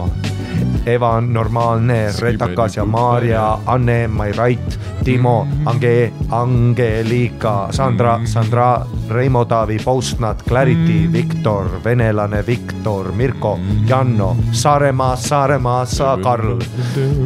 [0.86, 10.42] Eva Normaalne, Retakas ja Maarja, Anne, Mairait, Timo, Ange, Angelika, Sandra, Sandra, Reimo Taavi, Postnat,
[10.48, 13.58] Clarity, Viktor, venelane Viktor, Mirko,
[13.88, 16.58] Janno, Saaremaa, Saaremaa, sa Karl,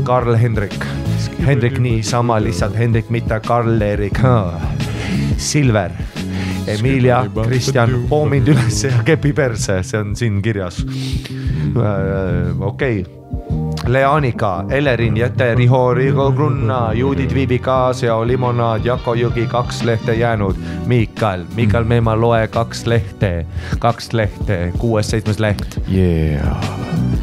[0.04, 0.86] Karl Hendrik,
[1.46, 4.18] Hendrik niisama lihtsalt Hendrik, mitte Karl-Erik,
[5.36, 5.90] Silver,
[6.68, 10.82] Emilia, Kristjan, poomind üles ja kepi perse, see on siin kirjas.
[12.60, 13.04] okei
[13.88, 20.56] Leanika, Elerin, Jete, Riho, Rigo Grunna, Juudit, Viibika, Seo Limonaad, Jako Jõgi, kaks lehte jäänud.
[20.86, 23.46] Miikal, Miikal Meemaa, loe kaks lehte,
[23.78, 26.56] kaks lehte, kuues-seitsmes leht yeah..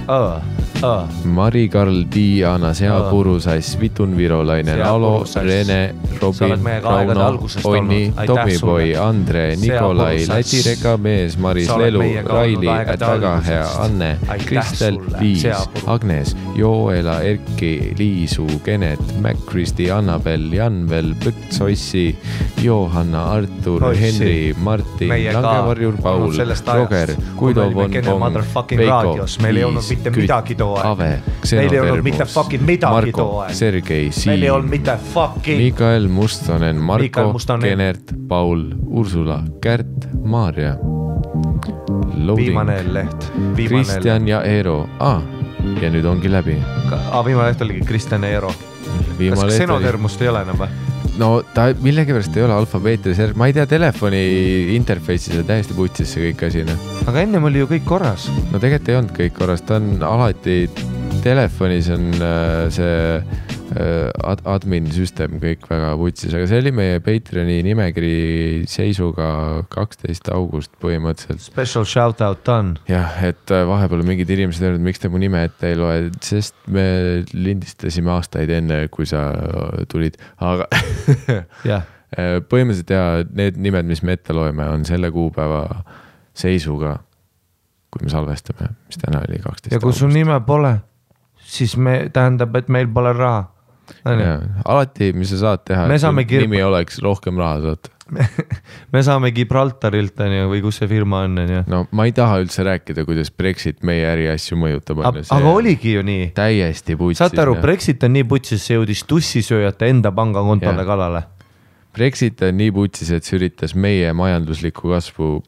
[0.10, 0.65] uh,.
[0.84, 1.08] Uh.
[1.26, 5.24] Mari-Karl, Diana, Seapurusas, Vitun Virolaine, Alo.
[5.36, 8.14] Rene, Robin, Rauno Onni
[8.58, 8.98] sulle.
[8.98, 10.26] Andre, Nikolai.
[10.28, 13.66] Läti rekamees, Maris Lelu, Raili, väga hea.
[13.80, 15.46] Anne, Kristel Liis
[15.88, 22.18] Agnes, Joela, Erki, Liisu, Genet, Mac-Kristi, Annabel, Janvel, Põtt, Sossi,
[22.62, 24.02] Johanna, Artur, Ossi.
[24.02, 29.40] Henri, Martin, Langevarjur, Paul Roger, kui Guido me olime von Kene Pong, motherfucking Veiko raadios.,
[30.66, 31.22] too aeg.
[31.52, 33.56] Meil ei olnud mitte fucking midagi too Marko, aeg.
[33.58, 37.70] Sergei, meil ei olnud Siim, mitte fucking Mikael Mustonen, Marko, Mustonen.
[37.70, 40.76] Genert, Paul, Ursula, Kärt, Maarja.
[42.36, 45.22] viimane leht, Kristjan ja Eero ah,,
[45.82, 46.58] ja nüüd ongi läbi.
[47.12, 48.52] ah, viimane leht oligi Kristjan Eero.
[48.52, 50.95] kas leht oli, ksenotermust ei ole enam või?
[51.20, 54.22] No ta millegipärast ei ole alfabeetilis, ma ei tea, telefoni
[54.76, 56.92] interface'is on täiesti putsis see kõik asi, noh.
[57.10, 58.28] aga ennem oli ju kõik korras.
[58.52, 60.66] no tegelikult ei olnud kõik korras, ta on alati,
[61.26, 67.58] telefonis on äh, see ad, admin süsteem kõik väga putsis, aga see oli meie Patreoni
[67.66, 68.14] nimekiri
[68.70, 69.30] seisuga
[69.74, 71.44] kaksteist august põhimõtteliselt.
[71.48, 72.78] Special shout out done.
[72.90, 76.56] jah, et äh, vahepeal mingid inimesed öelnud, miks te mu nime ette ei loe, sest
[76.72, 76.86] me
[77.34, 79.28] lindistasime aastaid enne, kui sa
[79.92, 80.70] tulid, aga
[81.72, 81.86] jah,
[82.16, 85.66] Äh, põhimõtteliselt ja need nimed, mis me ette loeme, on selle kuupäeva
[86.38, 86.94] seisuga,
[87.92, 89.74] kui me salvestame, mis täna oli kaksteist.
[89.74, 90.78] ja kui sul nime pole,
[91.44, 93.44] siis me, tähendab, et meil pole raha.
[94.66, 97.92] alati, mis sa saad teha, et kirp- nimi oleks rohkem raha saata.
[98.94, 101.62] me saame Gibraltarilt onju või kus see firma on onju.
[101.72, 105.02] no ma ei taha üldse rääkida, kuidas Brexit meie äriasju mõjutab.
[105.10, 106.28] aga oligi ju nii.
[106.38, 107.24] täiesti putsis.
[107.24, 111.26] saate aru, Brexit on nii putsis, see jõudis tussisööjate enda pangakontole kallale.
[111.96, 115.40] Brexit on nii putsis, et see üritas meie majanduslikku kasvu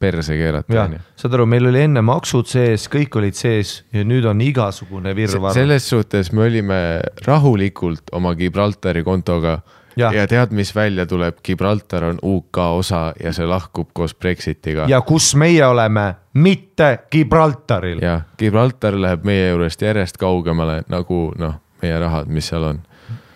[0.00, 4.26] perse keerata, jah saad aru, meil oli enne maksud sees, kõik olid sees ja nüüd
[4.28, 5.54] on igasugune virvarr.
[5.56, 6.80] selles suhtes me olime
[7.26, 9.58] rahulikult oma Gibraltari kontoga
[9.96, 10.14] ja, Jah.
[10.14, 14.86] ja tead, mis välja tuleb, Gibraltar on UK osa ja see lahkub koos Brexitiga.
[14.88, 18.02] ja kus meie oleme, mitte Gibraltaril.
[18.02, 22.82] ja Gibraltar läheb meie juurest järjest kaugemale, nagu noh, meie rahad, mis seal on,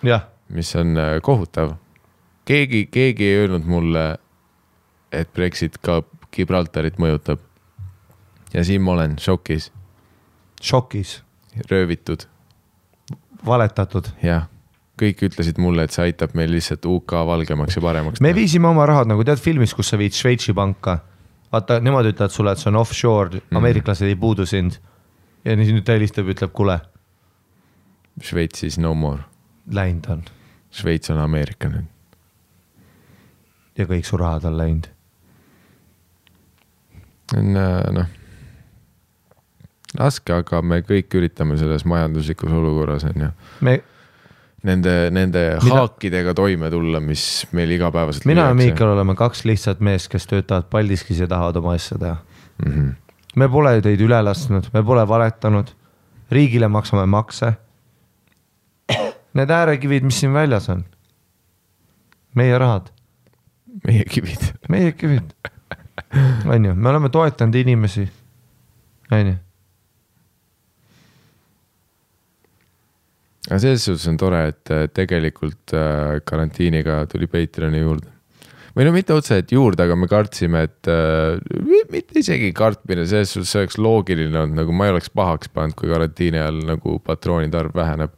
[0.03, 1.77] jah, mis on äh, kohutav.
[2.45, 4.07] keegi, keegi ei öelnud mulle,
[5.13, 6.03] et Brexit ka
[6.35, 7.41] Gibraltarit mõjutab.
[8.55, 9.71] ja siin ma olen šokis,
[10.63, 11.23] šokis,
[11.71, 12.27] röövitud
[13.47, 14.09] valetatud.
[14.23, 14.49] jah,
[15.01, 18.35] kõik ütlesid mulle, et see aitab meil lihtsalt UK valgemaks ja paremaks me.
[18.35, 20.99] viisime oma rahad nagu tead filmis, kus sa viid Šveitsi panka.
[21.53, 24.81] vaata, nemad ütlevad sulle, et see on offshore, ameeriklased ei puudu sind.
[25.45, 26.81] ja siis nüüd ta helistab, ütleb, kuule,
[28.23, 29.23] Šveitsis no more,
[29.71, 30.27] läinud on
[30.71, 31.87] Šveits on Ameerika nüüd.
[33.79, 34.89] ja kõik su rahad on läinud.
[37.37, 38.09] On äh, noh,
[39.99, 43.31] raske, aga me kõik üritame selles majanduslikus olukorras on ju
[43.67, 43.79] me,
[44.67, 48.27] nende, nende Mida- haakidega toime tulla, mis meil igapäevaselt.
[48.29, 52.17] mina ja Miikal oleme kaks lihtsat meest, kes töötavad Paldiskis ja tahavad oma asja teha.
[52.65, 52.73] mm.
[52.73, 52.93] -hmm.
[53.37, 55.73] me pole teid üle lasknud, me pole valetanud,
[56.31, 57.53] riigile maksame makse.
[59.35, 60.85] Need äärekivid, mis siin väljas on,
[62.35, 62.89] meie rahad,
[63.87, 64.53] meie kivid.
[64.69, 65.31] meie kivid,
[66.53, 68.09] on ju, me oleme toetanud inimesi.
[69.11, 69.37] on ju
[73.49, 78.13] aga selles suhtes on tore, et tegelikult äh, karantiiniga tuli Patreoni juurde.
[78.77, 81.41] või no mitte otseselt juurde, aga me kartsime, et äh,
[81.91, 85.91] mitte isegi kartmine, selles suhtes oleks loogiline olnud, nagu ma ei oleks pahaks pannud, kui
[85.91, 88.15] karantiini ajal nagu patroonide arv väheneb.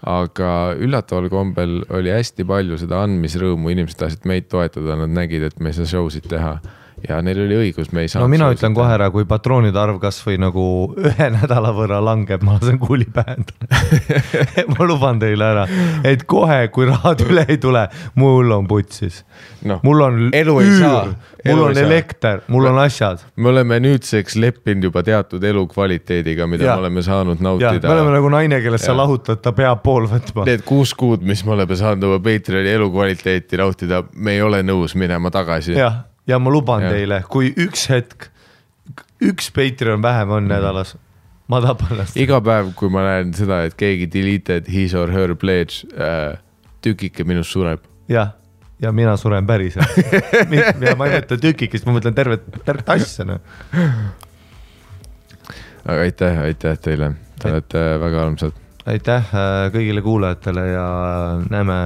[0.00, 0.50] aga
[0.80, 5.74] üllataval kombel oli hästi palju seda andmisrõõmu, inimesed tahtsid meid toetada, nad nägid, et me
[5.74, 6.54] ei saa show sid teha
[7.08, 8.22] ja neil oli õigus, me ei saa.
[8.22, 10.64] no mina ütlen kohe ära, kui patroonide arv kasvõi nagu
[10.98, 14.16] ühe nädala võrra langeb, ma lasen kuuli pähe endale
[14.74, 15.66] ma luban teile ära,
[16.04, 17.86] et kohe, kui rahad üle ei tule,
[18.20, 19.24] mul on putsis
[19.64, 21.02] Noh, mul on elu ei saa.
[21.44, 23.20] mul on elekter, mul on asjad.
[23.36, 26.76] me oleme nüüdseks leppinud juba teatud elukvaliteediga, mida Jah.
[26.78, 27.88] me oleme saanud nautida.
[27.88, 29.00] me oleme nagu naine, kellest sa Jah.
[29.02, 30.46] lahutad, ta peab pool võtma.
[30.48, 34.96] Need kuus kuud, mis me oleme saanud oma Patreoni elukvaliteeti nautida, me ei ole nõus
[34.96, 35.76] minema tagasi.
[35.76, 36.94] jah, ja ma luban Jah.
[36.94, 38.28] teile, kui üks hetk,
[39.22, 40.94] üks Patreon vähem on nädalas,
[41.50, 42.18] ma tapan ennast.
[42.20, 46.38] iga päev, kui ma näen seda, et keegi deleted his or her pledge äh,,
[46.84, 47.82] tükike minust sureb.
[48.10, 48.34] jah,
[48.80, 49.98] ja mina suren päriselt.
[50.86, 53.42] ja ma ei mõtle tükikest, ma mõtlen tervet, tervet asja noh.
[55.84, 58.62] aga aitäh, aitäh teile, te olete väga armsad.
[58.86, 60.86] aitäh äh, kõigile kuulajatele ja
[61.50, 61.76] näeme,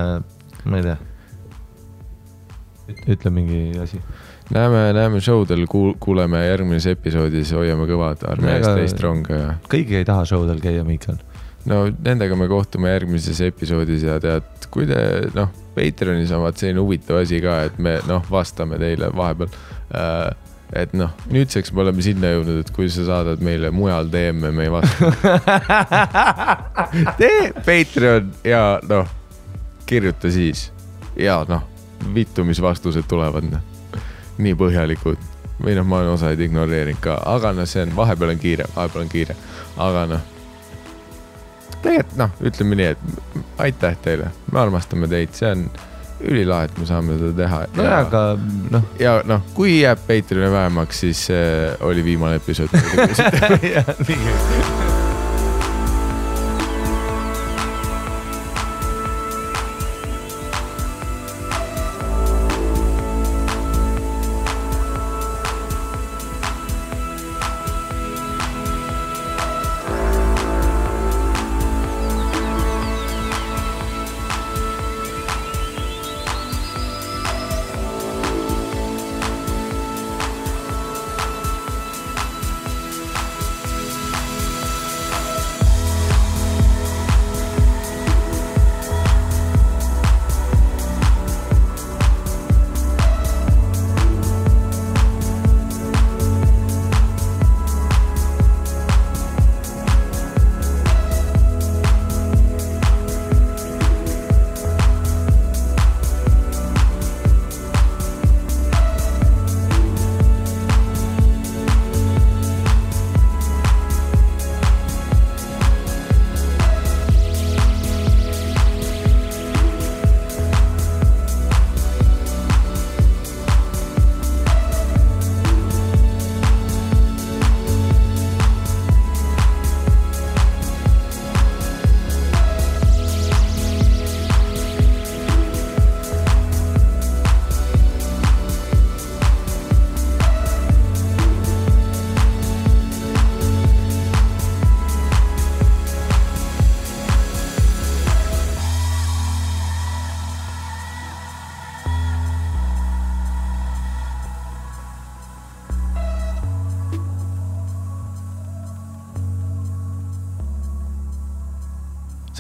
[0.65, 0.99] ma ei tea.
[3.17, 3.99] ütle mingi asi.
[4.53, 5.67] näeme, näeme show del,
[6.01, 10.45] kuuleme järgmises episoodis, hoiame kõvad, armee eest, Aga- stay strong ja keegi ei taha show
[10.49, 11.17] del käia, Miikal.
[11.71, 15.01] no nendega me kohtume järgmises episoodis ja tead, kui te
[15.35, 19.49] noh, Patreonis on vaat selline huvitav asi ka, et me noh, vastame teile vahepeal
[19.97, 20.35] äh,.
[20.75, 24.65] et noh, nüüdseks me oleme sinna jõudnud, et kui sa saadad meile mujal DM-e, me
[24.67, 25.13] ei vasta.
[27.21, 29.09] tee Patreon ja noh,
[29.87, 30.69] kirjuta siis
[31.17, 31.63] ja noh,
[32.15, 33.74] vittu, mis vastused tulevad, noh.
[34.39, 35.31] Nii põhjalikud
[35.65, 39.05] või noh, ma olen osaid ignoreerinud ka, aga noh, see on, vahepeal on kiire, vahepeal
[39.07, 39.37] on kiire,
[39.81, 40.31] aga noh
[41.85, 45.67] tegelikult noh, ütleme nii, et aitäh teile, me armastame teid, see on
[46.25, 47.63] ülilahe, et me saame seda teha.
[47.77, 48.25] nojah, aga
[48.73, 51.49] noh, ja noh, kui jääb Patreoni vähemaks, siis see
[51.85, 52.73] oli viimane episood.
[53.75, 55.04] jah, nii.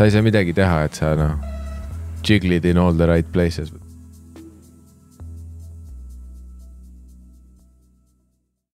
[0.04, 1.40] Sa ei saa midagi teha, et sa noh,
[2.20, 3.72] jiglid in all the right places.